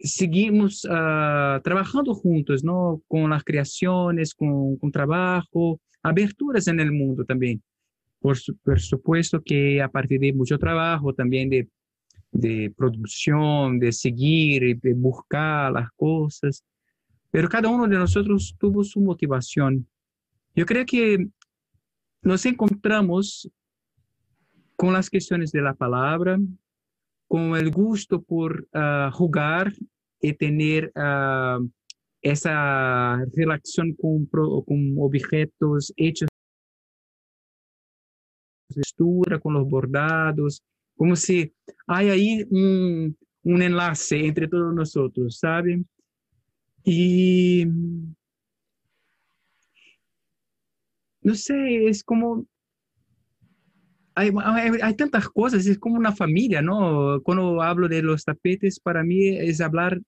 seguimos 0.00 0.82
trabajando 0.82 2.14
juntos, 2.14 2.64
¿no? 2.64 3.02
Con 3.08 3.30
las 3.30 3.44
creaciones, 3.44 4.34
con, 4.34 4.76
con 4.76 4.90
trabajo, 4.90 5.80
aberturas 6.02 6.68
en 6.68 6.80
el 6.80 6.92
mundo 6.92 7.24
también. 7.24 7.62
Por, 8.20 8.36
supuesto 8.36 9.40
que 9.42 9.80
a 9.80 9.88
partir 9.88 10.18
de 10.20 10.32
mucho 10.32 10.58
trabajo 10.58 11.14
también 11.14 11.48
de, 11.48 11.68
de 12.32 12.72
producción, 12.76 13.78
de 13.78 13.92
seguir, 13.92 14.80
de 14.80 14.92
buscar 14.94 15.72
las 15.72 15.90
cosas, 15.92 16.64
pero 17.30 17.48
cada 17.48 17.68
uno 17.68 17.86
de 17.86 17.96
nosotros 17.96 18.56
tuvo 18.58 18.82
su 18.82 19.00
motivación. 19.00 19.86
Yo 20.54 20.66
creo 20.66 20.84
que 20.84 21.28
nos 22.22 22.44
encontramos 22.46 23.48
con 24.74 24.92
las 24.92 25.08
cuestiones 25.10 25.52
de 25.52 25.62
la 25.62 25.74
palabra, 25.74 26.38
con 27.28 27.54
el 27.56 27.70
gusto 27.70 28.22
por 28.22 28.66
ah, 28.72 29.10
jugar 29.12 29.72
y 30.20 30.32
tener 30.32 30.90
uh, 30.96 31.64
esa 32.22 33.24
relación 33.34 33.94
con, 33.94 34.26
con 34.26 34.96
objetos 34.98 35.92
hechos 35.96 36.28
textura, 38.74 39.38
con 39.38 39.54
los 39.54 39.68
bordados, 39.68 40.62
como 40.96 41.16
si 41.16 41.52
hay 41.86 42.10
ahí 42.10 42.44
un, 42.50 43.16
un 43.42 43.62
enlace 43.62 44.26
entre 44.26 44.48
todos 44.48 44.74
nosotros, 44.74 45.38
¿saben? 45.38 45.88
Y 46.84 47.64
no 51.22 51.34
sé, 51.34 51.88
es 51.88 52.02
como 52.02 52.46
hay, 54.18 54.70
hay, 54.82 54.94
tantas 54.94 55.28
cosas, 55.28 55.66
es 55.66 55.78
como 55.78 55.96
una 55.96 56.12
familia, 56.12 56.60
¿no? 56.60 57.20
Cuando 57.22 57.62
hablo 57.62 57.88
de 57.88 58.02
los 58.02 58.24
tapetes, 58.24 58.80
para 58.80 59.04
mí 59.04 59.28
es 59.28 59.60
hablar 59.60 60.00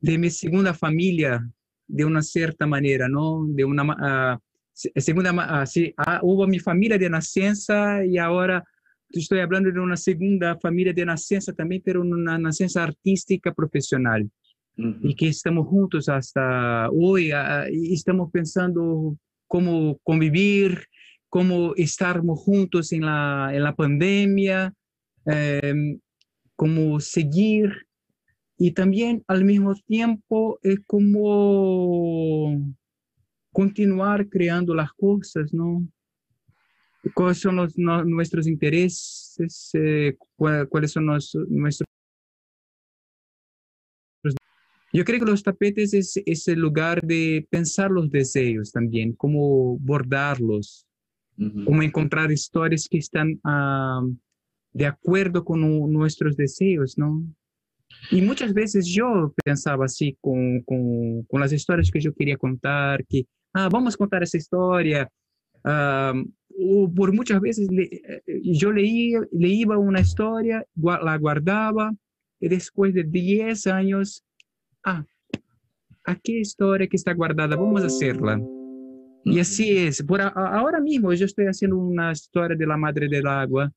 de 0.00 0.18
mi 0.18 0.30
segunda 0.30 0.74
familia 0.74 1.46
de 1.86 2.04
una 2.04 2.22
cierta 2.22 2.66
manera, 2.66 3.08
¿no? 3.08 3.44
De 3.48 3.64
una, 3.64 3.84
uh, 3.84 4.38
segunda, 4.72 5.30
así, 5.60 5.92
ah, 5.96 6.20
hubo 6.22 6.46
mi 6.46 6.58
familia 6.58 6.98
de 6.98 7.10
nacencia 7.10 8.04
y 8.04 8.18
ahora 8.18 8.62
estoy 9.10 9.40
hablando 9.40 9.70
de 9.70 9.80
una 9.80 9.96
segunda 9.96 10.58
familia 10.58 10.92
de 10.92 11.06
nacencia 11.06 11.52
también, 11.52 11.82
pero 11.84 12.02
una 12.02 12.38
nacencia 12.38 12.82
artística 12.82 13.52
profesional. 13.52 14.28
Y 14.76 15.14
que 15.14 15.28
estamos 15.28 15.68
juntos 15.68 16.08
hasta 16.08 16.90
hoy 16.90 17.30
y 17.70 17.94
estamos 17.94 18.28
pensando 18.32 19.16
cómo 19.46 20.00
convivir, 20.02 20.88
cómo 21.34 21.74
estar 21.74 22.20
juntos 22.20 22.92
en 22.92 23.06
la, 23.06 23.50
en 23.52 23.64
la 23.64 23.74
pandemia, 23.74 24.72
em, 25.26 25.98
cómo 26.54 27.00
seguir 27.00 27.88
y 28.56 28.70
también 28.70 29.24
al 29.26 29.44
mismo 29.44 29.74
tiempo 29.74 30.60
es 30.62 30.78
como 30.86 32.56
continuar 33.50 34.28
creando 34.28 34.76
las 34.76 34.92
cosas, 34.92 35.52
¿no? 35.52 35.84
¿Cuáles 37.14 37.38
son 37.38 37.56
nuestros 38.06 38.46
intereses? 38.46 39.70
Eh, 39.74 40.16
¿Cuáles 40.36 40.92
son 40.92 41.06
nuestros... 41.06 41.88
Yo 44.92 45.04
creo 45.04 45.18
que 45.18 45.32
los 45.32 45.42
tapetes 45.42 45.94
es, 45.94 46.22
es, 46.24 46.46
el 46.46 46.60
lugar 46.60 47.02
de 47.02 47.44
pensar 47.50 47.90
los 47.90 48.08
deseos 48.08 48.70
también, 48.70 49.14
cómo 49.14 49.76
bordarlos, 49.80 50.83
cómo 51.36 51.82
encontrar 51.82 52.30
historias 52.30 52.88
que 52.88 52.98
están 52.98 53.40
ah, 53.44 54.02
de 54.72 54.86
acuerdo 54.86 55.44
con 55.44 55.60
nuestros 55.92 56.36
deseos, 56.36 56.98
¿no? 56.98 57.22
Y 58.10 58.20
muchas 58.22 58.52
veces 58.52 58.86
yo 58.86 59.32
pensaba 59.44 59.86
así 59.86 60.16
con, 60.20 60.64
las 61.32 61.52
historias 61.52 61.90
que 61.90 62.00
yo 62.00 62.12
quería 62.12 62.36
contar, 62.36 63.04
que 63.06 63.26
ah, 63.52 63.68
vamos 63.70 63.94
a 63.94 63.98
contar 63.98 64.22
esa 64.22 64.36
historia. 64.36 65.08
por 65.62 67.12
muchas 67.12 67.40
veces 67.40 67.68
eh, 67.70 68.22
yo 68.42 68.72
leía, 68.72 69.20
leía 69.32 69.78
una 69.78 70.00
historia, 70.00 70.64
la 70.76 71.18
guardaba 71.18 71.92
y 72.40 72.48
después 72.48 72.92
de 72.94 73.04
10 73.04 73.66
años, 73.68 74.24
ah, 74.84 75.04
aquí 76.04 76.38
historia 76.38 76.86
que 76.86 76.96
está 76.96 77.14
guardada, 77.14 77.56
vamos 77.56 77.82
a 77.82 77.86
hacerla. 77.86 78.40
Y 79.24 79.40
así 79.40 79.76
es. 79.76 80.02
Por 80.02 80.20
ahora 80.20 80.80
mismo 80.80 81.12
yo 81.14 81.24
estoy 81.24 81.46
haciendo 81.46 81.78
una 81.78 82.12
historia 82.12 82.56
de 82.56 82.66
la 82.66 82.76
Madre 82.76 83.08
del 83.08 83.26
Agua, 83.26 83.72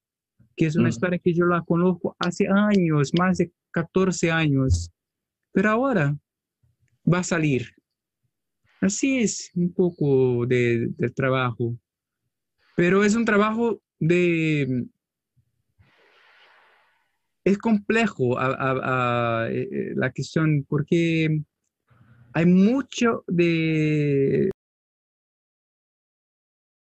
que 0.55 0.65
es 0.65 0.75
una 0.75 0.89
historia 0.89 1.19
que 1.19 1.33
yo 1.33 1.45
la 1.45 1.61
conozco 1.61 2.15
hace 2.19 2.47
años, 2.47 3.11
más 3.17 3.37
de 3.37 3.51
14 3.71 4.31
años. 4.31 4.91
Pero 5.53 5.69
ahora 5.69 6.17
va 7.11 7.19
a 7.19 7.23
salir. 7.23 7.67
Así 8.81 9.19
es 9.19 9.51
un 9.55 9.73
poco 9.73 10.45
de, 10.45 10.87
del 10.97 11.13
trabajo, 11.13 11.75
pero 12.75 13.03
es 13.03 13.15
un 13.15 13.25
trabajo 13.25 13.81
de... 13.99 14.85
Es 17.43 17.57
complejo 17.57 18.37
a, 18.37 19.47
eh, 19.49 19.69
eh, 19.71 19.93
la 19.95 20.11
cuestión 20.11 20.65
porque 20.67 21.41
hay 22.33 22.45
mucho 22.45 23.23
de, 23.25 24.51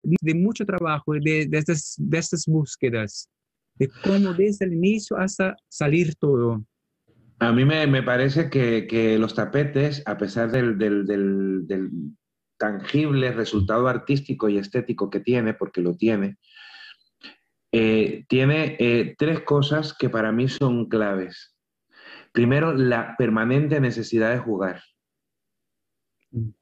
de 0.03 0.35
mucho 0.35 0.65
trabajo 0.65 1.15
de, 1.15 1.47
de, 1.47 1.59
estas, 1.59 1.95
de 1.99 2.19
estas 2.19 2.47
búsquedas, 2.47 3.29
de 3.77 3.89
cómo 4.03 4.33
desde 4.35 4.67
el 4.67 4.75
inicio 4.75 5.17
hasta 5.17 5.57
salir 5.69 6.15
todo. 6.17 6.65
A 7.43 7.51
mí 7.51 7.65
me, 7.65 8.03
parece 8.05 8.49
que, 8.49 9.19
los 9.19 9.35
tapetes, 9.35 10.01
a 10.07 10.17
pesar 10.17 10.53
del, 10.53 10.79
tangible 12.57 13.33
resultado 13.33 13.89
artístico 13.89 14.49
y 14.49 14.59
estético 14.59 15.11
que 15.11 15.19
tiene, 15.19 15.53
porque 15.53 15.81
lo 15.81 15.97
tiene, 15.97 16.37
eh, 17.73 18.25
tiene 18.29 18.77
eh, 18.79 19.17
tres 19.19 19.41
cosas 19.41 19.93
que 19.93 20.09
para 20.09 20.31
mí 20.31 20.49
son 20.49 20.89
claves. 20.89 21.57
Primero, 22.31 22.75
la 22.75 23.17
permanente 23.17 23.81
necesidad 23.81 24.31
de 24.31 24.39
jugar. 24.39 24.81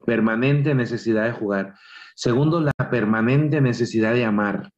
Permanente 0.03 0.73
necesidad 0.73 1.25
de 1.25 1.33
jugar. 1.33 1.75
Segundo, 2.21 2.61
la 2.61 2.89
permanente 2.91 3.61
necesidad 3.61 4.13
de 4.13 4.25
amar. 4.25 4.69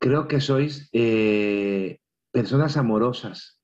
Creo 0.00 0.28
que 0.28 0.40
sois 0.40 0.88
eh, 0.92 1.98
personas 2.32 2.76
amorosas 2.76 3.60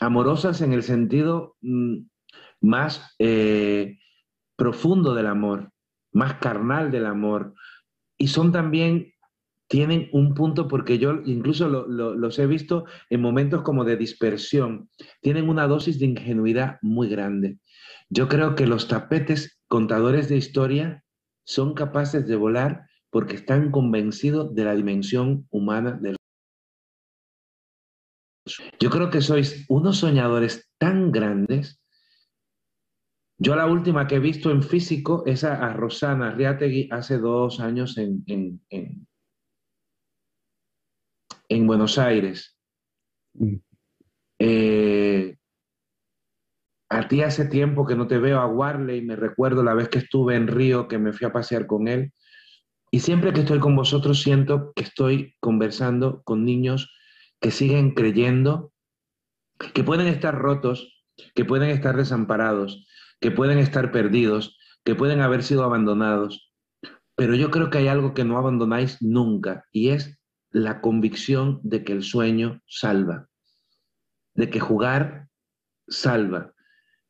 amorosas 0.00 0.60
en 0.62 0.72
el 0.72 0.82
sentido 0.82 1.56
mm, 1.60 1.98
más 2.60 3.14
eh, 3.18 3.98
profundo 4.56 5.14
del 5.14 5.26
amor, 5.26 5.70
más 6.12 6.34
carnal 6.34 6.90
del 6.90 7.06
amor. 7.06 7.54
Y 8.18 8.28
son 8.28 8.50
también 8.50 9.12
tienen 9.68 10.08
un 10.12 10.34
punto, 10.34 10.66
porque 10.66 10.98
yo 10.98 11.20
incluso 11.24 11.68
los 11.68 12.38
he 12.40 12.46
visto 12.46 12.86
en 13.08 13.20
momentos 13.20 13.62
como 13.62 13.84
de 13.84 13.96
dispersión, 13.96 14.90
tienen 15.20 15.48
una 15.48 15.68
dosis 15.68 16.00
de 16.00 16.06
ingenuidad 16.06 16.78
muy 16.82 17.08
grande. 17.08 17.58
Yo 18.08 18.26
creo 18.28 18.56
que 18.56 18.66
los 18.66 18.88
tapetes 18.88 19.59
contadores 19.70 20.28
de 20.28 20.36
historia 20.36 21.04
son 21.46 21.74
capaces 21.74 22.26
de 22.26 22.34
volar 22.34 22.90
porque 23.08 23.36
están 23.36 23.70
convencidos 23.70 24.52
de 24.54 24.64
la 24.64 24.74
dimensión 24.74 25.46
humana 25.50 25.92
del 25.92 26.16
yo 28.80 28.90
creo 28.90 29.10
que 29.10 29.20
sois 29.20 29.64
unos 29.68 29.98
soñadores 29.98 30.68
tan 30.78 31.12
grandes. 31.12 31.80
Yo 33.38 33.54
la 33.54 33.66
última 33.66 34.06
que 34.08 34.16
he 34.16 34.18
visto 34.20 34.50
en 34.50 34.62
físico 34.62 35.22
es 35.24 35.44
a, 35.44 35.72
Rosana 35.72 36.32
Riategui 36.32 36.88
hace 36.90 37.18
dos 37.18 37.60
años 37.60 37.96
en, 37.96 38.24
en, 41.48 41.66
Buenos 41.66 41.96
Aires. 41.98 42.58
Mm. 43.34 43.56
Eh, 44.40 45.36
a 46.90 47.06
ti 47.06 47.22
hace 47.22 47.44
tiempo 47.44 47.86
que 47.86 47.94
no 47.94 48.08
te 48.08 48.18
veo 48.18 48.40
a 48.40 48.46
Warley, 48.46 49.00
me 49.00 49.14
recuerdo 49.14 49.62
la 49.62 49.74
vez 49.74 49.88
que 49.88 49.98
estuve 49.98 50.34
en 50.34 50.48
Río, 50.48 50.88
que 50.88 50.98
me 50.98 51.12
fui 51.12 51.26
a 51.26 51.32
pasear 51.32 51.66
con 51.66 51.86
él. 51.86 52.12
Y 52.90 52.98
siempre 52.98 53.32
que 53.32 53.40
estoy 53.40 53.60
con 53.60 53.76
vosotros 53.76 54.20
siento 54.20 54.72
que 54.74 54.82
estoy 54.82 55.36
conversando 55.38 56.22
con 56.24 56.44
niños 56.44 56.92
que 57.40 57.52
siguen 57.52 57.94
creyendo, 57.94 58.72
que 59.72 59.84
pueden 59.84 60.08
estar 60.08 60.36
rotos, 60.36 61.04
que 61.36 61.44
pueden 61.44 61.70
estar 61.70 61.96
desamparados, 61.96 62.88
que 63.20 63.30
pueden 63.30 63.58
estar 63.58 63.92
perdidos, 63.92 64.58
que 64.84 64.96
pueden 64.96 65.20
haber 65.20 65.44
sido 65.44 65.62
abandonados. 65.62 66.52
Pero 67.14 67.36
yo 67.36 67.52
creo 67.52 67.70
que 67.70 67.78
hay 67.78 67.86
algo 67.86 68.14
que 68.14 68.24
no 68.24 68.36
abandonáis 68.36 69.00
nunca 69.00 69.64
y 69.70 69.90
es 69.90 70.18
la 70.50 70.80
convicción 70.80 71.60
de 71.62 71.84
que 71.84 71.92
el 71.92 72.02
sueño 72.02 72.60
salva, 72.66 73.28
de 74.34 74.50
que 74.50 74.58
jugar 74.58 75.28
salva, 75.86 76.52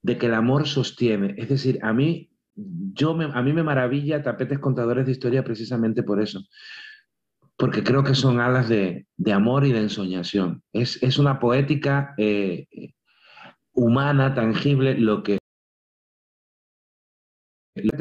de 0.03 0.18
que 0.18 0.26
el 0.26 0.34
amor 0.34 0.66
sostiene. 0.66 1.34
Es 1.36 1.48
decir, 1.48 1.78
a 1.82 1.92
mí, 1.92 2.30
yo 2.55 3.11
a 3.11 3.42
mí 3.42 3.53
me 3.53 3.62
maravilla 3.62 4.22
tapetes 4.22 4.59
contadores 4.59 5.07
de 5.07 5.12
historia 5.12 5.44
precisamente 5.44 6.03
por 6.03 6.20
eso, 6.20 6.42
porque 7.57 7.84
creo 7.84 8.03
que 8.03 8.14
son 8.14 8.40
alas 8.40 8.68
de, 8.68 9.07
amor 9.32 9.66
y 9.66 9.72
de 9.72 9.80
ensoñación. 9.80 10.62
Es, 10.72 11.18
una 11.18 11.38
poética 11.38 12.14
eh, 12.16 12.66
humana, 13.72 14.34
tangible, 14.34 14.94
lo 14.94 15.22
que... 15.22 15.38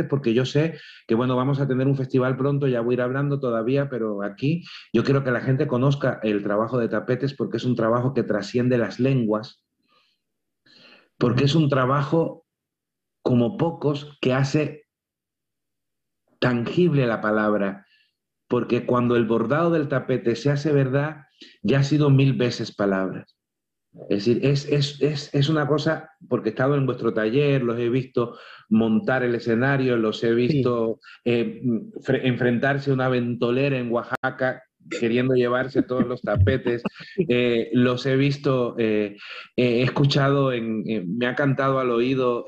Porque 0.09 0.33
yo 0.33 0.45
sé 0.45 0.77
que, 1.07 1.15
bueno, 1.15 1.35
vamos 1.35 1.59
a 1.59 1.67
tener 1.67 1.87
un 1.87 1.95
festival 1.95 2.35
pronto, 2.35 2.67
ya 2.67 2.81
voy 2.81 2.93
a 2.93 2.95
ir 2.95 3.01
hablando 3.01 3.39
todavía, 3.39 3.89
pero 3.89 4.23
aquí 4.23 4.63
yo 4.91 5.03
quiero 5.03 5.23
que 5.23 5.31
la 5.31 5.41
gente 5.41 5.67
conozca 5.67 6.19
el 6.23 6.41
trabajo 6.43 6.79
de 6.79 6.89
tapetes 6.89 7.33
porque 7.33 7.57
es 7.57 7.65
un 7.65 7.75
trabajo 7.75 8.13
que 8.13 8.23
trasciende 8.23 8.77
las 8.77 8.99
lenguas, 8.99 9.63
porque 11.19 11.43
es 11.43 11.53
un 11.53 11.69
trabajo 11.69 12.47
como 13.21 13.57
pocos 13.57 14.17
que 14.21 14.33
hace 14.33 14.87
tangible 16.39 17.05
la 17.05 17.21
palabra, 17.21 17.85
porque 18.47 18.85
cuando 18.85 19.15
el 19.15 19.25
bordado 19.25 19.69
del 19.69 19.89
tapete 19.89 20.35
se 20.35 20.49
hace 20.49 20.71
verdad, 20.71 21.25
ya 21.61 21.79
ha 21.79 21.83
sido 21.83 22.09
mil 22.09 22.33
veces 22.33 22.73
palabras. 22.73 23.35
Es 24.07 24.25
decir, 24.25 24.39
es, 24.43 25.49
una 25.49 25.67
cosa, 25.67 26.11
porque 26.29 26.49
he 26.49 26.51
estado 26.51 26.75
en 26.75 26.85
vuestro 26.85 27.13
taller, 27.13 27.63
los 27.63 27.77
he 27.79 27.89
visto 27.89 28.37
montar 28.69 29.23
el 29.23 29.35
escenario, 29.35 29.97
los 29.97 30.23
he 30.23 30.33
visto 30.33 30.99
eh, 31.25 31.61
enfrentarse 32.23 32.91
a 32.91 32.93
una 32.93 33.09
ventolera 33.09 33.77
en 33.77 33.91
Oaxaca 33.91 34.63
queriendo 34.89 35.33
llevarse 35.33 35.83
todos 35.83 36.05
los 36.05 36.21
tapetes, 36.21 36.83
eh, 37.27 37.69
los 37.73 38.05
he 38.05 38.15
visto, 38.15 38.75
eh, 38.77 39.17
he 39.55 39.81
escuchado, 39.81 40.51
en, 40.51 40.83
me 41.17 41.27
ha 41.27 41.35
cantado 41.35 41.79
al 41.79 41.91
oído 41.91 42.45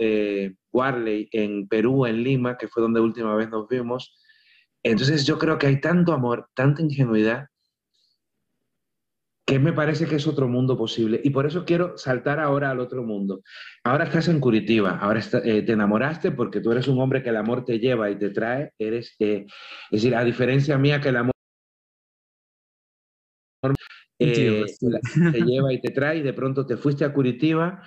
Warley 0.71 1.29
en 1.31 1.67
Perú, 1.67 2.05
en 2.05 2.23
Lima, 2.23 2.57
que 2.57 2.67
fue 2.67 2.81
donde 2.81 2.99
última 2.99 3.35
vez 3.35 3.49
nos 3.49 3.67
vimos, 3.67 4.17
entonces 4.83 5.25
yo 5.25 5.37
creo 5.37 5.57
que 5.57 5.67
hay 5.67 5.79
tanto 5.79 6.13
amor, 6.13 6.49
tanta 6.55 6.81
ingenuidad, 6.81 7.47
que 9.51 9.59
me 9.59 9.73
parece 9.73 10.05
que 10.05 10.15
es 10.15 10.27
otro 10.27 10.47
mundo 10.47 10.77
posible. 10.77 11.19
Y 11.25 11.31
por 11.31 11.45
eso 11.45 11.65
quiero 11.65 11.97
saltar 11.97 12.39
ahora 12.39 12.71
al 12.71 12.79
otro 12.79 13.03
mundo. 13.03 13.41
Ahora 13.83 14.05
estás 14.05 14.29
en 14.29 14.39
Curitiba, 14.39 14.97
ahora 15.01 15.21
eh, 15.43 15.61
te 15.61 15.73
enamoraste 15.73 16.31
porque 16.31 16.61
tú 16.61 16.71
eres 16.71 16.87
un 16.87 16.99
hombre 17.01 17.21
que 17.21 17.29
el 17.29 17.37
amor 17.37 17.65
te 17.65 17.77
lleva 17.77 18.09
y 18.09 18.17
te 18.17 18.29
trae. 18.29 18.71
Eres, 18.79 19.13
eh, 19.19 19.45
es 19.47 20.01
decir, 20.01 20.15
a 20.15 20.23
diferencia 20.23 20.77
mía 20.77 21.01
que 21.01 21.09
el 21.09 21.17
amor 21.17 21.33
eh, 24.19 24.65
te 25.31 25.41
lleva 25.41 25.73
y 25.73 25.81
te 25.81 25.91
trae 25.91 26.17
y 26.17 26.21
de 26.21 26.33
pronto 26.33 26.65
te 26.65 26.77
fuiste 26.77 27.05
a 27.05 27.13
Curitiba. 27.13 27.81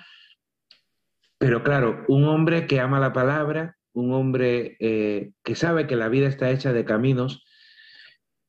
Pero 1.37 1.63
claro, 1.63 2.03
un 2.07 2.25
hombre 2.25 2.67
que 2.67 2.79
ama 2.79 2.99
la 2.99 3.13
palabra, 3.13 3.77
un 3.93 4.13
hombre 4.13 4.77
eh, 4.79 5.31
que 5.43 5.55
sabe 5.55 5.87
que 5.87 5.95
la 5.95 6.09
vida 6.09 6.27
está 6.27 6.51
hecha 6.51 6.73
de 6.73 6.85
caminos, 6.85 7.45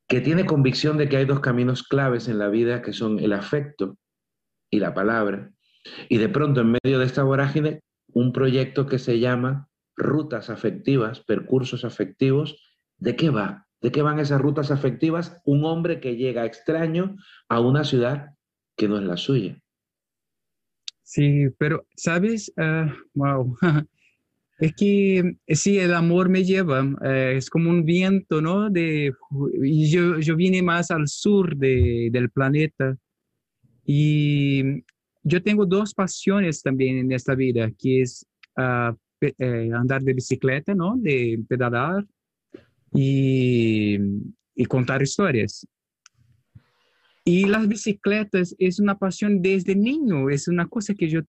que 0.09 0.21
tiene 0.21 0.47
convicción 0.47 0.97
de 0.97 1.09
que 1.09 1.17
hay 1.17 1.25
dos 1.25 1.41
caminos 1.41 1.83
claves 1.83 2.29
en 2.29 2.39
la 2.39 2.49
vida, 2.49 2.83
que 2.83 2.93
son 2.93 3.19
el 3.19 3.33
afecto 3.33 3.99
y 4.71 4.79
la 4.79 4.95
palabra. 4.95 5.51
Y 6.09 6.19
de 6.19 6.29
pronto, 6.29 6.61
en 6.61 6.73
medio 6.83 6.99
de 6.99 7.07
esta 7.07 7.23
vorágine, 7.23 7.81
un 8.13 8.33
proyecto 8.33 8.87
que 8.87 8.99
se 8.99 9.19
llama 9.19 9.69
Rutas 9.97 10.51
Afectivas, 10.51 11.21
Percursos 11.21 11.85
Afectivos, 11.85 12.57
¿de 12.99 13.17
qué 13.17 13.31
va? 13.31 13.66
¿De 13.87 13.93
qué 13.93 14.03
van 14.03 14.19
esas 14.19 14.41
rutas 14.41 14.73
afectivas? 14.73 15.41
Un 15.45 15.65
hombre 15.65 16.01
que 16.01 16.17
llega 16.17 16.45
extraño 16.45 17.15
a 17.49 17.61
una 17.61 17.85
ciudad 17.85 18.35
que 18.77 18.89
no 18.89 18.99
es 18.99 19.05
la 19.05 19.17
suya. 19.17 19.63
Sí, 21.05 21.51
pero, 21.57 21.87
¿sabes? 21.95 22.53
wow. 23.15 23.57
Es 24.59 24.75
que 24.75 25.37
sí, 25.51 25.79
el 25.79 25.95
amor 25.95 26.31
me 26.31 26.43
lleva, 26.43 26.85
eh, 27.05 27.35
es 27.37 27.49
como 27.49 27.71
un 27.71 27.85
viento, 27.85 28.41
¿no? 28.41 28.71
De, 28.71 29.13
yo, 29.63 30.19
yo 30.19 30.35
vine 30.35 30.63
más 30.63 30.91
al 30.91 31.07
sur 31.07 31.57
de, 31.57 32.09
del 32.11 32.31
planeta 32.31 32.97
y 33.85 34.83
yo 35.23 35.43
tengo 35.45 35.65
dos 35.65 35.95
pasiones 35.95 36.61
también 36.61 36.99
en 36.99 37.13
esta 37.13 37.37
vida, 37.37 37.71
que 37.79 38.03
es 38.03 38.27
uh, 38.57 38.97
eh, 39.21 39.71
andar 39.73 40.03
de 40.03 40.15
bicicleta, 40.15 40.75
¿no? 40.75 40.97
De 40.97 41.39
pedalar 41.47 42.05
y, 42.93 43.99
y 44.55 44.65
contar 44.67 45.03
historias. 45.03 45.67
Y 47.25 47.47
las 47.47 47.67
bicicletas 47.67 48.55
es 48.59 48.79
una 48.79 48.97
pasión 48.97 49.43
desde 49.43 49.75
niño, 49.75 50.31
es 50.31 50.49
una 50.49 50.67
cosa 50.67 50.95
que 50.95 51.09
yo 51.09 51.23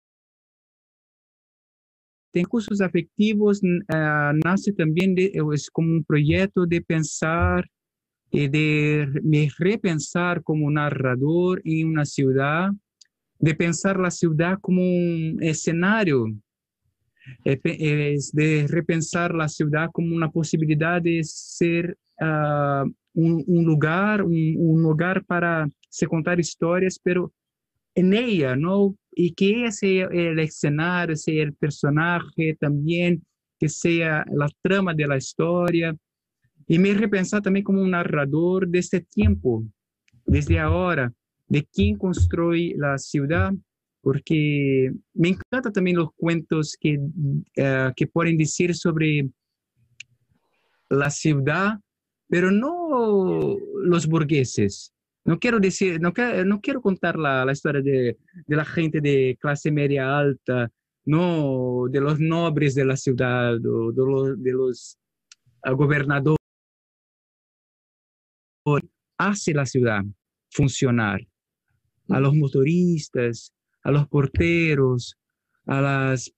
cursos 2.45 2.81
afectivos 2.81 3.63
uh, 3.63 4.39
nace 4.45 4.73
también 4.73 5.15
de, 5.15 5.33
es 5.55 5.71
como 5.71 5.93
un 5.93 6.05
proyecto 6.05 6.67
de 6.67 6.83
pensar 6.83 7.69
y 8.31 8.49
de 8.49 9.09
repensar 9.59 10.43
como 10.43 10.71
narrador 10.71 11.63
en 11.65 11.89
una 11.89 12.05
ciudad, 12.05 12.71
de 13.39 13.55
pensar 13.55 13.99
la 13.99 14.11
ciudad 14.11 14.59
como 14.61 14.83
un 14.83 15.39
escenario, 15.41 16.27
es 17.45 18.33
de 18.33 18.67
repensar 18.69 19.35
la 19.35 19.49
ciudad 19.49 19.91
como 19.93 20.15
una 20.15 20.31
posibilidad 20.31 21.01
de 21.01 21.23
ser 21.25 21.97
uh, 22.21 22.89
un, 23.15 23.65
lugar, 23.65 24.23
un, 24.23 24.83
lugar 24.83 25.25
para 25.25 25.69
se 25.89 26.07
contar 26.07 26.39
historias, 26.39 27.01
pero 27.03 27.33
en 27.95 28.61
¿no? 28.61 28.95
y 29.19 29.33
que 29.33 29.73
sea 29.73 30.09
el 30.13 30.39
escenario, 30.39 31.17
sea 31.17 31.43
el 31.43 31.55
personaje 31.55 32.55
también, 32.61 33.25
que 33.59 33.69
sea 33.69 34.25
la 34.31 34.49
trama 34.61 34.93
de 34.93 35.07
la 35.07 35.17
historia. 35.17 35.97
Y 36.69 36.79
me 36.79 36.93
repensar 36.93 37.41
también 37.41 37.65
como 37.65 37.81
un 37.81 37.93
narrador 37.93 38.69
de 38.69 38.81
este 38.81 39.01
tiempo, 39.01 39.65
desde 40.27 40.59
ahora, 40.59 41.11
de 41.49 41.65
quién 41.65 41.97
construye 41.97 42.75
la 42.77 42.99
ciudad, 42.99 43.53
porque 44.07 44.93
me 45.15 45.31
encantan 45.31 45.73
también 45.73 45.97
los 45.97 46.11
cuentos 46.15 46.77
que, 46.81 46.97
uh, 46.97 47.93
que 47.97 48.07
pueden 48.07 48.37
decir 48.37 48.73
sobre 48.77 49.29
la 50.89 51.11
ciudad, 51.11 51.81
pero 52.29 52.53
no 52.53 53.57
los 53.83 54.07
burgueses, 54.07 54.95
no 55.25 55.41
quiero 55.41 55.59
decir, 55.59 56.01
no, 56.01 56.13
quiero 56.13 56.81
contar 56.81 57.19
la, 57.19 57.45
la 57.45 57.51
historia 57.51 57.83
de, 57.83 58.17
de, 58.47 58.57
la 58.57 58.65
gente 58.65 59.01
de 59.01 59.37
clase 59.41 59.73
media 59.73 60.17
alta, 60.17 60.71
no 61.05 61.87
de 61.91 62.01
los 62.01 62.21
nobles 62.21 62.77
de 62.77 62.85
la 62.85 62.97
ciudad 62.97 63.55
de 63.55 64.53
los, 64.53 64.99
uh, 65.67 65.75
gobernadores. 65.75 66.39
Hace 69.19 69.53
la 69.53 69.67
ciudad 69.67 70.03
funcionar. 70.49 71.27
A 72.09 72.21
los 72.21 72.37
motoristas, 72.37 73.53
a 73.87 73.91
los 73.93 74.09
porteros, 74.09 75.17
a 75.67 75.81
las, 75.81 76.33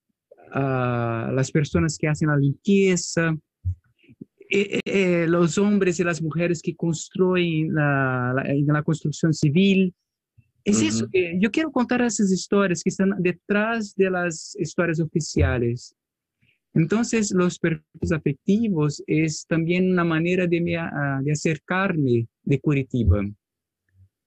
a 0.52 1.30
las 1.34 1.50
personas 1.50 1.96
que 1.98 2.08
hacen 2.08 2.28
la 2.28 2.36
limpieza. 2.36 3.34
eh, 4.50 4.80
eh, 4.84 5.26
los 5.28 5.58
hombres 5.58 6.00
y 6.00 6.04
las 6.04 6.22
mujeres 6.22 6.62
que 6.62 6.74
construyen 6.74 7.74
la, 7.74 8.32
la, 8.34 8.72
la 8.72 8.82
construcción 8.82 9.32
civil. 9.34 9.94
Es 10.64 10.82
eso 10.82 11.04
Ujú. 11.04 11.12
que 11.12 11.38
yo 11.40 11.50
quiero 11.50 11.70
contar 11.70 12.02
esas 12.02 12.30
historias 12.32 12.82
que 12.82 12.90
están 12.90 13.14
detrás 13.18 13.94
de 13.94 14.10
las 14.10 14.56
historias 14.58 15.00
oficiales. 15.00 15.94
Entonces, 16.74 17.32
los 17.32 17.58
perfiles 17.58 18.12
afectivos 18.12 19.02
es 19.06 19.46
también 19.46 19.90
una 19.92 20.04
manera 20.04 20.46
de, 20.46 20.60
me, 20.60 20.76
ah, 20.76 21.20
de 21.22 21.32
acercarme 21.32 22.26
de 22.42 22.60
Curitiba, 22.60 23.22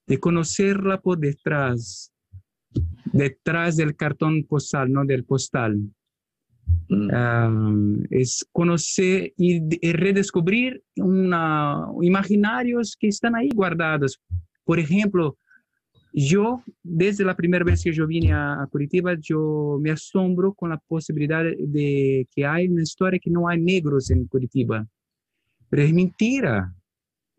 de 0.06 0.18
conocerla 0.18 1.00
por 1.00 1.18
detrás, 1.18 2.11
detrás 3.12 3.76
del 3.76 3.94
cartón 3.96 4.44
postal, 4.44 4.92
no 4.92 5.04
del 5.04 5.24
postal. 5.24 5.78
Mm. 6.88 7.10
Ah, 7.12 7.74
es 8.10 8.46
conocer 8.52 9.32
y, 9.36 9.62
y 9.86 9.92
redescubrir 9.92 10.82
una, 10.96 11.86
imaginarios 12.02 12.96
que 12.98 13.08
están 13.08 13.34
ahí 13.34 13.50
guardados. 13.54 14.20
Por 14.64 14.78
ejemplo, 14.78 15.36
yo, 16.12 16.62
desde 16.82 17.24
la 17.24 17.34
primera 17.34 17.64
vez 17.64 17.82
que 17.82 17.92
yo 17.92 18.06
vine 18.06 18.32
a, 18.32 18.62
a 18.62 18.66
Curitiba, 18.66 19.16
yo 19.18 19.78
me 19.80 19.90
asombro 19.90 20.52
con 20.52 20.70
la 20.70 20.76
posibilidad 20.76 21.42
de 21.44 22.28
que 22.30 22.44
hay 22.44 22.68
una 22.68 22.82
historia 22.82 23.18
que 23.18 23.30
no 23.30 23.48
hay 23.48 23.60
negros 23.60 24.10
en 24.10 24.26
Curitiba. 24.26 24.86
Pero 25.70 25.82
es 25.82 25.92
mentira, 25.94 26.74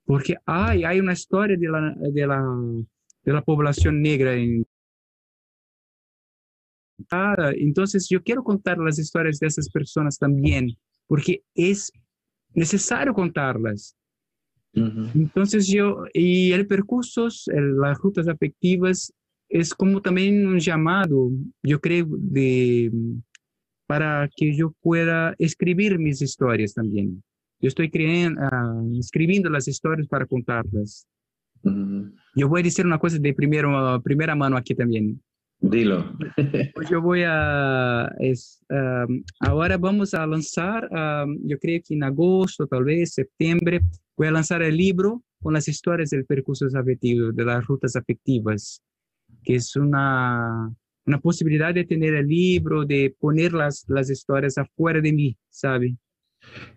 porque 0.05 0.36
hay, 0.45 0.84
hay 0.84 0.99
una 0.99 1.13
historia 1.13 1.55
de 1.55 1.69
la, 1.69 1.95
de 1.95 2.28
la, 2.28 2.43
de 3.24 3.34
la 3.34 3.41
población 3.43 4.01
negra 4.01 4.34
en 4.34 4.65
Ah, 7.12 7.52
entonces 7.56 8.08
yo 8.10 8.22
quiero 8.22 8.44
contar 8.44 8.78
las 8.78 9.00
historias 9.00 9.39
de 9.39 9.48
esas 9.48 9.70
personas 9.70 10.18
también, 10.18 10.70
porque 11.08 11.44
es 11.56 11.91
necesario 12.54 13.14
contarlas. 13.14 13.96
Entonces 15.16 15.68
yo, 15.68 16.04
y 16.14 16.52
el 16.52 16.66
percursos, 16.68 17.48
el- 17.48 17.78
las 17.78 17.98
rutas 18.00 18.28
afectivas, 18.28 19.14
es 19.50 19.74
como 19.74 20.02
también 20.02 20.48
un 20.48 20.60
llamado, 20.60 21.30
yo 21.62 21.80
creo, 21.80 22.08
de, 22.10 22.91
para 23.86 24.28
que 24.36 24.56
yo 24.56 24.74
pueda 24.82 25.36
escribir 25.38 26.00
mis 26.00 26.22
historias 26.22 26.74
también. 26.74 27.24
Yo 27.60 27.68
estoy 27.68 27.89
creen- 27.91 28.38
ah, 28.39 28.82
escribiendo 29.00 29.50
las 29.50 29.68
historias 29.68 30.08
para 30.08 30.26
contarlas. 30.26 31.08
Yo 32.36 32.50
voy 32.50 32.62
a 32.62 32.64
decir 32.64 32.86
una 32.86 32.98
cosa 32.98 33.18
de 33.20 33.34
primero, 33.34 34.02
primera 34.02 34.36
mano 34.36 34.58
aquí 34.58 34.74
también. 34.74 35.22
Dilo. 35.64 36.14
Pues 36.76 36.89
yo 36.89 37.01
voy 37.01 37.24
a, 37.26 38.14
es, 38.20 38.61
um, 38.70 39.24
ahora 39.39 39.78
vamos 39.78 40.14
a 40.14 40.28
lanzar, 40.28 40.89
um, 40.91 41.39
yo 41.45 41.57
creo 41.57 41.82
que 41.88 41.93
en 41.93 42.03
agosto, 42.03 42.68
tal 42.68 42.84
vez 42.84 43.14
septiembre, 43.14 43.80
voy 44.18 44.28
a 44.28 44.32
lanzar 44.32 44.61
el 44.61 44.76
libro 44.76 45.24
con 45.41 45.53
las 45.53 45.70
historias 45.70 46.09
del 46.09 46.26
percurso 46.26 46.68
afectivo, 46.68 47.32
de 47.32 47.45
las 47.45 47.66
rutas 47.66 47.95
afectivas, 47.95 48.82
que 49.41 49.55
es 49.55 49.76
una, 49.78 50.70
una 51.05 51.20
posibilidad 51.20 51.74
de 51.74 51.86
tener 51.86 52.14
el 52.14 52.28
libro, 52.28 52.84
de 52.84 53.16
poner 53.18 53.53
las, 53.53 53.86
las 53.88 54.09
historias 54.09 54.57
afuera 54.57 54.99
de 54.99 55.14
mí, 55.14 55.38
¿sabe? 55.49 55.95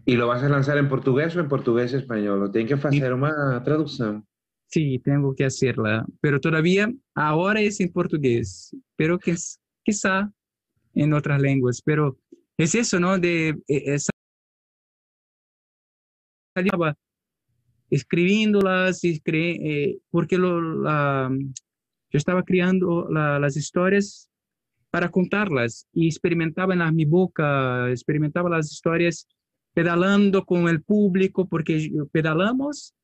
¿Y 0.05 0.15
lo 0.15 0.29
vas 0.29 0.45
a 0.45 0.49
lanzar 0.49 0.79
en 0.79 0.89
portugués 0.89 1.35
o 1.35 1.41
en 1.41 1.49
portugués 1.49 1.93
y 1.93 1.97
español? 1.97 2.43
¿O 2.45 2.51
tienen 2.53 2.69
que 2.69 2.75
hacer 2.75 3.13
una 3.13 3.63
traducción? 3.65 4.26
Sí, 4.69 4.99
tengo 4.99 5.35
que 5.35 5.45
hacerla, 5.45 6.05
pero 6.21 6.41
todavía 6.41 6.93
ahora 7.15 7.61
es 7.61 7.81
en 7.81 7.93
portugués, 7.93 8.75
pero 8.97 9.19
que, 9.19 9.35
quizá 9.85 10.31
en 10.95 11.13
otras 11.15 11.41
lenguas, 11.41 11.83
pero 11.83 12.19
es 12.59 12.75
eso, 12.75 13.01
¿no? 13.01 13.19
De 13.19 13.51
eh, 13.51 13.57
esa 13.69 14.11
escribiéndolas 17.91 19.05
y 19.05 19.11
eh, 19.27 19.99
porque 20.11 20.39
lo, 20.39 20.61
yo 22.11 22.19
estaba 22.19 22.43
creando 22.43 23.09
la- 23.11 23.39
las 23.39 23.57
historias 23.57 24.29
para 24.91 25.11
contarlas 25.11 25.87
y 25.93 26.07
experimentaba 26.09 26.73
en 26.75 26.81
la- 26.81 26.93
mi 26.93 27.05
boca, 27.05 27.91
experimentaba 27.91 28.51
las 28.51 28.73
historias 28.73 29.29
pedalando 29.75 30.45
con 30.45 30.69
el 30.69 30.83
público 30.83 31.49
porque 31.49 31.91
pedalamos 32.13 32.95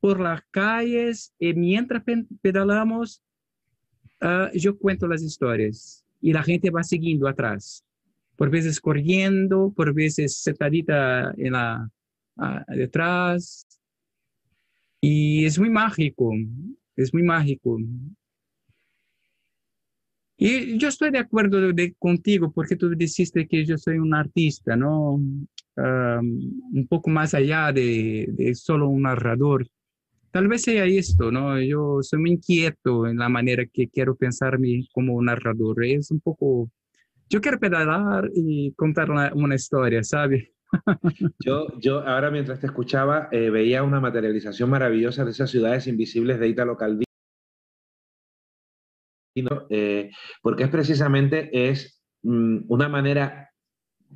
por 0.00 0.20
las 0.20 0.42
calles 0.50 1.32
y 1.38 1.54
mientras 1.54 2.02
pe- 2.04 2.26
pedalamos 2.42 3.22
ah, 4.20 4.50
yo 4.54 4.78
cuento 4.78 5.06
las 5.06 5.22
historias 5.22 6.04
y 6.20 6.32
la 6.32 6.42
gente 6.42 6.70
va 6.70 6.82
siguiendo 6.82 7.28
atrás, 7.28 7.84
por 8.36 8.50
veces 8.50 8.80
corriendo, 8.80 9.72
por 9.74 9.94
veces 9.94 10.36
sentadita 10.42 11.32
en 11.36 11.54
ah, 11.54 11.88
detrás 12.68 13.66
y 15.00 15.44
es 15.44 15.58
muy 15.58 15.70
mágico, 15.70 16.32
es 16.96 17.12
muy 17.12 17.22
mágico. 17.22 17.78
Y 20.36 20.78
yo 20.78 20.88
estoy 20.88 21.10
de 21.10 21.18
acuerdo 21.18 21.58
contigo 21.98 22.50
porque 22.50 22.76
tú 22.76 22.88
dijiste 22.96 23.46
que 23.46 23.64
yo 23.66 23.76
soy 23.76 23.98
un 23.98 24.14
artista, 24.14 24.74
¿no? 24.74 25.20
Ah, 25.76 26.20
un 26.22 26.86
poco 26.88 27.10
más 27.10 27.34
allá 27.34 27.72
de 27.72 28.52
solo 28.54 28.88
un 28.88 29.02
narrador. 29.02 29.66
Tal 30.30 30.46
vez 30.46 30.62
sea 30.62 30.84
esto, 30.84 31.32
¿no? 31.32 31.60
Yo 31.60 31.98
soy 32.02 32.20
muy 32.20 32.30
inquieto 32.32 33.06
en 33.06 33.18
la 33.18 33.28
manera 33.28 33.64
que 33.72 33.88
quiero 33.88 34.14
pensarme 34.14 34.86
como 34.92 35.20
narrador. 35.20 35.84
Es 35.84 36.10
un 36.12 36.20
poco, 36.20 36.70
yo 37.28 37.40
quiero 37.40 37.58
pedalar 37.58 38.30
y 38.34 38.72
contar 38.74 39.10
una, 39.10 39.32
una 39.34 39.56
historia, 39.56 40.04
¿sabe? 40.04 40.52
Yo, 41.44 41.66
yo 41.80 42.06
ahora 42.06 42.30
mientras 42.30 42.60
te 42.60 42.66
escuchaba 42.66 43.28
eh, 43.32 43.50
veía 43.50 43.82
una 43.82 43.98
materialización 43.98 44.70
maravillosa 44.70 45.24
de 45.24 45.32
esas 45.32 45.50
ciudades 45.50 45.88
invisibles 45.88 46.38
de 46.38 46.46
Italo 46.46 46.76
Calvino, 46.76 47.04
eh, 49.68 50.10
porque 50.42 50.62
es 50.62 50.68
precisamente 50.68 51.50
es, 51.68 52.00
mm, 52.22 52.66
una 52.68 52.88
manera 52.88 53.50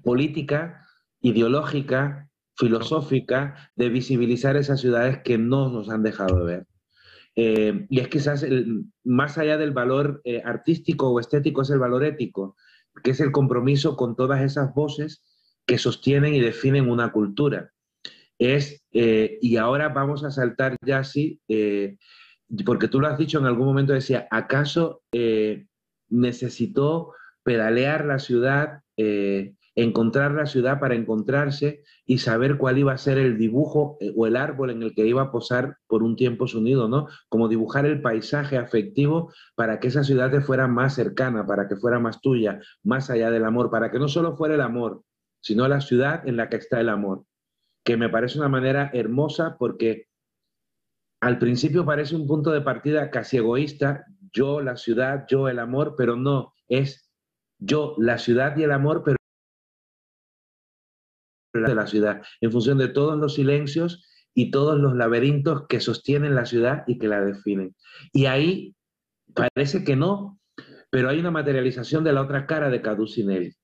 política, 0.04 0.86
ideológica, 1.20 2.28
filosófica 2.56 3.70
de 3.76 3.88
visibilizar 3.88 4.56
esas 4.56 4.80
ciudades 4.80 5.18
que 5.24 5.38
no 5.38 5.68
nos 5.70 5.88
han 5.88 6.02
dejado 6.02 6.38
de 6.38 6.44
ver. 6.44 6.66
Eh, 7.36 7.86
y 7.90 8.00
es 8.00 8.08
quizás 8.08 8.42
el- 8.44 8.84
más 9.02 9.38
allá 9.38 9.58
del 9.58 9.72
valor 9.72 10.20
eh, 10.24 10.40
artístico 10.44 11.10
o 11.10 11.18
estético, 11.20 11.62
es 11.62 11.70
el 11.70 11.80
valor 11.80 12.04
ético, 12.04 12.56
que 13.02 13.10
es 13.10 13.20
el 13.20 13.32
compromiso 13.32 13.96
con 13.96 14.14
todas 14.14 14.40
esas 14.42 14.72
voces 14.74 15.24
que 15.66 15.78
sostienen 15.78 16.34
y 16.34 16.40
definen 16.40 16.88
una 16.88 17.10
cultura. 17.10 17.70
Es, 18.38 18.84
eh, 18.92 19.38
y 19.40 19.56
ahora 19.56 19.88
vamos 19.88 20.22
a 20.24 20.30
saltar 20.30 20.76
ya 20.84 20.98
así, 20.98 21.40
eh, 21.48 21.96
porque 22.64 22.88
tú 22.88 23.00
lo 23.00 23.08
has 23.08 23.18
dicho 23.18 23.38
en 23.38 23.46
algún 23.46 23.66
momento, 23.66 23.92
decía, 23.92 24.28
¿acaso 24.30 25.02
eh, 25.12 25.66
necesitó 26.08 27.12
pedalear 27.42 28.04
la 28.04 28.18
ciudad, 28.18 28.80
eh, 28.96 29.54
encontrar 29.76 30.32
la 30.32 30.46
ciudad 30.46 30.78
para 30.78 30.94
encontrarse 30.94 31.82
y 32.06 32.18
saber 32.18 32.58
cuál 32.58 32.78
iba 32.78 32.92
a 32.92 32.98
ser 32.98 33.18
el 33.18 33.38
dibujo 33.38 33.96
eh, 34.00 34.12
o 34.16 34.26
el 34.26 34.36
árbol 34.36 34.70
en 34.70 34.82
el 34.82 34.94
que 34.94 35.06
iba 35.06 35.22
a 35.22 35.30
posar 35.32 35.78
por 35.86 36.02
un 36.02 36.16
tiempo 36.16 36.46
su 36.46 36.60
nido, 36.60 36.88
¿no? 36.88 37.08
Como 37.28 37.48
dibujar 37.48 37.86
el 37.86 38.00
paisaje 38.00 38.56
afectivo 38.56 39.32
para 39.56 39.80
que 39.80 39.88
esa 39.88 40.04
ciudad 40.04 40.30
te 40.30 40.40
fuera 40.40 40.68
más 40.68 40.94
cercana, 40.94 41.46
para 41.46 41.68
que 41.68 41.76
fuera 41.76 41.98
más 41.98 42.20
tuya, 42.20 42.60
más 42.82 43.10
allá 43.10 43.30
del 43.30 43.44
amor, 43.44 43.70
para 43.70 43.90
que 43.90 43.98
no 43.98 44.08
solo 44.08 44.36
fuera 44.36 44.54
el 44.54 44.60
amor, 44.60 45.02
sino 45.40 45.66
la 45.68 45.80
ciudad 45.80 46.26
en 46.26 46.36
la 46.36 46.48
que 46.48 46.56
está 46.56 46.80
el 46.80 46.88
amor, 46.88 47.24
que 47.84 47.96
me 47.96 48.08
parece 48.08 48.38
una 48.38 48.48
manera 48.48 48.90
hermosa 48.94 49.56
porque 49.58 50.06
al 51.20 51.38
principio 51.38 51.84
parece 51.84 52.14
un 52.14 52.26
punto 52.26 52.50
de 52.50 52.60
partida 52.60 53.10
casi 53.10 53.38
egoísta, 53.38 54.04
yo, 54.32 54.60
la 54.60 54.76
ciudad, 54.76 55.24
yo, 55.28 55.48
el 55.48 55.58
amor, 55.58 55.94
pero 55.96 56.16
no, 56.16 56.52
es 56.68 57.10
yo, 57.58 57.94
la 57.98 58.18
ciudad 58.18 58.56
y 58.56 58.62
el 58.62 58.72
amor, 58.72 59.02
pero 59.04 59.16
de 61.62 61.74
la 61.74 61.86
ciudad, 61.86 62.22
en 62.40 62.50
función 62.50 62.78
de 62.78 62.88
todos 62.88 63.16
los 63.18 63.34
silencios 63.34 64.04
y 64.34 64.50
todos 64.50 64.78
los 64.78 64.96
laberintos 64.96 65.66
que 65.68 65.80
sostienen 65.80 66.34
la 66.34 66.46
ciudad 66.46 66.82
y 66.86 66.98
que 66.98 67.08
la 67.08 67.24
definen. 67.24 67.74
Y 68.12 68.26
ahí 68.26 68.74
parece 69.34 69.84
que 69.84 69.94
no, 69.94 70.40
pero 70.90 71.08
hay 71.08 71.20
una 71.20 71.30
materialización 71.30 72.02
de 72.02 72.12
la 72.12 72.22
otra 72.22 72.46
cara 72.46 72.70
de 72.70 72.82
Caducinelli, 72.82 73.54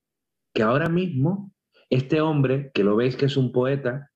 que 0.53 0.63
ahora 0.63 0.87
mismo 0.87 1.51
este 1.89 2.21
hombre, 2.21 2.71
que 2.73 2.83
lo 2.83 2.95
veis 2.95 3.17
que 3.17 3.25
es 3.25 3.35
un 3.35 3.51
poeta, 3.51 4.09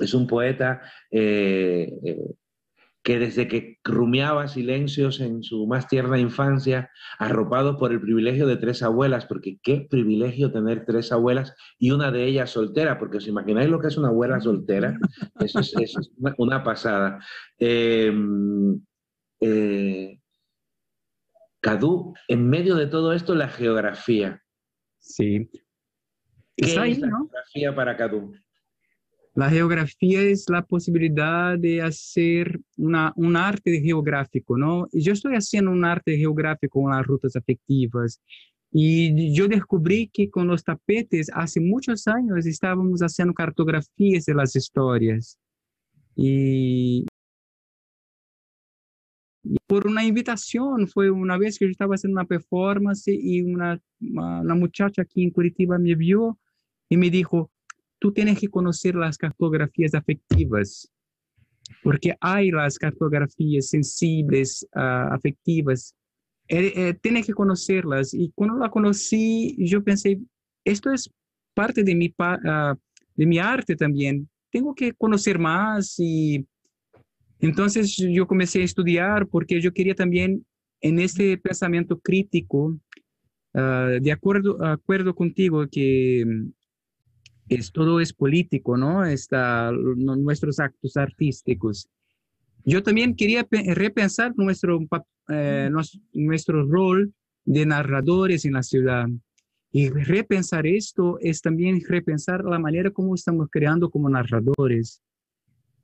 es 0.00 0.12
un 0.12 0.26
poeta 0.26 0.82
eh, 1.10 1.92
eh, 2.04 2.34
que 3.06 3.20
desde 3.20 3.46
que 3.46 3.78
rumiaba 3.84 4.48
silencios 4.48 5.20
en 5.20 5.44
su 5.44 5.68
más 5.68 5.86
tierna 5.86 6.18
infancia, 6.18 6.90
arropado 7.20 7.78
por 7.78 7.92
el 7.92 8.00
privilegio 8.00 8.48
de 8.48 8.56
tres 8.56 8.82
abuelas, 8.82 9.26
porque 9.26 9.60
qué 9.62 9.86
privilegio 9.88 10.50
tener 10.50 10.84
tres 10.84 11.12
abuelas 11.12 11.54
y 11.78 11.92
una 11.92 12.10
de 12.10 12.24
ellas 12.24 12.50
soltera, 12.50 12.98
porque 12.98 13.18
os 13.18 13.28
imagináis 13.28 13.70
lo 13.70 13.78
que 13.78 13.86
es 13.86 13.96
una 13.96 14.08
abuela 14.08 14.40
soltera, 14.40 14.98
eso 15.38 15.60
es, 15.60 15.72
eso 15.78 16.00
es 16.00 16.10
una, 16.18 16.34
una, 16.38 16.64
pasada. 16.64 17.20
Eh, 17.60 18.12
eh, 19.38 20.18
Cadú, 21.60 22.12
en 22.26 22.50
medio 22.50 22.74
de 22.74 22.88
todo 22.88 23.12
esto, 23.12 23.36
la 23.36 23.48
geografía. 23.48 24.42
Sí. 24.98 25.48
¿Qué 26.56 26.76
ahí, 26.76 26.90
es 26.90 26.98
la 26.98 27.06
¿no? 27.06 27.18
geografía 27.18 27.72
para 27.72 27.96
Cadú? 27.96 28.34
La 29.36 29.50
geografía 29.50 30.22
es 30.22 30.48
la 30.48 30.62
posibilidad 30.62 31.58
de 31.58 31.82
hacer 31.82 32.58
una, 32.78 33.12
un 33.16 33.36
arte 33.36 33.82
geográfico, 33.82 34.56
¿no? 34.56 34.88
Yo 34.94 35.12
estoy 35.12 35.34
haciendo 35.34 35.70
un 35.72 35.84
arte 35.84 36.16
geográfico 36.16 36.80
con 36.80 36.90
las 36.90 37.06
rutas 37.06 37.36
afectivas 37.36 38.18
y 38.72 39.34
yo 39.34 39.46
descubrí 39.46 40.08
que 40.08 40.30
con 40.30 40.46
los 40.46 40.64
tapetes 40.64 41.30
hace 41.34 41.60
muchos 41.60 42.08
años 42.08 42.46
estábamos 42.46 43.00
haciendo 43.00 43.34
cartografías 43.34 44.24
de 44.24 44.34
las 44.34 44.56
historias. 44.56 45.38
Y, 46.14 47.04
por 49.66 49.86
una 49.86 50.02
invitación, 50.02 50.88
fue 50.88 51.10
una 51.10 51.36
vez 51.36 51.58
que 51.58 51.66
yo 51.66 51.70
estaba 51.72 51.94
haciendo 51.94 52.18
una 52.18 52.26
performance 52.26 53.08
y 53.08 53.42
una, 53.42 53.78
una 54.00 54.54
muchacha 54.54 55.02
aquí 55.02 55.24
en 55.24 55.30
Curitiba 55.30 55.78
me 55.78 55.94
vio 55.94 56.38
y 56.88 56.96
me 56.96 57.10
dijo, 57.10 57.50
tú 58.06 58.12
tienes 58.12 58.38
que 58.38 58.46
conocer 58.46 58.94
las 58.94 59.18
cartografías 59.18 59.92
afectivas, 59.92 60.88
porque 61.82 62.14
hay 62.20 62.52
las 62.52 62.78
cartografías 62.78 63.68
sensibles, 63.68 64.64
uh, 64.76 65.12
afectivas. 65.12 65.92
Eh, 66.46 66.72
eh, 66.76 66.94
tienes 67.02 67.26
que 67.26 67.32
conocerlas. 67.32 68.14
Y 68.14 68.30
cuando 68.32 68.58
la 68.58 68.70
conocí, 68.70 69.56
yo 69.58 69.82
pensé, 69.82 70.20
esto 70.64 70.92
es 70.92 71.10
parte 71.52 71.82
de 71.82 71.96
mi, 71.96 72.14
uh, 72.16 72.76
de 73.16 73.26
mi 73.26 73.40
arte 73.40 73.74
también. 73.74 74.28
Tengo 74.52 74.72
que 74.72 74.92
conocer 74.92 75.40
más 75.40 75.96
y 75.98 76.46
entonces 77.40 77.96
yo 77.96 78.28
comencé 78.28 78.60
a 78.60 78.66
estudiar 78.66 79.26
porque 79.26 79.60
yo 79.60 79.72
quería 79.72 79.96
también 79.96 80.46
en 80.80 81.00
este 81.00 81.36
pensamiento 81.38 81.98
crítico, 81.98 82.78
uh, 83.54 84.00
de 84.00 84.12
acuerdo, 84.12 84.64
acuerdo 84.64 85.12
contigo 85.12 85.66
que 85.68 86.24
es, 87.48 87.72
todo 87.72 88.00
es 88.00 88.12
político, 88.12 88.76
¿no? 88.76 89.04
Está, 89.04 89.70
nuestros 89.72 90.58
actos 90.58 90.96
artísticos. 90.96 91.88
Yo 92.64 92.82
también 92.82 93.14
quería 93.14 93.46
repensar 93.50 94.32
nuestro, 94.36 94.80
eh, 95.28 95.70
nuestro 96.12 96.66
rol 96.66 97.12
de 97.44 97.66
narradores 97.66 98.44
en 98.44 98.54
la 98.54 98.62
ciudad. 98.62 99.06
Y 99.70 99.90
repensar 99.90 100.66
esto 100.66 101.18
es 101.20 101.40
también 101.42 101.80
repensar 101.86 102.44
la 102.44 102.58
manera 102.58 102.90
como 102.90 103.14
estamos 103.14 103.48
creando 103.50 103.90
como 103.90 104.08
narradores. 104.08 105.02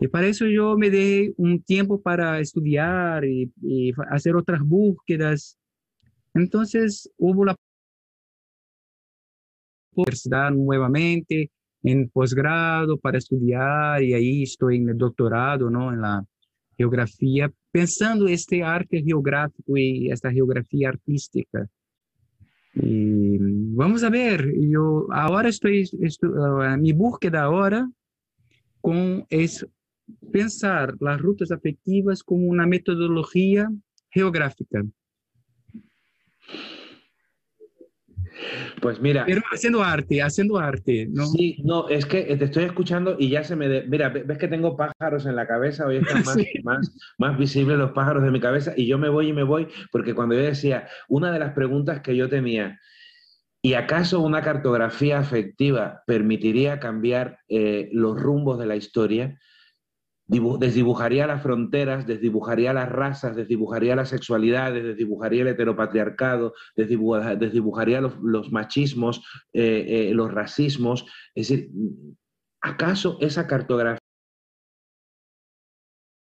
Y 0.01 0.09
para 0.09 0.27
eso 0.27 0.47
yo 0.47 0.77
me 0.77 0.91
dejé 0.91 1.35
un 1.37 1.63
tiempo 1.63 2.01
para 2.01 2.41
estudiar 2.41 3.25
y, 3.25 3.53
y 3.63 3.93
hacer 4.11 4.35
otras 4.35 4.61
búsquedas. 4.63 5.57
Entonces 6.35 7.09
hubo 7.17 7.45
la 7.45 7.55
universidad 9.95 10.51
nuevamente 10.51 11.51
en 11.83 12.09
posgrado 12.09 12.97
para 12.97 13.19
estudiar 13.19 14.03
y 14.03 14.15
ahí 14.15 14.43
estoy 14.45 14.77
en 14.77 14.91
el 14.91 14.99
doctorado, 14.99 15.69
¿no? 15.71 15.93
En 15.93 16.01
la 16.01 16.25
pensando 17.71 18.27
este 18.29 18.63
arte 18.63 19.03
geográfico 19.03 19.77
y 19.77 20.11
esta 20.11 20.31
geografía 20.31 20.89
artística. 20.89 21.67
Y 22.75 23.39
vamos 23.75 24.03
a 24.03 24.11
ver, 24.11 24.53
yo 24.59 25.07
ahora 25.13 25.49
estoy, 25.49 25.89
estoy 26.01 26.31
uh, 26.31 26.77
mi 26.79 26.93
búsqueda 26.93 27.43
ahora 27.43 27.89
es 29.29 29.67
pensar 30.33 30.95
las 31.01 31.21
rutas 31.21 31.51
afectivas 31.51 32.23
como 32.23 32.47
una 32.47 32.67
metodología 32.67 33.71
geográfica. 34.11 34.83
Pues 38.81 39.01
mira. 39.01 39.25
Pero 39.27 39.43
haciendo 39.53 39.83
arte, 39.83 40.23
haciendo 40.23 40.59
arte, 40.59 41.09
¿no? 41.11 41.27
Sí, 41.27 41.61
no, 41.65 41.89
es 41.89 42.07
que 42.07 42.23
te 42.37 42.45
estoy 42.45 42.65
escuchando 42.65 43.17
y 43.19 43.29
ya 43.29 43.45
se 43.45 43.57
me. 43.57 43.83
Mira, 43.83 44.09
ves 44.09 44.39
que 44.39 44.49
tengo 44.49 44.77
pájaros 44.77 45.27
en 45.27 45.37
la 45.37 45.47
cabeza, 45.47 45.87
hoy 45.87 45.99
están 45.99 46.23
más, 46.25 46.37
más, 46.63 46.93
más 47.19 47.39
visibles 47.39 47.79
los 47.79 47.93
pájaros 47.93 48.23
de 48.23 48.31
mi 48.31 48.41
cabeza 48.41 48.73
y 48.77 48.87
yo 48.87 48.99
me 48.99 49.09
voy 49.09 49.29
y 49.29 49.33
me 49.33 49.43
voy 49.43 49.69
porque 49.91 50.15
cuando 50.15 50.35
yo 50.35 50.43
decía, 50.43 50.89
una 51.09 51.33
de 51.33 51.39
las 51.39 51.53
preguntas 51.53 52.01
que 52.01 52.17
yo 52.17 52.29
tenía, 52.29 52.81
¿y 53.63 53.75
acaso 53.75 54.21
una 54.21 54.43
cartografía 54.43 55.19
afectiva 55.19 56.03
permitiría 56.07 56.81
cambiar 56.81 57.39
eh, 57.49 57.89
los 57.93 58.21
rumbos 58.21 58.59
de 58.59 58.67
la 58.67 58.77
historia? 58.77 59.39
Desdibujaría 60.27 61.27
las 61.27 61.43
fronteras, 61.43 62.07
desdibujaría 62.07 62.73
las 62.73 62.89
razas, 62.89 63.37
desdibujaría 63.37 63.97
las 63.97 64.09
sexualidades, 64.09 64.85
desdibujaría 64.85 65.43
el 65.43 65.49
heteropatriarcado, 65.49 66.55
desdibujaría 66.77 68.01
los, 68.01 68.53
machismos, 68.53 69.25
eh, 69.53 69.85
eh, 69.89 70.15
los 70.15 70.33
racismos. 70.33 71.07
Es 71.35 71.49
decir, 71.49 71.71
¿acaso 72.61 73.19
esa 73.21 73.47
cartografía 73.47 73.99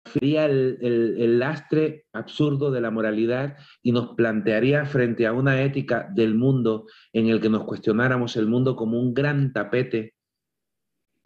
sería 0.06 0.46
el, 0.46 0.80
el, 0.82 1.38
lastre 1.38 2.06
absurdo 2.14 2.72
de 2.72 2.82
la 2.82 2.90
moralidad 2.90 3.58
y 3.84 3.92
nos 3.92 4.16
plantearía 4.16 4.86
frente 4.86 5.28
a 5.28 5.34
una 5.34 5.62
ética 5.62 6.10
del 6.16 6.34
mundo 6.34 6.88
en 7.14 7.28
el 7.28 7.40
que 7.40 7.50
nos 7.50 7.66
cuestionáramos 7.66 8.36
el 8.36 8.48
mundo 8.48 8.76
como 8.76 9.00
un 9.00 9.14
gran 9.14 9.54
tapete 9.54 10.16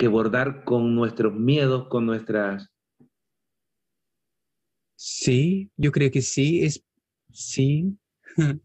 que 0.04 0.10
bordar 0.10 0.66
con 0.66 0.96
nuestros 0.96 1.34
miedos, 1.34 1.88
con 1.88 2.06
nuestras 2.06 2.70
Sí, 4.98 5.72
yo 5.78 5.94
creo 5.94 6.12
que 6.12 6.22
sí, 6.22 6.62
es 6.62 6.84
sí. 7.32 7.98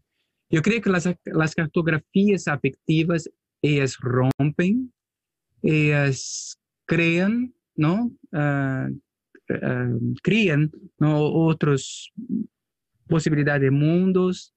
Yo 0.51 0.61
creo 0.61 0.81
que 0.81 0.89
las, 0.89 1.07
las 1.25 1.55
cartografías 1.55 2.47
afectivas, 2.47 3.29
ellas 3.61 3.95
rompen, 3.99 4.91
ellas 5.61 6.57
crean, 6.85 7.53
¿no? 7.75 8.11
Uh, 8.33 8.89
uh, 9.49 10.13
crean 10.23 10.71
¿no? 10.97 11.21
otras 11.21 12.09
posibilidades 13.07 13.61
de 13.61 13.71
mundos. 13.71 14.53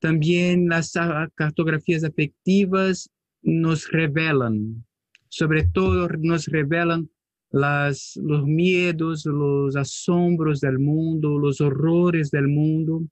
También 0.00 0.68
las 0.68 0.92
cartografías 1.34 2.02
afectivas 2.02 3.10
nos 3.42 3.88
revelan, 3.90 4.84
sobre 5.30 5.64
todo 5.68 6.08
nos 6.18 6.46
revelan 6.46 7.08
las, 7.50 8.16
los 8.16 8.44
miedos, 8.44 9.24
los 9.24 9.76
asombros 9.76 10.60
del 10.60 10.78
mundo, 10.78 11.38
los 11.38 11.60
horrores 11.60 12.30
del 12.30 12.48
mundo, 12.48 13.02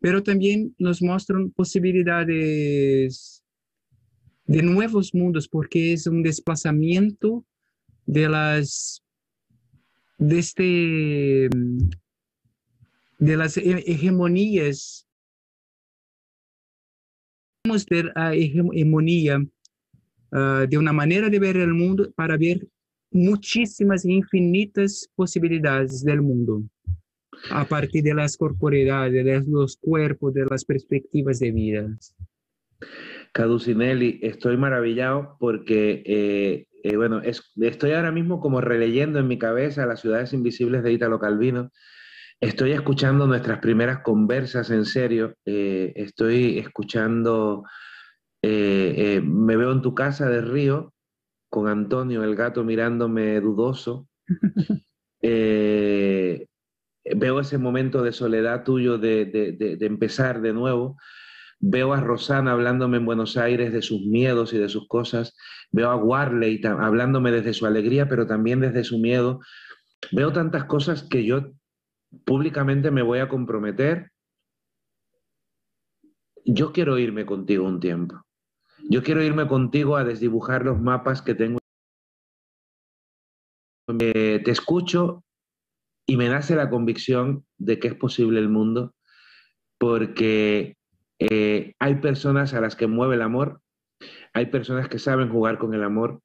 pero 0.00 0.22
también 0.22 0.74
nos 0.78 1.00
muestran 1.00 1.50
posibilidades 1.50 3.44
de 4.44 4.62
nuevos 4.62 5.14
mundos, 5.14 5.48
porque 5.48 5.92
es 5.92 6.06
un 6.06 6.22
desplazamiento 6.22 7.46
de 8.06 8.28
las 8.28 9.02
de 10.18 10.38
este 10.38 11.48
de 13.18 13.36
las 13.36 13.56
hegemonías. 13.56 15.06
Vamos 17.64 17.86
ver 17.86 18.12
a 18.16 18.34
hegemonía 18.34 19.40
uh, 20.32 20.66
de 20.68 20.78
una 20.78 20.92
manera 20.92 21.28
de 21.28 21.38
ver 21.38 21.56
el 21.56 21.72
mundo 21.72 22.10
para 22.16 22.36
ver 22.36 22.66
muchísimas 23.10 24.04
e 24.04 24.12
infinitas 24.12 25.08
posibilidades 25.14 26.02
del 26.02 26.22
mundo 26.22 26.62
a 27.50 27.64
partir 27.64 28.02
de 28.02 28.14
las 28.14 28.36
corporeidades, 28.36 29.24
de 29.24 29.42
los 29.46 29.76
cuerpos, 29.76 30.34
de 30.34 30.46
las 30.46 30.64
perspectivas 30.64 31.38
de 31.38 31.50
vida. 31.50 31.98
Caducinelli, 33.32 34.20
estoy 34.22 34.56
maravillado 34.56 35.36
porque, 35.40 36.02
eh, 36.04 36.66
eh, 36.82 36.96
bueno, 36.96 37.22
estoy 37.22 37.92
ahora 37.92 38.12
mismo 38.12 38.40
como 38.40 38.60
releyendo 38.60 39.18
en 39.18 39.28
mi 39.28 39.38
cabeza 39.38 39.86
las 39.86 40.00
ciudades 40.00 40.32
invisibles 40.32 40.82
de 40.82 40.92
Italo 40.92 41.18
Calvino. 41.18 41.70
Estoy 42.40 42.72
escuchando 42.72 43.26
nuestras 43.26 43.60
primeras 43.60 44.00
conversas 44.00 44.70
en 44.70 44.84
serio. 44.84 45.36
Eh, 45.46 45.92
estoy 45.96 46.58
escuchando, 46.58 47.64
me 48.42 49.56
veo 49.56 49.72
en 49.72 49.82
tu 49.82 49.94
casa 49.94 50.28
de 50.28 50.40
Río, 50.40 50.92
con 51.52 51.68
Antonio, 51.68 52.24
el 52.24 52.34
gato 52.34 52.64
mirándome 52.64 53.40
dudoso. 53.40 54.08
Eh, 55.24 56.48
veo 57.14 57.38
ese 57.38 57.56
momento 57.56 58.02
de 58.02 58.10
soledad 58.10 58.64
tuyo 58.64 58.98
de, 58.98 59.78
empezar 59.80 60.40
de 60.40 60.52
nuevo. 60.52 60.96
Veo 61.60 61.92
a 61.92 62.00
Rosana 62.00 62.50
hablándome 62.50 62.96
en 62.96 63.06
Buenos 63.06 63.36
Aires 63.36 63.72
de 63.72 63.82
sus 63.82 64.00
miedos 64.02 64.52
y 64.52 64.58
de 64.58 64.68
sus 64.68 64.88
cosas. 64.88 65.36
Veo 65.70 65.90
a 65.90 65.96
Warley 65.96 66.60
hablándome 66.64 67.30
desde 67.30 67.52
su 67.52 67.66
alegría, 67.66 68.08
pero 68.08 68.26
también 68.26 68.58
desde 68.58 68.82
su 68.82 68.98
miedo. 68.98 69.38
Veo 70.10 70.32
tantas 70.32 70.64
cosas 70.64 71.04
que 71.04 71.24
yo 71.24 71.52
públicamente 72.24 72.90
me 72.90 73.02
voy 73.02 73.20
a 73.20 73.28
comprometer. 73.28 74.10
Yo 76.44 76.72
quiero 76.72 76.98
irme 76.98 77.24
contigo 77.24 77.64
un 77.64 77.78
tiempo. 77.78 78.24
Yo 78.88 79.02
quiero 79.02 79.22
irme 79.22 79.46
contigo 79.46 79.96
a 79.96 80.04
desdibujar 80.04 80.64
los 80.64 80.80
mapas 80.80 81.22
que 81.22 81.34
tengo. 81.34 81.58
te 83.98 84.50
escucho 84.50 85.22
y 86.06 86.16
me 86.16 86.28
nace 86.28 86.56
la 86.56 86.70
convicción 86.70 87.44
de 87.58 87.78
que 87.78 87.88
es 87.88 87.94
posible 87.94 88.38
el 88.38 88.48
mundo 88.48 88.94
porque 89.78 90.76
eh, 91.18 91.74
hay 91.78 91.96
personas 91.96 92.54
a 92.54 92.60
las 92.60 92.74
que 92.74 92.86
mueve 92.86 93.16
el 93.16 93.22
amor, 93.22 93.60
hay 94.32 94.46
personas 94.46 94.88
que 94.88 94.98
saben 94.98 95.30
jugar 95.30 95.58
con 95.58 95.74
el 95.74 95.82
amor 95.82 96.22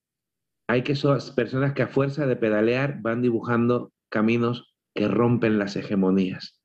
hay 0.68 0.84
que 0.84 0.96
son 0.96 1.18
personas 1.36 1.74
que 1.74 1.84
a 1.84 1.88
fuerza 1.88 2.28
de 2.28 2.36
pedalear 2.36 3.02
van 3.02 3.22
dibujando 3.22 3.94
caminos 4.10 4.76
que 4.94 5.08
rompen 5.08 5.58
las 5.58 5.76
hegemonías. 5.76 6.62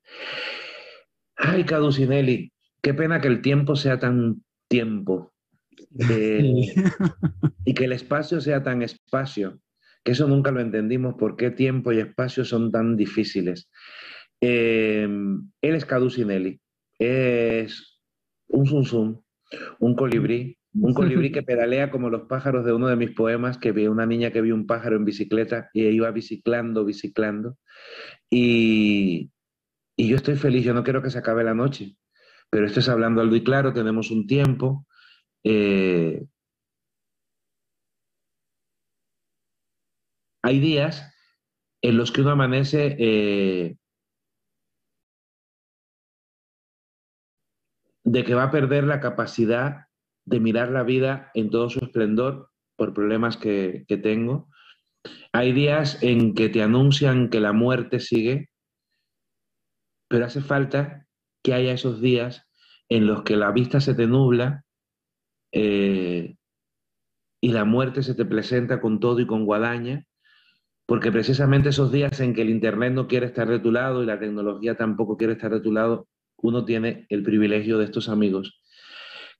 Ay, 1.37 1.63
Caducinelli, 1.63 2.51
qué 2.81 2.93
pena 2.93 3.21
que 3.21 3.29
el 3.29 3.41
tiempo 3.41 3.75
sea 3.75 3.99
tan 3.99 4.43
tiempo 4.67 5.32
eh, 5.99 6.53
y 7.65 7.73
que 7.73 7.85
el 7.85 7.91
espacio 7.91 8.41
sea 8.41 8.63
tan 8.63 8.81
espacio, 8.81 9.59
que 10.03 10.11
eso 10.11 10.27
nunca 10.27 10.51
lo 10.51 10.61
entendimos, 10.61 11.15
por 11.15 11.35
qué 11.35 11.51
tiempo 11.51 11.91
y 11.91 11.99
espacio 11.99 12.45
son 12.45 12.71
tan 12.71 12.97
difíciles. 12.97 13.69
Eh, 14.41 15.07
él 15.61 15.75
es 15.75 15.85
Caducinelli, 15.85 16.59
es 16.99 18.01
un 18.47 18.85
zum 18.85 19.23
un 19.79 19.95
colibrí, 19.95 20.57
un 20.73 20.93
colibrí 20.93 21.31
que 21.31 21.43
pedalea 21.43 21.91
como 21.91 22.09
los 22.09 22.23
pájaros 22.23 22.65
de 22.65 22.73
uno 22.73 22.87
de 22.87 22.95
mis 22.95 23.11
poemas, 23.11 23.57
que 23.57 23.71
vi 23.71 23.87
una 23.87 24.05
niña 24.05 24.31
que 24.31 24.41
vio 24.41 24.55
un 24.55 24.67
pájaro 24.67 24.95
en 24.95 25.05
bicicleta 25.05 25.69
y 25.73 25.85
iba 25.85 26.11
biciclando, 26.11 26.85
biciclando. 26.85 27.57
Y, 28.29 29.31
y 29.95 30.07
yo 30.07 30.15
estoy 30.15 30.35
feliz, 30.35 30.63
yo 30.63 30.73
no 30.73 30.83
quiero 30.83 31.01
que 31.01 31.09
se 31.09 31.19
acabe 31.19 31.43
la 31.43 31.53
noche, 31.53 31.95
pero 32.49 32.65
esto 32.65 32.79
es 32.79 32.89
hablando 32.89 33.21
algo 33.21 33.35
y 33.35 33.43
claro, 33.43 33.73
tenemos 33.73 34.11
un 34.11 34.27
tiempo. 34.27 34.85
Eh, 35.43 36.25
hay 40.41 40.59
días 40.59 41.13
en 41.81 41.97
los 41.97 42.11
que 42.11 42.21
uno 42.21 42.31
amanece 42.31 42.95
eh, 42.97 43.77
de 48.05 48.23
que 48.23 48.35
va 48.35 48.43
a 48.43 48.51
perder 48.51 48.85
la 48.85 48.99
capacidad 48.99 49.87
de 50.25 50.39
mirar 50.39 50.69
la 50.69 50.83
vida 50.83 51.31
en 51.33 51.49
todo 51.49 51.69
su 51.69 51.79
esplendor 51.79 52.51
por 52.77 52.93
problemas 52.93 53.37
que, 53.37 53.85
que 53.87 53.97
tengo. 53.97 54.49
Hay 55.33 55.51
días 55.51 56.01
en 56.01 56.33
que 56.33 56.49
te 56.49 56.61
anuncian 56.61 57.29
que 57.29 57.41
la 57.41 57.51
muerte 57.51 57.99
sigue, 57.99 58.49
pero 60.07 60.25
hace 60.25 60.41
falta 60.41 61.07
que 61.43 61.53
haya 61.53 61.73
esos 61.73 61.99
días 61.99 62.47
en 62.87 63.07
los 63.07 63.23
que 63.23 63.35
la 63.35 63.51
vista 63.51 63.81
se 63.81 63.95
te 63.95 64.07
nubla 64.07 64.63
eh, 65.53 66.35
y 67.39 67.51
la 67.51 67.63
muerte 67.63 68.03
se 68.03 68.15
te 68.15 68.25
presenta 68.25 68.81
con 68.81 68.99
todo 68.99 69.19
y 69.19 69.27
con 69.27 69.45
guadaña, 69.45 70.05
porque 70.85 71.11
precisamente 71.11 71.69
esos 71.69 71.91
días 71.91 72.19
en 72.19 72.33
que 72.33 72.41
el 72.41 72.49
Internet 72.49 72.93
no 72.93 73.07
quiere 73.07 73.27
estar 73.27 73.47
de 73.47 73.59
tu 73.59 73.71
lado 73.71 74.03
y 74.03 74.05
la 74.05 74.19
tecnología 74.19 74.75
tampoco 74.75 75.15
quiere 75.15 75.33
estar 75.33 75.51
de 75.51 75.61
tu 75.61 75.71
lado, 75.71 76.07
uno 76.37 76.65
tiene 76.65 77.05
el 77.09 77.23
privilegio 77.23 77.77
de 77.77 77.85
estos 77.85 78.09
amigos 78.09 78.61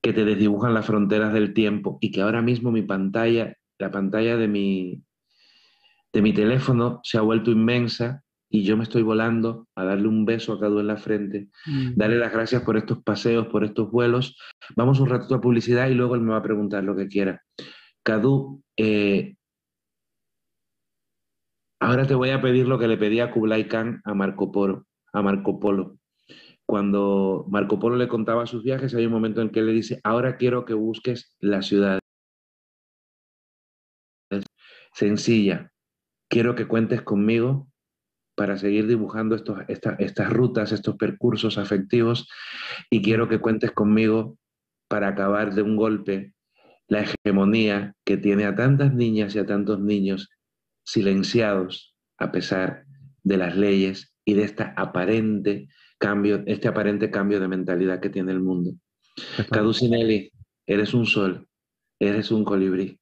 que 0.01 0.13
te 0.13 0.25
desdibujan 0.25 0.73
las 0.73 0.85
fronteras 0.85 1.33
del 1.33 1.53
tiempo 1.53 1.97
y 1.99 2.11
que 2.11 2.21
ahora 2.21 2.41
mismo 2.41 2.71
mi 2.71 2.83
pantalla, 2.83 3.57
la 3.79 3.91
pantalla 3.91 4.37
de 4.37 4.47
mi, 4.47 5.03
de 6.13 6.21
mi 6.21 6.33
teléfono 6.33 6.99
se 7.03 7.17
ha 7.17 7.21
vuelto 7.21 7.51
inmensa 7.51 8.22
y 8.53 8.63
yo 8.63 8.77
me 8.77 8.83
estoy 8.83 9.01
volando 9.01 9.67
a 9.75 9.83
darle 9.83 10.07
un 10.07 10.25
beso 10.25 10.53
a 10.53 10.59
Cadu 10.59 10.79
en 10.79 10.85
la 10.85 10.97
frente, 10.97 11.49
mm. 11.65 11.93
darle 11.95 12.17
las 12.17 12.31
gracias 12.31 12.61
por 12.61 12.77
estos 12.77 13.01
paseos, 13.01 13.47
por 13.47 13.63
estos 13.63 13.89
vuelos. 13.89 14.37
Vamos 14.75 14.99
un 14.99 15.09
ratito 15.09 15.33
a 15.33 15.41
publicidad 15.41 15.89
y 15.89 15.95
luego 15.95 16.13
él 16.13 16.21
me 16.21 16.33
va 16.33 16.37
a 16.37 16.43
preguntar 16.43 16.83
lo 16.83 16.95
que 16.95 17.07
quiera. 17.07 17.41
Cadu, 18.03 18.61
eh, 18.77 19.37
ahora 21.79 22.05
te 22.05 22.13
voy 22.13 22.29
a 22.29 22.41
pedir 22.41 22.67
lo 22.67 22.77
que 22.77 22.87
le 22.87 22.95
pedí 22.95 23.21
a 23.21 23.31
Kublai 23.31 23.67
Khan 23.67 24.01
a 24.05 24.13
Marco 24.13 24.51
Polo. 24.51 24.85
A 25.13 25.23
Marco 25.23 25.59
Polo 25.59 25.97
cuando 26.65 27.45
Marco 27.49 27.79
Polo 27.79 27.97
le 27.97 28.07
contaba 28.07 28.45
sus 28.45 28.63
viajes, 28.63 28.93
hay 28.93 29.05
un 29.05 29.11
momento 29.11 29.41
en 29.41 29.49
que 29.49 29.59
él 29.59 29.65
le 29.65 29.73
dice, 29.73 29.99
ahora 30.03 30.37
quiero 30.37 30.63
que 30.63 30.73
busques 30.73 31.35
la 31.39 31.61
ciudad. 31.61 31.99
Sencilla, 34.93 35.71
quiero 36.29 36.55
que 36.55 36.67
cuentes 36.67 37.01
conmigo 37.01 37.67
para 38.35 38.57
seguir 38.57 38.87
dibujando 38.87 39.35
estos, 39.35 39.59
estas 39.67 40.29
rutas, 40.29 40.71
estos 40.71 40.95
percursos 40.95 41.57
afectivos, 41.57 42.27
y 42.89 43.01
quiero 43.01 43.29
que 43.29 43.39
cuentes 43.39 43.71
conmigo 43.71 44.37
para 44.87 45.09
acabar 45.09 45.53
de 45.53 45.61
un 45.61 45.75
golpe 45.75 46.33
la 46.87 47.03
hegemonía 47.03 47.95
que 48.05 48.17
tiene 48.17 48.45
a 48.45 48.55
tantas 48.55 48.93
niñas 48.93 49.35
y 49.35 49.39
a 49.39 49.45
tantos 49.45 49.79
niños 49.79 50.29
silenciados 50.85 51.95
a 52.17 52.31
pesar 52.31 52.85
de 53.23 53.37
las 53.37 53.55
leyes 53.55 54.13
y 54.25 54.33
de 54.33 54.43
esta 54.43 54.73
aparente 54.77 55.67
cambio, 55.97 56.43
este 56.45 56.67
aparente 56.67 57.09
cambio 57.09 57.39
de 57.39 57.47
mentalidad 57.47 57.99
que 57.99 58.09
tiene 58.09 58.31
el 58.31 58.41
mundo. 58.41 58.73
Caducinelli, 59.49 60.31
eres 60.65 60.93
un 60.93 61.05
sol, 61.05 61.47
eres 61.99 62.31
un 62.31 62.43
colibrí. 62.43 62.99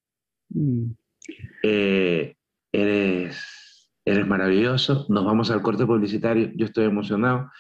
Mm. 0.50 0.92
Eh, 1.64 2.36
eres, 2.72 3.44
eres 4.06 4.28
maravilloso. 4.28 5.06
Nos 5.10 5.26
vamos 5.26 5.52
al 5.52 5.62
corte 5.62 5.86
publicitario. 5.86 6.52
Yo 6.56 6.66
estoy 6.66 6.86
emocionado 6.86 7.52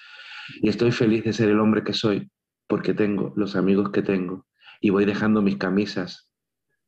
y 0.62 0.70
estoy 0.70 0.92
feliz 0.92 1.24
de 1.24 1.34
ser 1.34 1.50
el 1.50 1.60
hombre 1.60 1.84
que 1.84 1.94
soy 1.94 2.32
porque 2.68 2.94
tengo 2.94 3.34
los 3.36 3.56
amigos 3.56 3.92
que 3.92 4.02
tengo 4.02 4.48
y 4.80 4.90
voy 4.90 5.06
dejando 5.06 5.42
mis 5.42 5.58
camisas 5.58 6.32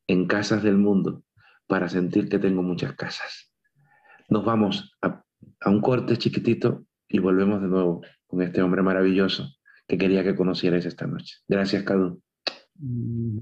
en 0.08 0.28
casas 0.28 0.64
del 0.64 0.78
mundo 0.78 1.24
para 1.68 1.90
sentir 1.90 2.30
que 2.30 2.40
tengo 2.40 2.62
muchas 2.62 2.96
casas. 2.96 3.52
Nos 4.30 4.46
vamos 4.46 4.96
a, 5.02 5.24
un 5.66 5.82
corte 5.82 6.18
chiquitito 6.18 6.86
y 7.08 7.20
volvemos 7.20 7.62
de 7.62 7.68
nuevo 7.68 8.02
con 8.28 8.42
este 8.42 8.62
hombre 8.62 8.82
maravilloso 8.82 9.50
que 9.88 9.98
quería 9.98 10.24
que 10.24 10.36
conocierais 10.36 10.86
esta 10.86 11.06
noche. 11.06 11.38
Gracias, 11.48 11.84
Cadu. 11.84 12.22
Mm. 12.76 13.40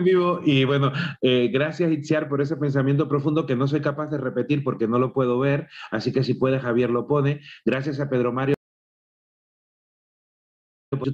En 0.00 0.04
vivo 0.04 0.40
y 0.44 0.64
bueno, 0.64 0.92
eh, 1.22 1.48
gracias 1.52 1.92
Itziar 1.92 2.28
por 2.28 2.40
ese 2.40 2.56
pensamiento 2.56 3.08
profundo 3.08 3.46
que 3.46 3.56
no 3.56 3.68
soy 3.68 3.80
capaz 3.80 4.10
de 4.10 4.18
repetir 4.18 4.64
porque 4.64 4.88
no 4.88 4.98
lo 4.98 5.12
puedo 5.12 5.38
ver, 5.38 5.68
así 5.90 6.12
que 6.12 6.24
si 6.24 6.34
puede 6.34 6.58
Javier 6.58 6.90
lo 6.90 7.06
pone. 7.06 7.40
Gracias 7.64 8.00
a 8.00 8.08
Pedro 8.10 8.32
Mario. 8.32 8.54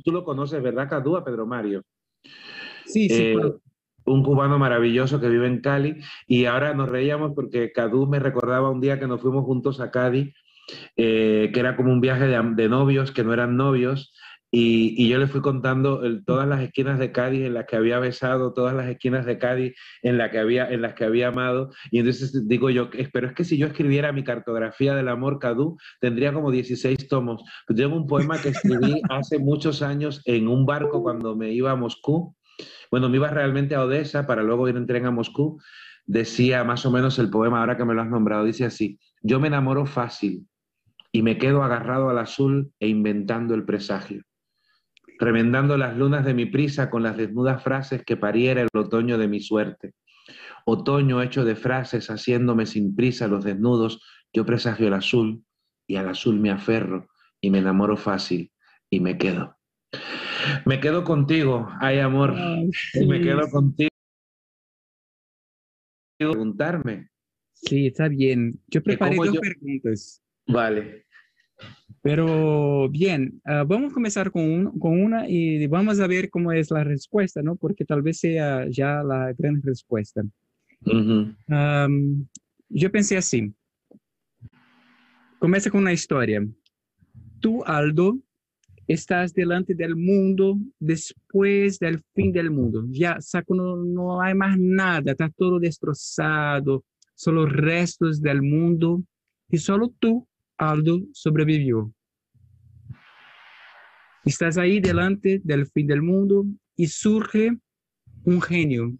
Tú 0.02 0.10
lo 0.10 0.24
conoces, 0.24 0.62
¿verdad, 0.62 0.88
Cadu? 0.88 1.16
A 1.16 1.24
Pedro 1.24 1.46
Mario. 1.46 1.82
Sí, 2.86 3.08
sí. 3.08 3.22
Eh, 3.22 3.36
un 4.06 4.22
cubano 4.22 4.58
maravilloso 4.58 5.20
que 5.20 5.28
vive 5.28 5.46
en 5.46 5.60
Cali 5.60 5.96
y 6.26 6.44
ahora 6.44 6.74
nos 6.74 6.88
reíamos 6.88 7.32
porque 7.34 7.72
Cadu 7.72 8.06
me 8.06 8.20
recordaba 8.20 8.70
un 8.70 8.80
día 8.80 8.98
que 8.98 9.06
nos 9.06 9.20
fuimos 9.20 9.44
juntos 9.44 9.80
a 9.80 9.90
Cádiz, 9.90 10.32
eh, 10.96 11.50
que 11.52 11.60
era 11.60 11.76
como 11.76 11.92
un 11.92 12.00
viaje 12.00 12.26
de, 12.26 12.40
de 12.54 12.68
novios 12.68 13.10
que 13.10 13.24
no 13.24 13.32
eran 13.32 13.56
novios 13.56 14.14
y, 14.50 15.08
yo 15.08 15.18
le 15.18 15.26
fui 15.26 15.40
contando 15.40 16.00
todas 16.24 16.46
las 16.46 16.62
esquinas 16.62 16.98
de 16.98 17.12
Cádiz 17.12 17.44
en 17.44 17.54
las 17.54 17.66
que 17.66 17.76
había 17.76 17.98
besado, 17.98 18.52
todas 18.52 18.74
las 18.74 18.88
esquinas 18.88 19.26
de 19.26 19.38
Cádiz 19.38 19.74
en, 20.02 20.18
la 20.18 20.30
que 20.30 20.38
había, 20.38 20.70
en 20.70 20.82
las 20.82 20.94
que 20.94 21.04
había 21.04 21.28
amado. 21.28 21.70
Y 21.90 21.98
entonces 21.98 22.46
digo 22.48 22.70
yo, 22.70 22.88
pero 23.12 23.26
es 23.26 23.34
que 23.34 23.44
si 23.44 23.58
yo 23.58 23.66
escribiera 23.66 24.12
mi 24.12 24.24
cartografía 24.24 24.94
del 24.94 25.08
amor 25.08 25.38
Cadú, 25.40 25.76
tendría 26.00 26.32
como 26.32 26.50
16 26.50 27.08
tomos. 27.08 27.42
Pues 27.66 27.76
tengo 27.76 27.96
un 27.96 28.06
poema 28.06 28.40
que 28.40 28.50
escribí 28.50 29.00
hace 29.10 29.38
muchos 29.38 29.82
años 29.82 30.22
en 30.24 30.48
un 30.48 30.64
barco 30.64 31.02
cuando 31.02 31.34
me 31.36 31.50
iba 31.52 31.72
a 31.72 31.76
Moscú. 31.76 32.34
Bueno, 32.90 33.08
me 33.08 33.16
iba 33.16 33.28
realmente 33.28 33.74
a 33.74 33.82
Odessa 33.82 34.26
para 34.26 34.42
luego 34.42 34.68
ir 34.68 34.76
en 34.76 34.86
tren 34.86 35.06
a 35.06 35.10
Moscú. 35.10 35.58
Decía 36.06 36.62
más 36.62 36.86
o 36.86 36.92
menos 36.92 37.18
el 37.18 37.30
poema, 37.30 37.60
ahora 37.60 37.76
que 37.76 37.84
me 37.84 37.94
lo 37.94 38.02
has 38.02 38.08
nombrado, 38.08 38.44
dice 38.44 38.64
así, 38.64 39.00
yo 39.22 39.40
me 39.40 39.48
enamoro 39.48 39.86
fácil 39.86 40.46
y 41.10 41.22
me 41.22 41.36
quedo 41.36 41.64
agarrado 41.64 42.08
al 42.10 42.18
azul 42.18 42.70
e 42.78 42.86
inventando 42.86 43.54
el 43.54 43.64
presagio 43.64 44.22
remendando 45.18 45.76
las 45.76 45.96
lunas 45.96 46.24
de 46.24 46.34
mi 46.34 46.46
prisa 46.46 46.90
con 46.90 47.02
las 47.02 47.16
desnudas 47.16 47.62
frases 47.62 48.02
que 48.04 48.16
pariera 48.16 48.62
el 48.62 48.68
otoño 48.74 49.18
de 49.18 49.28
mi 49.28 49.40
suerte. 49.40 49.94
Otoño 50.64 51.22
hecho 51.22 51.44
de 51.44 51.56
frases, 51.56 52.10
haciéndome 52.10 52.66
sin 52.66 52.94
prisa 52.94 53.28
los 53.28 53.44
desnudos, 53.44 54.02
yo 54.32 54.44
presagio 54.44 54.88
el 54.88 54.94
azul 54.94 55.44
y 55.86 55.96
al 55.96 56.08
azul 56.08 56.40
me 56.40 56.50
aferro 56.50 57.08
y 57.40 57.50
me 57.50 57.58
enamoro 57.58 57.96
fácil 57.96 58.52
y 58.90 59.00
me 59.00 59.16
quedo. 59.16 59.56
Me 60.64 60.80
quedo 60.80 61.04
contigo, 61.04 61.68
ay 61.80 62.00
amor, 62.00 62.34
y 62.94 63.06
me 63.06 63.20
quedo 63.20 63.48
contigo. 63.50 63.90
Preguntarme. 66.18 67.10
Sí, 67.52 67.86
está 67.86 68.08
bien. 68.08 68.60
Yo 68.68 68.82
preparé 68.82 69.16
dos 69.16 69.38
preguntas. 69.38 70.22
Vale. 70.46 71.05
Pero 72.02 72.88
bien, 72.88 73.40
uh, 73.46 73.66
vamos 73.66 73.90
a 73.90 73.94
comenzar 73.94 74.30
con, 74.30 74.78
con, 74.78 75.00
una 75.00 75.28
y 75.28 75.66
vamos 75.66 75.98
a 75.98 76.06
ver 76.06 76.30
cómo 76.30 76.52
es 76.52 76.70
la 76.70 76.84
respuesta, 76.84 77.42
¿no? 77.42 77.56
Porque 77.56 77.84
tal 77.84 78.02
vez 78.02 78.18
sea 78.20 78.66
ya 78.68 79.02
la 79.02 79.32
gran 79.36 79.60
respuesta. 79.60 80.22
Uh 80.82 80.90
-huh. 80.92 81.86
um, 81.86 82.26
yo 82.68 82.92
pensé 82.92 83.16
así. 83.16 83.52
Comienza 85.38 85.70
con 85.70 85.80
una 85.80 85.92
historia. 85.92 86.46
Tú, 87.40 87.64
Aldo, 87.64 88.18
estás 88.86 89.34
delante 89.34 89.74
del 89.74 89.96
mundo 89.96 90.58
después 90.78 91.78
del 91.78 92.00
fin 92.14 92.32
del 92.32 92.50
mundo. 92.50 92.84
Ya, 92.90 93.20
saco, 93.20 93.54
no, 93.54 93.76
no 93.76 94.20
hay 94.20 94.34
más 94.34 94.56
nada, 94.58 95.12
está 95.12 95.28
todo 95.30 95.58
destrozado, 95.58 96.84
solo 97.14 97.46
restos 97.46 98.20
del 98.20 98.42
mundo 98.42 99.02
y 99.50 99.58
solo 99.58 99.92
tú 99.98 100.26
Aldo 100.58 101.00
sobrevivió. 101.12 101.92
Estás 104.24 104.58
ahí 104.58 104.80
delante 104.80 105.40
del 105.44 105.66
fin 105.66 105.86
del 105.86 106.02
mundo 106.02 106.44
y 106.74 106.88
surge 106.88 107.56
un 108.24 108.42
genio 108.42 108.92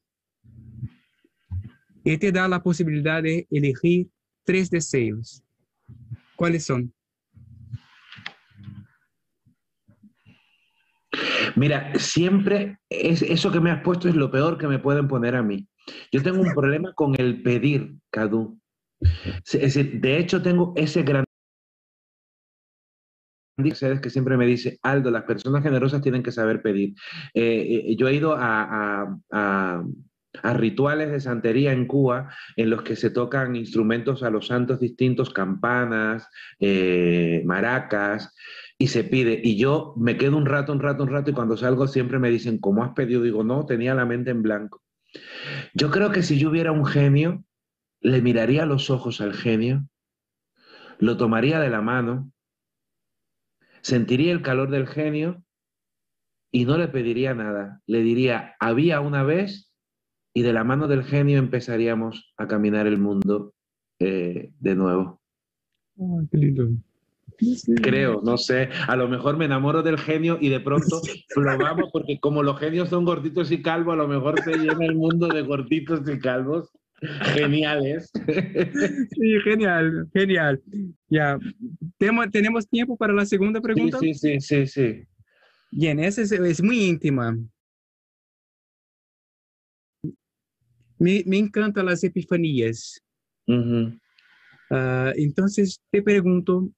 y 2.04 2.16
te 2.18 2.30
da 2.30 2.46
la 2.46 2.62
posibilidad 2.62 3.22
de 3.22 3.48
elegir 3.50 4.08
tres 4.44 4.70
deseos. 4.70 5.42
¿Cuáles 6.36 6.64
son? 6.64 6.94
Mira, 11.56 11.92
siempre 11.98 12.78
es, 12.88 13.22
eso 13.22 13.50
que 13.50 13.60
me 13.60 13.70
has 13.72 13.82
puesto 13.82 14.08
es 14.08 14.14
lo 14.14 14.30
peor 14.30 14.58
que 14.58 14.68
me 14.68 14.78
pueden 14.78 15.08
poner 15.08 15.34
a 15.34 15.42
mí. 15.42 15.66
Yo 16.12 16.22
tengo 16.22 16.40
un 16.40 16.52
problema 16.54 16.92
con 16.94 17.14
el 17.18 17.42
pedir, 17.42 17.96
Cadu. 18.10 18.60
De 19.52 20.18
hecho 20.18 20.42
tengo 20.42 20.74
ese 20.76 21.02
gran 21.02 21.24
que 23.56 24.10
siempre 24.10 24.36
me 24.36 24.46
dice, 24.46 24.78
Aldo, 24.82 25.10
las 25.10 25.24
personas 25.24 25.62
generosas 25.62 26.02
tienen 26.02 26.22
que 26.22 26.32
saber 26.32 26.60
pedir. 26.60 26.94
Eh, 27.32 27.84
eh, 27.86 27.96
yo 27.96 28.08
he 28.08 28.14
ido 28.14 28.36
a, 28.38 29.18
rituales 30.54 31.10
de 31.10 31.20
santería 31.20 31.72
en 31.72 31.86
Cuba 31.86 32.30
en 32.56 32.68
los 32.68 32.82
que 32.82 32.94
se 32.94 33.08
tocan 33.08 33.56
instrumentos 33.56 34.22
a 34.22 34.28
los 34.28 34.48
santos 34.48 34.78
distintos, 34.78 35.30
campanas, 35.30 36.28
eh, 36.60 37.42
maracas, 37.46 38.34
y 38.76 38.88
se 38.88 39.04
pide. 39.04 39.40
Y 39.42 39.56
yo 39.56 39.94
me 39.96 40.18
quedo 40.18 40.36
un 40.36 40.44
rato, 40.44 40.72
un 40.72 40.80
rato, 40.80 41.04
un 41.04 41.08
rato, 41.08 41.30
y 41.30 41.34
cuando 41.34 41.56
salgo 41.56 41.88
siempre 41.88 42.18
me 42.18 42.28
dicen, 42.28 42.58
¿cómo 42.58 42.84
has 42.84 42.92
pedido? 42.92 43.22
Digo, 43.22 43.42
no, 43.42 43.64
tenía 43.64 43.94
la 43.94 44.04
mente 44.04 44.30
en 44.30 44.42
blanco. 44.42 44.82
Yo 45.72 45.90
creo 45.90 46.10
que 46.10 46.22
si 46.22 46.38
yo 46.38 46.50
hubiera 46.50 46.72
un 46.72 46.84
genio, 46.84 47.42
le 48.02 48.20
miraría 48.20 48.66
los 48.66 48.90
ojos 48.90 49.22
al 49.22 49.32
genio, 49.32 49.88
lo 50.98 51.16
tomaría 51.16 51.58
de 51.60 51.70
la 51.70 51.80
mano, 51.80 52.30
sentiría 53.86 54.32
el 54.32 54.42
calor 54.42 54.68
del 54.68 54.88
genio 54.88 55.44
y 56.50 56.64
no 56.64 56.76
le 56.76 56.88
pediría 56.88 57.34
nada. 57.34 57.82
Le 57.86 58.02
diría, 58.02 58.56
había 58.58 59.00
una 59.00 59.22
vez 59.22 59.72
y 60.34 60.42
de 60.42 60.52
la 60.52 60.64
mano 60.64 60.88
del 60.88 61.04
genio 61.04 61.38
empezaríamos 61.38 62.34
a 62.36 62.48
caminar 62.48 62.88
el 62.88 62.98
mundo 62.98 63.54
eh, 64.00 64.50
de 64.58 64.74
nuevo. 64.74 65.20
Oh, 65.98 66.20
qué 66.32 66.36
lindo. 66.36 66.68
Creo, 67.80 68.22
no 68.24 68.36
sé. 68.38 68.70
A 68.88 68.96
lo 68.96 69.06
mejor 69.06 69.36
me 69.36 69.44
enamoro 69.44 69.84
del 69.84 69.98
genio 69.98 70.36
y 70.40 70.48
de 70.48 70.58
pronto 70.58 71.00
probamos, 71.32 71.90
porque 71.92 72.18
como 72.18 72.42
los 72.42 72.58
genios 72.58 72.88
son 72.88 73.04
gorditos 73.04 73.52
y 73.52 73.62
calvos, 73.62 73.94
a 73.94 73.98
lo 73.98 74.08
mejor 74.08 74.42
se 74.42 74.58
llena 74.58 74.84
el 74.84 74.96
mundo 74.96 75.28
de 75.28 75.42
gorditos 75.42 76.00
y 76.08 76.18
calvos 76.18 76.72
geniales. 77.02 78.10
Sí, 79.10 79.40
genial, 79.44 80.08
genial. 80.12 80.62
Ya, 81.08 81.38
¿Tenemos, 81.98 82.30
¿tenemos 82.30 82.68
tiempo 82.68 82.96
para 82.96 83.12
la 83.12 83.26
segunda 83.26 83.60
pregunta? 83.60 83.98
Sí, 83.98 84.14
sí, 84.14 84.40
sí, 84.40 84.66
sí. 84.66 85.04
Bien, 85.70 85.98
esa 85.98 86.22
es, 86.22 86.32
es 86.32 86.62
muy 86.62 86.84
íntima. 86.84 87.36
Me, 90.98 91.22
me 91.26 91.38
encantan 91.38 91.86
las 91.86 92.02
epifanías. 92.04 93.00
Uh 93.46 93.52
-huh. 93.52 94.00
uh, 94.70 95.12
entonces, 95.16 95.80
te 95.90 96.02
pregunto, 96.02 96.68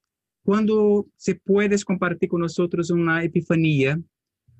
¿cuándo 0.43 1.07
se 1.17 1.35
puedes 1.37 1.85
compartir 1.85 2.29
con 2.29 2.41
nosotros 2.41 2.91
una 2.91 3.23
epifanía? 3.23 4.01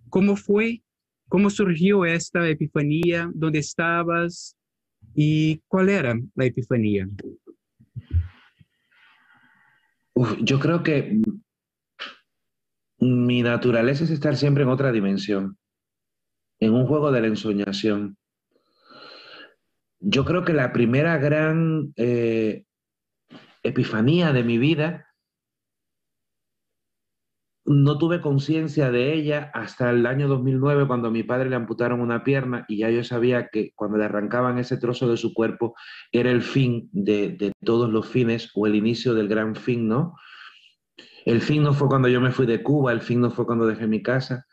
¿Cómo 0.09 0.37
fue? 0.37 0.83
¿Cómo 1.29 1.51
surgió 1.51 2.05
esta 2.05 2.49
epifanía? 2.49 3.31
¿Dónde 3.35 3.59
estabas? 3.59 4.58
¿Y 5.15 5.63
cuál 5.67 5.89
era 5.89 6.15
la 6.35 6.45
epifanía? 6.45 7.09
Yo 10.43 10.59
creo 10.59 10.83
que 10.83 11.21
mi 12.99 13.43
naturaleza 13.43 14.05
es 14.05 14.11
estar 14.11 14.37
siempre 14.37 14.65
en 14.65 14.69
otra 14.69 14.93
dimensión, 14.93 15.57
en 16.61 16.75
un 16.75 16.87
juego 16.87 17.13
de 17.13 17.21
la 17.21 17.29
ensoñación. 17.29 18.17
Yo 20.01 20.25
creo 20.25 20.45
que 20.45 20.53
la 20.53 20.73
primera 20.73 21.19
gran 21.19 21.93
eh, 21.97 22.65
epifanía 23.63 24.33
de 24.33 24.45
mi 24.45 24.59
vida 24.59 25.08
no 27.69 27.99
tuve 27.99 28.21
conciencia 28.23 28.91
de 28.91 29.13
ella 29.13 29.51
hasta 29.53 29.91
el 29.91 30.07
año 30.07 30.27
2009 30.27 30.87
cuando 30.87 31.09
a 31.09 31.11
mi 31.11 31.23
padre 31.23 31.51
le 31.51 31.57
amputaron 31.57 32.01
una 32.01 32.25
pierna 32.25 32.65
y 32.67 32.79
ya 32.79 32.91
yo 32.91 33.05
sabía 33.05 33.49
que 33.49 33.73
cuando 33.75 33.99
le 33.99 34.07
arrancaban 34.07 34.59
ese 34.59 34.79
trozo 34.79 35.09
de 35.09 35.19
su 35.19 35.35
cuerpo 35.35 35.75
era 36.11 36.31
el 36.31 36.43
fin 36.43 36.89
de, 36.93 37.31
de, 37.31 37.53
todos 37.63 37.91
los 37.91 38.09
fines 38.09 38.51
o 38.55 38.67
el 38.67 38.75
inicio 38.75 39.13
del 39.15 39.29
gran 39.29 39.55
fin, 39.55 39.87
¿no? 39.87 40.17
El 41.27 41.43
fin 41.43 41.63
no 41.63 41.75
fue 41.75 41.89
cuando 41.89 42.09
yo 42.09 42.23
me 42.23 42.33
fui 42.33 42.47
de 42.47 42.63
Cuba, 42.63 42.91
el 42.91 43.03
fin 43.03 43.21
no 43.21 43.31
fue 43.31 43.45
cuando 43.45 43.67
dejé 43.67 43.87
mi 43.87 44.03
casa, 44.03 44.47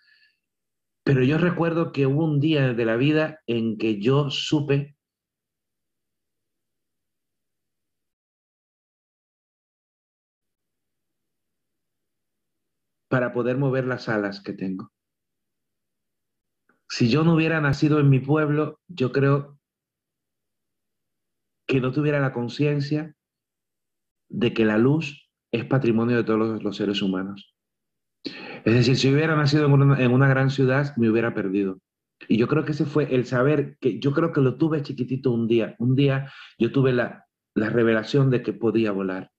pero 1.06 1.24
yo 1.24 1.38
recuerdo 1.38 1.94
que 1.94 2.08
hubo 2.08 2.26
un 2.26 2.42
día 2.42 2.74
de 2.74 2.86
la 2.86 2.98
vida 2.98 3.40
en 3.48 3.78
que 3.78 4.02
yo 4.02 4.30
supe 4.30 4.98
para 13.10 13.34
poder 13.34 13.58
mover 13.58 13.86
las 13.86 14.10
alas 14.10 14.42
que 14.42 14.54
tengo. 14.54 14.92
Si 16.90 17.10
yo 17.10 17.24
no 17.24 17.34
hubiera 17.34 17.62
nacido 17.62 18.00
en 18.00 18.10
mi 18.10 18.20
pueblo, 18.20 18.80
yo 18.88 19.12
creo 19.12 19.60
que 21.68 21.82
no 21.82 21.92
tuviera 21.92 22.20
la 22.20 22.32
conciencia 22.32 23.16
de 24.30 24.54
que 24.54 24.66
la 24.66 24.78
luz 24.78 25.30
es 25.52 25.66
patrimonio 25.66 26.18
de 26.18 26.24
todos 26.24 26.64
los, 26.64 26.78
seres 26.78 27.02
humanos. 27.02 27.56
Es 28.24 28.74
decir, 28.74 28.98
si 28.98 29.12
hubiera 29.12 29.36
nacido 29.36 29.66
en 29.66 29.74
una, 29.74 30.04
en 30.04 30.12
una 30.12 30.28
gran 30.28 30.50
ciudad, 30.50 30.96
me 30.98 31.10
hubiera 31.10 31.34
perdido. 31.34 31.80
Y 32.28 32.38
yo 32.38 32.48
creo 32.48 32.66
que 32.66 32.72
ese 32.72 32.86
fue 32.86 33.14
el 33.14 33.26
saber 33.26 33.78
que 33.80 34.00
yo 34.00 34.12
creo 34.14 34.32
que 34.32 34.42
lo 34.42 34.58
tuve 34.58 34.82
chiquitito 34.82 35.32
un 35.32 35.48
día. 35.48 35.76
Un 35.80 35.96
día 35.96 36.32
yo 36.58 36.72
tuve 36.72 36.94
la, 36.94 37.26
la 37.56 37.70
revelación 37.70 38.30
de 38.30 38.42
que 38.42 38.54
podía 38.54 38.92
volar 38.92 39.32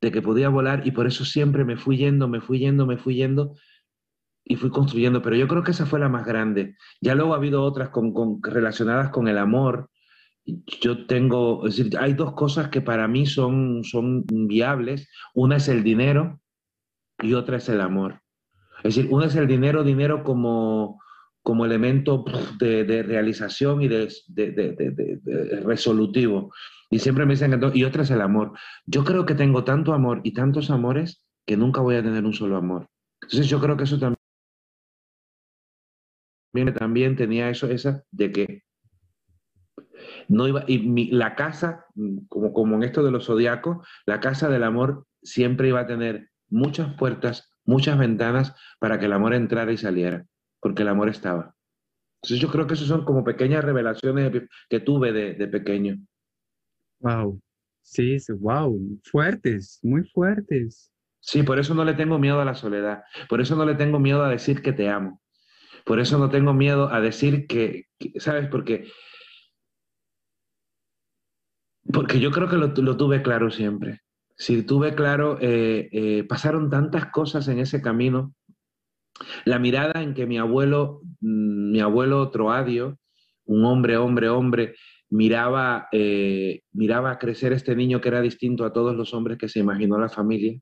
de 0.00 0.10
que 0.10 0.22
podía 0.22 0.48
volar 0.48 0.86
y 0.86 0.92
por 0.92 1.06
eso 1.06 1.24
siempre 1.24 1.64
me 1.64 1.76
fui 1.76 1.98
yendo, 1.98 2.28
me 2.28 2.40
fui 2.40 2.58
yendo, 2.58 2.86
me 2.86 2.96
fui 2.96 3.16
yendo 3.16 3.54
y 4.44 4.56
fui 4.56 4.70
construyendo, 4.70 5.22
pero 5.22 5.36
yo 5.36 5.46
creo 5.46 5.62
que 5.62 5.70
esa 5.70 5.86
fue 5.86 6.00
la 6.00 6.08
más 6.08 6.26
grande. 6.26 6.76
Ya 7.00 7.14
luego 7.14 7.34
ha 7.34 7.36
habido 7.36 7.62
otras 7.62 7.90
con, 7.90 8.12
con, 8.12 8.42
relacionadas 8.42 9.10
con 9.10 9.28
el 9.28 9.38
amor. 9.38 9.90
Yo 10.44 11.06
tengo, 11.06 11.66
es 11.66 11.76
decir, 11.76 11.96
hay 11.98 12.14
dos 12.14 12.32
cosas 12.32 12.68
que 12.68 12.80
para 12.80 13.06
mí 13.06 13.26
son, 13.26 13.84
son 13.84 14.24
viables. 14.26 15.08
Una 15.34 15.56
es 15.56 15.68
el 15.68 15.84
dinero 15.84 16.40
y 17.22 17.34
otra 17.34 17.58
es 17.58 17.68
el 17.68 17.80
amor. 17.80 18.22
Es 18.82 18.96
decir, 18.96 19.12
una 19.12 19.26
es 19.26 19.36
el 19.36 19.46
dinero, 19.46 19.84
dinero 19.84 20.24
como, 20.24 21.00
como 21.42 21.66
elemento 21.66 22.24
de, 22.58 22.84
de 22.84 23.02
realización 23.02 23.82
y 23.82 23.88
de, 23.88 24.12
de, 24.26 24.50
de 24.50 25.60
resolutivo. 25.60 26.50
Y 26.90 26.98
siempre 26.98 27.24
me 27.24 27.34
dicen, 27.34 27.58
y 27.72 27.84
otra 27.84 28.02
es 28.02 28.10
el 28.10 28.20
amor. 28.20 28.52
Yo 28.84 29.04
creo 29.04 29.24
que 29.24 29.36
tengo 29.36 29.62
tanto 29.62 29.92
amor 29.92 30.20
y 30.24 30.32
tantos 30.32 30.70
amores 30.70 31.24
que 31.46 31.56
nunca 31.56 31.80
voy 31.80 31.94
a 31.94 32.02
tener 32.02 32.24
un 32.24 32.34
solo 32.34 32.56
amor. 32.56 32.88
Entonces 33.22 33.48
yo 33.48 33.60
creo 33.60 33.76
que 33.76 33.84
eso 33.84 33.98
también, 33.98 34.18
también 36.74 37.16
tenía 37.16 37.48
eso, 37.48 37.68
esa 37.68 38.02
de 38.10 38.32
que 38.32 38.62
no 40.28 40.48
iba, 40.48 40.64
y 40.66 40.78
mi, 40.78 41.10
la 41.10 41.36
casa, 41.36 41.86
como, 42.28 42.52
como 42.52 42.76
en 42.76 42.82
esto 42.82 43.04
de 43.04 43.12
los 43.12 43.26
zodiacos, 43.26 43.86
la 44.06 44.20
casa 44.20 44.48
del 44.48 44.64
amor 44.64 45.06
siempre 45.22 45.68
iba 45.68 45.80
a 45.80 45.86
tener 45.86 46.30
muchas 46.48 46.94
puertas, 46.94 47.52
muchas 47.64 47.98
ventanas 47.98 48.54
para 48.80 48.98
que 48.98 49.06
el 49.06 49.12
amor 49.12 49.34
entrara 49.34 49.72
y 49.72 49.76
saliera, 49.76 50.26
porque 50.60 50.82
el 50.82 50.88
amor 50.88 51.08
estaba. 51.08 51.54
Entonces 52.22 52.40
yo 52.40 52.50
creo 52.50 52.66
que 52.66 52.74
esas 52.74 52.88
son 52.88 53.04
como 53.04 53.24
pequeñas 53.24 53.64
revelaciones 53.64 54.32
que 54.68 54.80
tuve 54.80 55.12
de, 55.12 55.34
de 55.34 55.48
pequeño. 55.48 55.96
Wow. 57.00 57.40
Sí, 57.82 58.18
wow, 58.38 58.78
fuertes, 59.04 59.80
muy 59.82 60.04
fuertes. 60.04 60.92
Sí, 61.20 61.42
por 61.42 61.58
eso 61.58 61.74
no 61.74 61.84
le 61.84 61.94
tengo 61.94 62.18
miedo 62.18 62.40
a 62.40 62.44
la 62.44 62.54
soledad, 62.54 63.02
por 63.28 63.40
eso 63.40 63.56
no 63.56 63.64
le 63.64 63.74
tengo 63.74 63.98
miedo 63.98 64.22
a 64.24 64.28
decir 64.30 64.62
que 64.62 64.72
te 64.72 64.88
amo, 64.88 65.20
por 65.84 66.00
eso 66.00 66.18
no 66.18 66.30
tengo 66.30 66.54
miedo 66.54 66.92
a 66.92 67.00
decir 67.00 67.46
que, 67.46 67.86
¿sabes? 68.18 68.48
Porque, 68.48 68.86
porque 71.92 72.20
yo 72.20 72.30
creo 72.30 72.48
que 72.48 72.56
lo, 72.56 72.68
lo 72.68 72.96
tuve 72.96 73.22
claro 73.22 73.50
siempre. 73.50 74.00
Si 74.36 74.62
tuve 74.62 74.94
claro, 74.94 75.38
eh, 75.40 75.88
eh, 75.92 76.24
pasaron 76.24 76.70
tantas 76.70 77.06
cosas 77.10 77.48
en 77.48 77.58
ese 77.58 77.82
camino. 77.82 78.34
La 79.44 79.58
mirada 79.58 80.02
en 80.02 80.14
que 80.14 80.26
mi 80.26 80.38
abuelo, 80.38 81.00
mm, 81.20 81.72
mi 81.72 81.80
abuelo 81.80 82.30
Troadio, 82.30 82.98
un 83.44 83.64
hombre, 83.64 83.96
hombre, 83.96 84.28
hombre, 84.28 84.74
miraba, 85.10 85.88
eh, 85.92 86.62
miraba 86.72 87.18
crecer 87.18 87.52
este 87.52 87.74
niño 87.76 88.00
que 88.00 88.08
era 88.08 88.20
distinto 88.20 88.64
a 88.64 88.72
todos 88.72 88.96
los 88.96 89.12
hombres 89.12 89.38
que 89.38 89.48
se 89.48 89.58
imaginó 89.58 89.98
la 89.98 90.08
familia. 90.08 90.58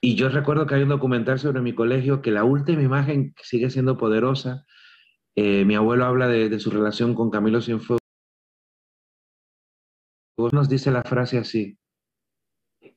Y 0.00 0.16
yo 0.16 0.28
recuerdo 0.28 0.66
que 0.66 0.74
hay 0.74 0.82
un 0.82 0.88
documental 0.88 1.38
sobre 1.38 1.60
mi 1.60 1.74
colegio 1.74 2.20
que 2.20 2.32
la 2.32 2.44
última 2.44 2.82
imagen 2.82 3.34
sigue 3.42 3.70
siendo 3.70 3.96
poderosa. 3.96 4.66
Eh, 5.36 5.64
mi 5.64 5.76
abuelo 5.76 6.04
habla 6.04 6.26
de, 6.26 6.58
su 6.58 6.70
relación 6.70 7.14
con 7.14 7.30
Camilo 7.30 7.60
Cienfuegos. 7.60 8.02
Nos 10.52 10.68
dice 10.68 10.90
la 10.90 11.02
frase 11.02 11.38
así. 11.38 11.78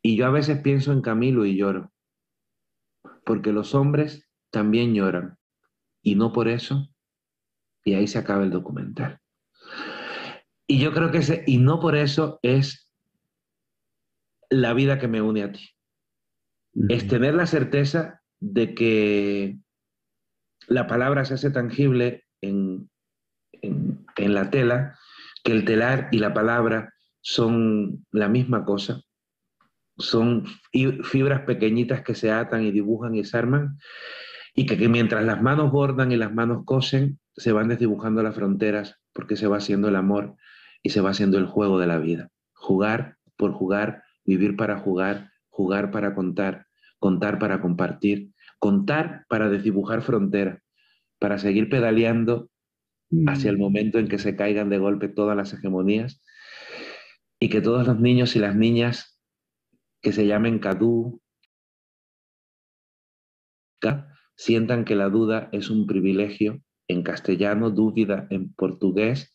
Y 0.02 0.16
yo 0.16 0.26
a 0.26 0.32
veces 0.32 0.60
pienso 0.62 0.92
en 0.92 1.02
Camilo 1.02 1.46
y 1.46 1.56
lloro. 1.56 1.92
Porque 3.24 3.52
los 3.52 3.76
hombres 3.76 4.28
también 4.52 4.96
lloran. 4.96 5.38
Y 6.02 6.16
no 6.16 6.34
por 6.34 6.48
eso. 6.48 6.88
Y 7.84 7.94
ahí 7.94 8.08
se 8.08 8.18
acaba 8.18 8.44
el 8.44 8.50
documental. 8.52 9.21
Y 10.72 10.80
yo 10.80 10.94
creo 10.94 11.12
que 11.12 11.18
ese, 11.18 11.44
y 11.48 11.58
no 11.58 11.82
por 11.82 11.98
eso 11.98 12.40
es 12.44 12.90
la 14.50 14.74
vida 14.74 15.00
que 15.00 15.10
me 15.10 15.22
une 15.22 15.44
a 15.44 15.52
ti. 15.52 15.70
Es 16.88 17.10
tener 17.10 17.36
la 17.36 17.46
certeza 17.46 18.22
de 18.40 18.74
que 18.74 19.58
la 20.68 20.88
palabra 20.88 21.26
se 21.26 21.34
hace 21.34 21.52
tangible 21.52 22.24
en, 22.40 22.90
en, 23.52 24.34
la 24.34 24.50
tela, 24.50 24.98
que 25.44 25.52
el 25.52 25.66
telar 25.66 26.08
y 26.14 26.20
la 26.20 26.34
palabra 26.34 26.94
son 27.20 28.06
la 28.12 28.30
misma 28.30 28.64
cosa, 28.64 29.02
son 29.98 30.46
fibras 31.04 31.42
pequeñitas 31.42 32.02
que 32.02 32.16
se 32.16 32.32
atan 32.32 32.64
y 32.64 32.72
dibujan 32.72 33.14
y 33.14 33.26
se 33.26 33.38
arman, 33.38 33.78
y 34.56 34.66
que, 34.66 34.78
que, 34.78 34.88
mientras 34.88 35.26
las 35.26 35.42
manos 35.42 35.70
bordan 35.70 36.14
y 36.14 36.16
las 36.16 36.34
manos 36.34 36.64
cosen, 36.64 37.20
se 37.36 37.52
van 37.52 37.68
desdibujando 37.68 38.24
las 38.24 38.36
fronteras 38.36 39.02
porque 39.12 39.36
se 39.36 39.48
va 39.48 39.58
haciendo 39.58 39.90
el 39.90 39.98
amor 39.98 40.38
y 40.84 40.90
se 40.90 41.02
va 41.02 41.12
haciendo 41.12 41.38
el 41.38 41.46
juego 41.46 41.80
de 41.80 41.88
la 41.88 42.00
vida. 42.00 42.30
Jugar 42.54 43.18
por 43.38 43.54
jugar, 43.54 44.04
vivir 44.26 44.56
para 44.56 44.78
jugar, 44.78 45.32
jugar 45.50 45.92
para 45.92 46.16
contar, 46.16 46.68
contar 47.00 47.40
para 47.40 47.62
compartir, 47.62 48.32
contar 48.60 49.26
para 49.28 49.50
desdibujar 49.50 50.02
frontera, 50.02 50.62
para 51.20 51.38
seguir 51.38 51.70
pedaleando 51.70 52.50
hacia 53.28 53.50
el 53.50 53.58
mm. 53.58 53.62
momento 53.62 54.00
en 54.00 54.08
que 54.08 54.20
se 54.20 54.36
caigan 54.36 54.70
de 54.70 54.78
golpe 54.78 55.10
todas 55.10 55.36
las 55.36 55.54
hegemonías 55.54 56.24
y 57.40 57.50
que 57.50 57.62
todos 57.62 57.88
los 57.88 58.00
niños 58.00 58.36
y 58.36 58.40
las 58.40 58.56
niñas 58.56 59.20
que 60.02 60.14
se 60.14 60.26
llamen 60.26 60.60
Cadú 60.60 61.22
sientan 64.36 64.86
que 64.86 64.96
la 64.96 65.10
duda 65.10 65.50
es 65.52 65.70
un 65.70 65.86
privilegio 65.86 66.64
en 66.92 67.04
castellano, 67.04 67.70
dúvida 67.70 68.28
en 68.30 68.54
portugués, 68.54 69.34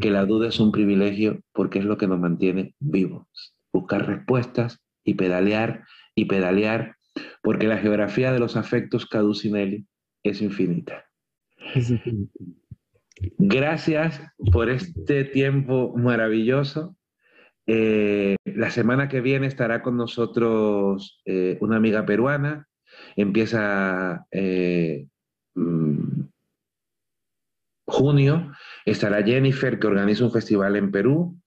que 0.00 0.10
la 0.10 0.24
duda 0.24 0.48
es 0.48 0.60
un 0.60 0.72
privilegio 0.72 1.40
porque 1.52 1.78
es 1.78 1.84
lo 1.84 1.96
que 1.96 2.06
nos 2.06 2.20
mantiene 2.20 2.74
vivos. 2.80 3.26
Buscar 3.72 4.06
respuestas 4.06 4.80
y 5.04 5.14
pedalear 5.14 5.84
y 6.14 6.26
pedalear, 6.26 6.96
porque 7.42 7.66
la 7.66 7.78
geografía 7.78 8.32
de 8.32 8.38
los 8.38 8.56
afectos 8.56 9.06
Caducinelli 9.06 9.86
es 10.22 10.40
infinita. 10.42 11.04
Gracias 13.38 14.20
por 14.52 14.70
este 14.70 15.24
tiempo 15.24 15.94
maravilloso. 15.96 16.96
Eh, 17.66 18.36
la 18.44 18.70
semana 18.70 19.08
que 19.08 19.20
viene 19.20 19.46
estará 19.46 19.82
con 19.82 19.96
nosotros 19.96 21.22
eh, 21.24 21.58
una 21.60 21.76
amiga 21.76 22.04
peruana. 22.04 22.68
Empieza 23.16 24.26
eh, 24.30 25.06
mm, 25.54 26.13
junio 27.94 28.52
estará 28.84 29.22
Jennifer, 29.22 29.78
que 29.78 29.86
organiza 29.86 30.24
un 30.24 30.32
festival 30.32 30.76
en 30.76 30.90
Perú. 30.90 31.38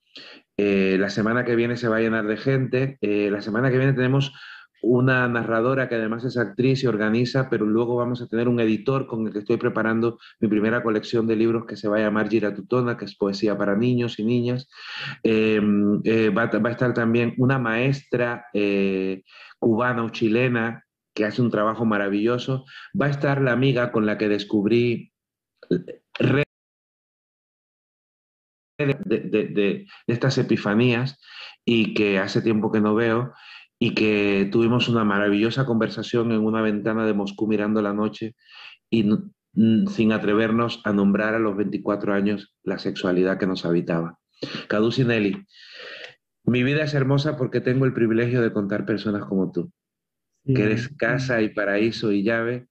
Eh, 0.58 0.98
la 1.00 1.10
semana 1.10 1.46
que 1.46 1.56
viene 1.56 1.78
se 1.78 1.88
va 1.88 1.98
a 1.98 2.00
llenar 2.00 2.26
de 2.26 2.38
gente. 2.38 2.98
Eh, 3.02 3.30
la 3.32 3.42
semana 3.42 3.70
que 3.70 3.78
viene 3.78 3.94
tenemos 3.94 4.34
una 4.82 5.28
narradora 5.28 5.90
que 5.90 5.96
además 5.96 6.24
es 6.24 6.38
actriz 6.38 6.84
y 6.84 6.88
organiza, 6.88 7.50
pero 7.50 7.66
luego 7.66 7.96
vamos 7.96 8.22
a 8.22 8.28
tener 8.28 8.48
un 8.48 8.60
editor 8.60 9.08
con 9.08 9.28
el 9.28 9.34
que 9.34 9.40
estoy 9.40 9.58
preparando 9.58 10.20
mi 10.40 10.48
primera 10.48 10.84
colección 10.84 11.28
de 11.28 11.36
libros 11.36 11.66
que 11.66 11.76
se 11.76 11.88
va 11.90 11.98
a 11.98 12.02
llamar 12.02 12.30
Giratutona, 12.30 12.96
que 12.96 13.06
es 13.06 13.16
poesía 13.16 13.58
para 13.58 13.76
niños 13.76 14.20
y 14.20 14.24
niñas. 14.24 14.70
Eh, 15.24 15.60
va, 15.60 16.44
a 16.44 16.72
estar 16.72 16.94
también 16.94 17.34
una 17.38 17.60
maestra 17.60 18.46
cubana 19.60 20.04
o 20.04 20.10
chilena 20.10 20.84
que 21.14 21.26
hace 21.26 21.42
un 21.42 21.52
trabajo 21.52 21.84
maravilloso. 21.84 22.66
Va 23.00 23.08
a 23.08 23.10
estar 23.10 23.42
la 23.42 23.52
amiga 23.52 23.92
con 23.92 24.06
la 24.06 24.18
que 24.18 24.30
descubrí 24.30 25.12
de, 28.78 29.88
estas 30.08 30.38
epifanías 30.38 31.20
y 31.66 31.94
que 31.94 32.20
hace 32.20 32.42
tiempo 32.42 32.72
que 32.72 32.82
no 32.82 32.96
veo 32.96 33.34
y 33.80 33.94
que 33.94 34.50
tuvimos 34.52 34.90
una 34.90 35.04
maravillosa 35.04 35.66
conversación 35.66 36.32
en 36.32 36.42
una 36.42 36.62
ventana 36.62 37.06
de 37.06 37.14
Moscú 37.14 37.48
mirando 37.48 37.82
la 37.82 37.94
noche 37.94 38.36
y 38.90 39.10
sin 39.54 40.12
atrevernos 40.12 40.82
a 40.84 40.94
nombrar 40.94 41.34
a 41.36 41.40
los 41.40 41.56
24 41.58 42.14
años 42.14 42.56
la 42.64 42.78
sexualidad 42.78 43.38
que 43.38 43.48
nos 43.48 43.66
habitaba. 43.66 44.20
Caducinelli, 44.68 45.46
mi 46.44 46.64
vida 46.64 46.84
es 46.84 46.94
hermosa 46.94 47.38
porque 47.38 47.62
tengo 47.62 47.86
el 47.86 47.94
privilegio 47.94 48.42
de 48.42 48.54
contar 48.54 48.86
personas 48.86 49.26
como 49.26 49.52
tú, 49.52 49.72
que 50.46 50.64
eres 50.64 50.90
casa 50.96 51.42
y 51.42 51.50
paraíso 51.50 52.12
y 52.12 52.24
llave 52.24 52.68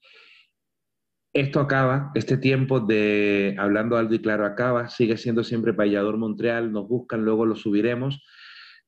esto 1.36 1.60
acaba, 1.60 2.10
este 2.14 2.38
tiempo 2.38 2.80
de 2.80 3.54
Hablando 3.58 3.98
Alto 3.98 4.14
y 4.14 4.20
Claro 4.20 4.46
acaba, 4.46 4.88
sigue 4.88 5.18
siendo 5.18 5.44
siempre 5.44 5.74
Payador 5.74 6.16
Montreal, 6.16 6.72
nos 6.72 6.88
buscan, 6.88 7.26
luego 7.26 7.44
lo 7.44 7.56
subiremos. 7.56 8.24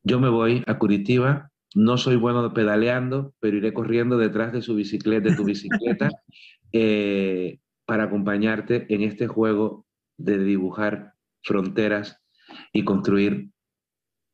Yo 0.03 0.19
me 0.19 0.31
voy 0.31 0.65
a 0.67 0.79
Curitiba, 0.79 1.51
no 1.75 1.99
soy 1.99 2.17
bueno 2.17 2.55
pedaleando, 2.55 3.35
pero 3.39 3.59
iré 3.59 3.75
corriendo 3.75 4.17
detrás 4.17 4.55
de 4.55 4.63
su 4.63 4.75
bicicleta, 4.75 5.29
de 5.29 5.37
tu 5.37 5.45
bicicleta, 5.45 6.09
eh, 6.73 7.59
para 7.85 8.05
acompañarte 8.05 8.87
en 8.95 9.03
este 9.03 9.27
juego 9.27 9.87
de 10.17 10.39
dibujar 10.39 11.13
fronteras 11.43 12.19
y 12.73 12.83
construir 12.85 13.51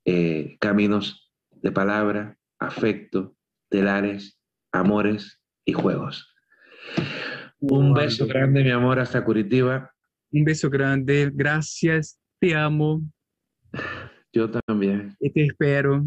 eh, 0.05 0.57
caminos 0.61 1.32
de 1.51 1.73
palabra, 1.73 2.39
afecto, 2.61 3.35
telares, 3.70 4.39
amores 4.70 5.41
y 5.65 5.73
juegos. 5.73 6.34
Un 7.70 7.95
beso 7.95 8.27
grande, 8.27 8.62
mi 8.62 8.70
amor, 8.70 8.99
hasta 8.99 9.24
Curitiba. 9.24 9.91
Un 10.31 10.45
beso 10.45 10.69
grande, 10.69 11.31
gracias, 11.32 12.20
te 12.39 12.55
amo. 12.55 13.01
Yo 14.32 14.51
también. 14.51 15.16
Y 15.19 15.31
te 15.31 15.45
espero. 15.45 16.05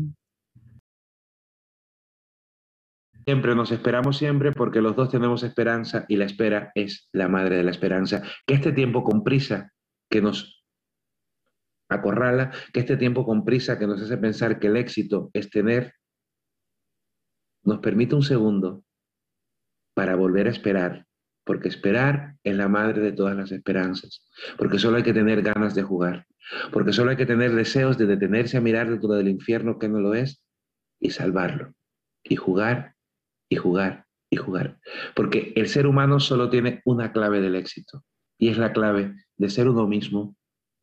Siempre 3.25 3.55
nos 3.55 3.71
esperamos 3.71 4.17
siempre 4.17 4.51
porque 4.51 4.81
los 4.81 4.95
dos 4.95 5.09
tenemos 5.09 5.41
esperanza 5.43 6.05
y 6.07 6.17
la 6.17 6.25
espera 6.25 6.71
es 6.75 7.09
la 7.11 7.27
madre 7.27 7.57
de 7.57 7.63
la 7.63 7.71
esperanza. 7.71 8.21
Que 8.45 8.53
este 8.53 8.71
tiempo 8.71 9.03
con 9.03 9.23
prisa 9.23 9.73
que 10.09 10.21
nos 10.21 10.63
acorrala, 11.89 12.51
que 12.71 12.81
este 12.81 12.97
tiempo 12.97 13.25
con 13.25 13.43
prisa 13.43 13.79
que 13.79 13.87
nos 13.87 14.01
hace 14.01 14.17
pensar 14.17 14.59
que 14.59 14.67
el 14.67 14.77
éxito 14.77 15.31
es 15.33 15.49
tener, 15.49 15.93
nos 17.63 17.79
permite 17.79 18.15
un 18.15 18.23
segundo 18.23 18.83
para 19.95 20.15
volver 20.15 20.47
a 20.47 20.51
esperar 20.51 21.06
porque 21.47 21.69
esperar 21.69 22.35
es 22.43 22.55
la 22.55 22.67
madre 22.67 23.01
de 23.01 23.13
todas 23.13 23.35
las 23.35 23.51
esperanzas, 23.51 24.27
porque 24.57 24.77
solo 24.77 24.97
hay 24.97 25.03
que 25.03 25.13
tener 25.13 25.41
ganas 25.41 25.73
de 25.73 25.81
jugar, 25.81 26.27
porque 26.73 26.91
solo 26.91 27.09
hay 27.09 27.17
que 27.17 27.25
tener 27.25 27.55
deseos 27.55 27.97
de 27.97 28.05
detenerse 28.05 28.57
a 28.57 28.61
mirar 28.61 28.89
dentro 28.89 29.13
del 29.13 29.29
infierno 29.29 29.79
que 29.79 29.87
no 29.87 29.99
lo 29.99 30.13
es 30.13 30.43
y 30.99 31.11
salvarlo, 31.11 31.73
y 32.21 32.35
jugar, 32.35 32.95
y 33.49 33.55
jugar, 33.55 34.05
y 34.29 34.35
jugar. 34.35 34.77
Porque 35.15 35.53
el 35.55 35.69
ser 35.69 35.87
humano 35.87 36.19
solo 36.19 36.49
tiene 36.49 36.81
una 36.83 37.13
clave 37.13 37.39
del 37.39 37.55
éxito, 37.55 38.03
y 38.37 38.49
es 38.49 38.57
la 38.57 38.73
clave 38.73 39.15
de 39.37 39.49
ser 39.49 39.69
uno 39.69 39.87
mismo 39.87 40.35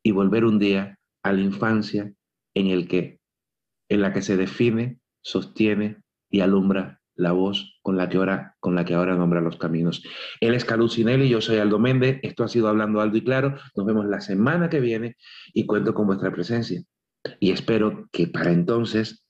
y 0.02 0.12
volver 0.12 0.46
un 0.46 0.58
día 0.58 0.98
a 1.22 1.32
la 1.32 1.40
infancia 1.40 2.10
en, 2.54 2.66
el 2.68 2.88
que, 2.88 3.20
en 3.90 4.00
la 4.00 4.14
que 4.14 4.22
se 4.22 4.36
define, 4.38 4.98
sostiene 5.22 5.98
y 6.30 6.40
alumbra 6.40 7.02
la 7.16 7.32
voz 7.32 7.78
con 7.82 7.96
la 7.96 8.08
que 8.08 8.16
ahora, 8.16 8.56
con 8.60 8.74
la 8.74 8.84
que 8.84 8.94
ahora 8.94 9.14
nombra 9.14 9.40
los 9.40 9.56
caminos. 9.56 10.02
Él 10.40 10.54
es 10.54 10.64
Calucinelli, 10.64 11.28
yo 11.28 11.40
soy 11.40 11.58
Aldo 11.58 11.78
Méndez, 11.78 12.18
esto 12.22 12.44
ha 12.44 12.48
sido 12.48 12.68
Hablando 12.68 13.00
Aldo 13.00 13.16
y 13.16 13.24
Claro, 13.24 13.56
nos 13.76 13.86
vemos 13.86 14.06
la 14.06 14.20
semana 14.20 14.68
que 14.68 14.80
viene 14.80 15.16
y 15.52 15.66
cuento 15.66 15.94
con 15.94 16.06
vuestra 16.06 16.32
presencia. 16.32 16.82
Y 17.40 17.52
espero 17.52 18.08
que 18.12 18.26
para 18.26 18.50
entonces 18.50 19.24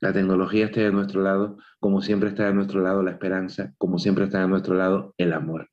la 0.00 0.12
tecnología 0.12 0.66
esté 0.66 0.80
de 0.80 0.92
nuestro 0.92 1.22
lado, 1.22 1.58
como 1.80 2.00
siempre 2.02 2.28
está 2.30 2.46
de 2.46 2.54
nuestro 2.54 2.80
lado 2.80 3.02
la 3.02 3.12
esperanza, 3.12 3.74
como 3.78 3.98
siempre 3.98 4.24
está 4.24 4.40
de 4.40 4.48
nuestro 4.48 4.74
lado 4.74 5.14
el 5.18 5.32
amor. 5.32 5.68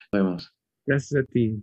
Nos 0.00 0.10
vemos. 0.10 0.54
Gracias 0.86 1.22
a 1.22 1.26
ti. 1.26 1.62